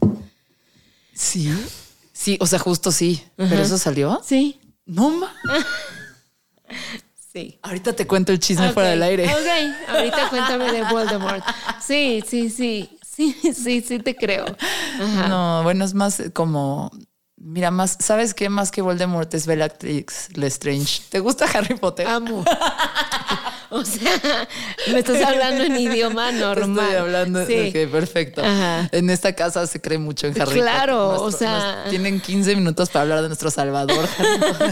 [1.13, 1.51] Sí.
[2.13, 3.21] Sí, o sea, justo sí.
[3.35, 4.19] Pero eso salió.
[4.23, 4.59] Sí.
[4.85, 5.31] No ma.
[7.33, 7.59] Sí.
[7.61, 9.25] Ahorita te cuento el chisme fuera del aire.
[9.27, 11.43] Ok, ahorita cuéntame de Voldemort.
[11.85, 12.96] Sí, sí, sí.
[13.17, 14.45] Sí, sí, sí te creo.
[15.01, 15.27] Ajá.
[15.27, 16.91] No, bueno, es más como.
[17.39, 18.49] Mira, más, ¿sabes qué?
[18.49, 21.01] Más que Voldemort es Bellatrix Lestrange.
[21.09, 22.07] ¿Te gusta Harry Potter?
[22.07, 22.45] Amo.
[23.69, 24.47] O sea,
[24.93, 26.85] me estás hablando en idioma normal.
[26.85, 27.45] Estoy hablando.
[27.45, 27.67] Sí.
[27.67, 28.41] Ok, perfecto.
[28.41, 28.87] Ajá.
[28.93, 31.21] En esta casa se cree mucho en Harry Claro, Potter.
[31.27, 34.07] o sea- tienen 15 minutos para hablar de nuestro Salvador.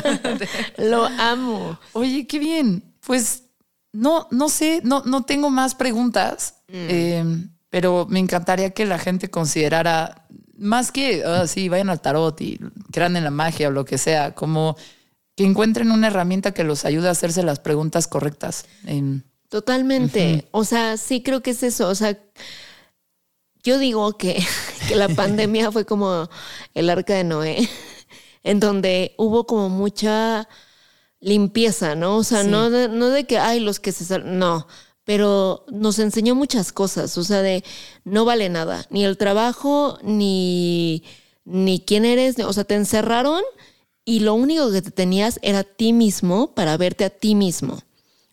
[0.77, 1.77] Lo amo.
[1.91, 2.95] Oye, qué bien.
[3.05, 3.43] Pues
[3.91, 7.21] no, no sé, no, no tengo más preguntas, eh,
[7.75, 10.25] pero me encantaría que la gente considerara,
[10.57, 12.57] más que, ah, sí, vayan al tarot y
[12.93, 14.77] crean en la magia o lo que sea, como
[15.35, 18.65] que encuentren una herramienta que los ayude a hacerse las preguntas correctas.
[19.49, 20.47] Totalmente.
[20.51, 21.89] O sea, sí creo que es eso.
[21.89, 22.17] O sea,
[23.61, 24.41] yo digo que,
[24.87, 26.29] que la pandemia fue como
[26.75, 27.69] el arca de Noé,
[28.43, 30.47] en donde hubo como mucha
[31.19, 32.15] limpieza, ¿no?
[32.15, 32.49] O sea, Sí.
[32.49, 34.05] no, de, no de que, ay, los que se...
[34.05, 34.65] sal-", No,
[35.05, 37.63] pero nos enseñó muchas cosas, o sea, de
[38.03, 41.03] no vale nada, ni el trabajo, ni,
[41.45, 43.41] ni quién eres, o sea, te encerraron
[44.03, 47.75] y lo único que te tenías era a ti mismo para verte a ti mismo.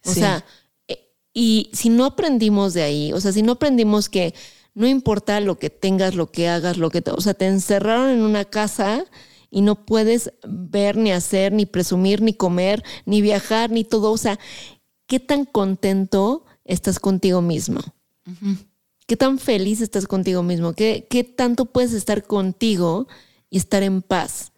[0.05, 0.20] O Sí.
[0.20, 0.44] sea,
[0.89, 4.35] eh, y si no aprendimos de ahí, o sea, si no aprendimos que
[4.74, 8.11] no importa lo que tengas, lo que hagas, lo que te, o sea, te encerraron
[8.11, 9.05] en una casa
[9.51, 14.16] y no puedes ver ni hacer, ni presumir, ni comer, ni viajar, ni todo, o
[14.16, 14.39] sea,
[15.07, 17.80] ¿qué tan contento estás contigo mismo?
[19.06, 20.72] ¿Qué tan feliz estás contigo mismo?
[20.74, 23.09] ¿Qué, ¿Qué tanto puedes estar contigo
[23.51, 24.52] y estar en paz?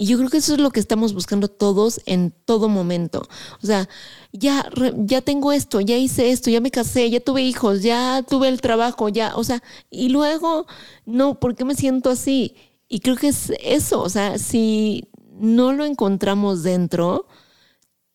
[0.00, 3.28] Y yo creo que eso es lo que estamos buscando todos en todo momento.
[3.62, 3.86] O sea,
[4.32, 4.66] ya,
[4.96, 8.62] ya tengo esto, ya hice esto, ya me casé, ya tuve hijos, ya tuve el
[8.62, 10.66] trabajo, ya, o sea, y luego,
[11.04, 12.54] no, ¿por qué me siento así?
[12.88, 17.26] Y creo que es eso, o sea, si no lo encontramos dentro,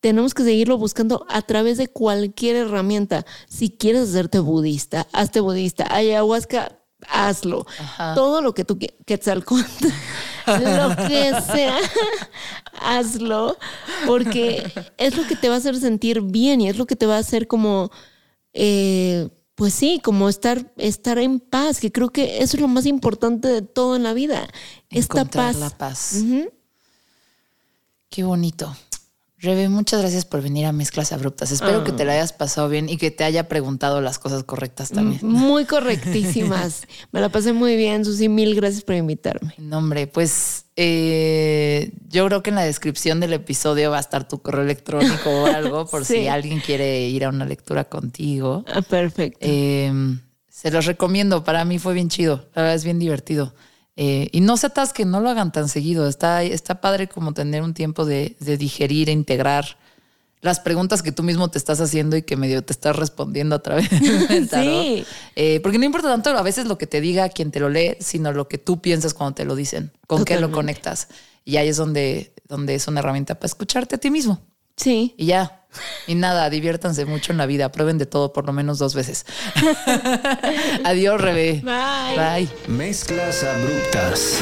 [0.05, 3.25] tenemos que seguirlo buscando a través de cualquier herramienta.
[3.49, 5.91] Si quieres hacerte budista, hazte budista.
[5.91, 6.77] Ayahuasca,
[7.09, 7.65] hazlo.
[8.13, 9.87] Todo lo que tú quieras, Quetzalcóatl,
[10.45, 11.79] lo que sea,
[12.79, 13.57] hazlo,
[14.05, 17.07] porque es lo que te va a hacer sentir bien y es lo que te
[17.07, 17.89] va a hacer como,
[18.53, 22.85] eh, pues sí, como estar, estar en paz, que creo que eso es lo más
[22.85, 24.47] importante de todo en la vida.
[24.91, 25.59] Esta encontrar paz.
[25.59, 26.23] la paz.
[28.09, 28.75] Qué bonito.
[29.45, 31.51] Rebe, muchas gracias por venir a Mezclas Abruptas.
[31.51, 34.89] Espero que te la hayas pasado bien y que te haya preguntado las cosas correctas
[34.91, 35.19] también.
[35.23, 36.83] Muy correctísimas.
[37.11, 38.27] Me la pasé muy bien, Susi.
[38.27, 39.53] Mil gracias por invitarme.
[39.57, 44.27] No, hombre, pues eh, yo creo que en la descripción del episodio va a estar
[44.27, 46.13] tu correo electrónico o algo por Sí.
[46.21, 48.65] si alguien quiere ir a una lectura contigo.
[48.67, 49.39] Ah, perfecto.
[49.41, 49.91] Eh,
[50.49, 51.43] se los recomiendo.
[51.43, 52.47] Para mí fue bien chido.
[52.55, 53.53] La verdad es bien divertido.
[53.97, 56.07] Eh, y no se atasquen, no lo hagan tan seguido.
[56.07, 59.77] Está, está padre como tener un tiempo de, de digerir e integrar
[60.45, 63.59] las preguntas que tú mismo te estás haciendo y que medio te estás respondiendo a
[63.59, 64.83] través del tarot.
[64.83, 65.05] Sí.
[65.35, 67.97] Eh, porque no importa tanto a veces lo que te diga quien te lo lee,
[67.99, 71.07] sino lo que tú piensas cuando te lo dicen, con qué lo conectas.
[71.43, 74.41] Y ahí es donde, donde es una herramienta para escucharte a ti mismo.
[74.77, 75.13] Sí.
[75.17, 75.61] Y ya.
[76.07, 77.71] Y nada, diviértanse mucho en la vida.
[77.71, 79.25] Prueben de todo por lo menos dos veces.
[80.83, 81.61] Adiós, Rebe.
[81.63, 82.15] Bye.
[82.17, 82.49] Bye.
[82.67, 84.41] Mezclas abruptas.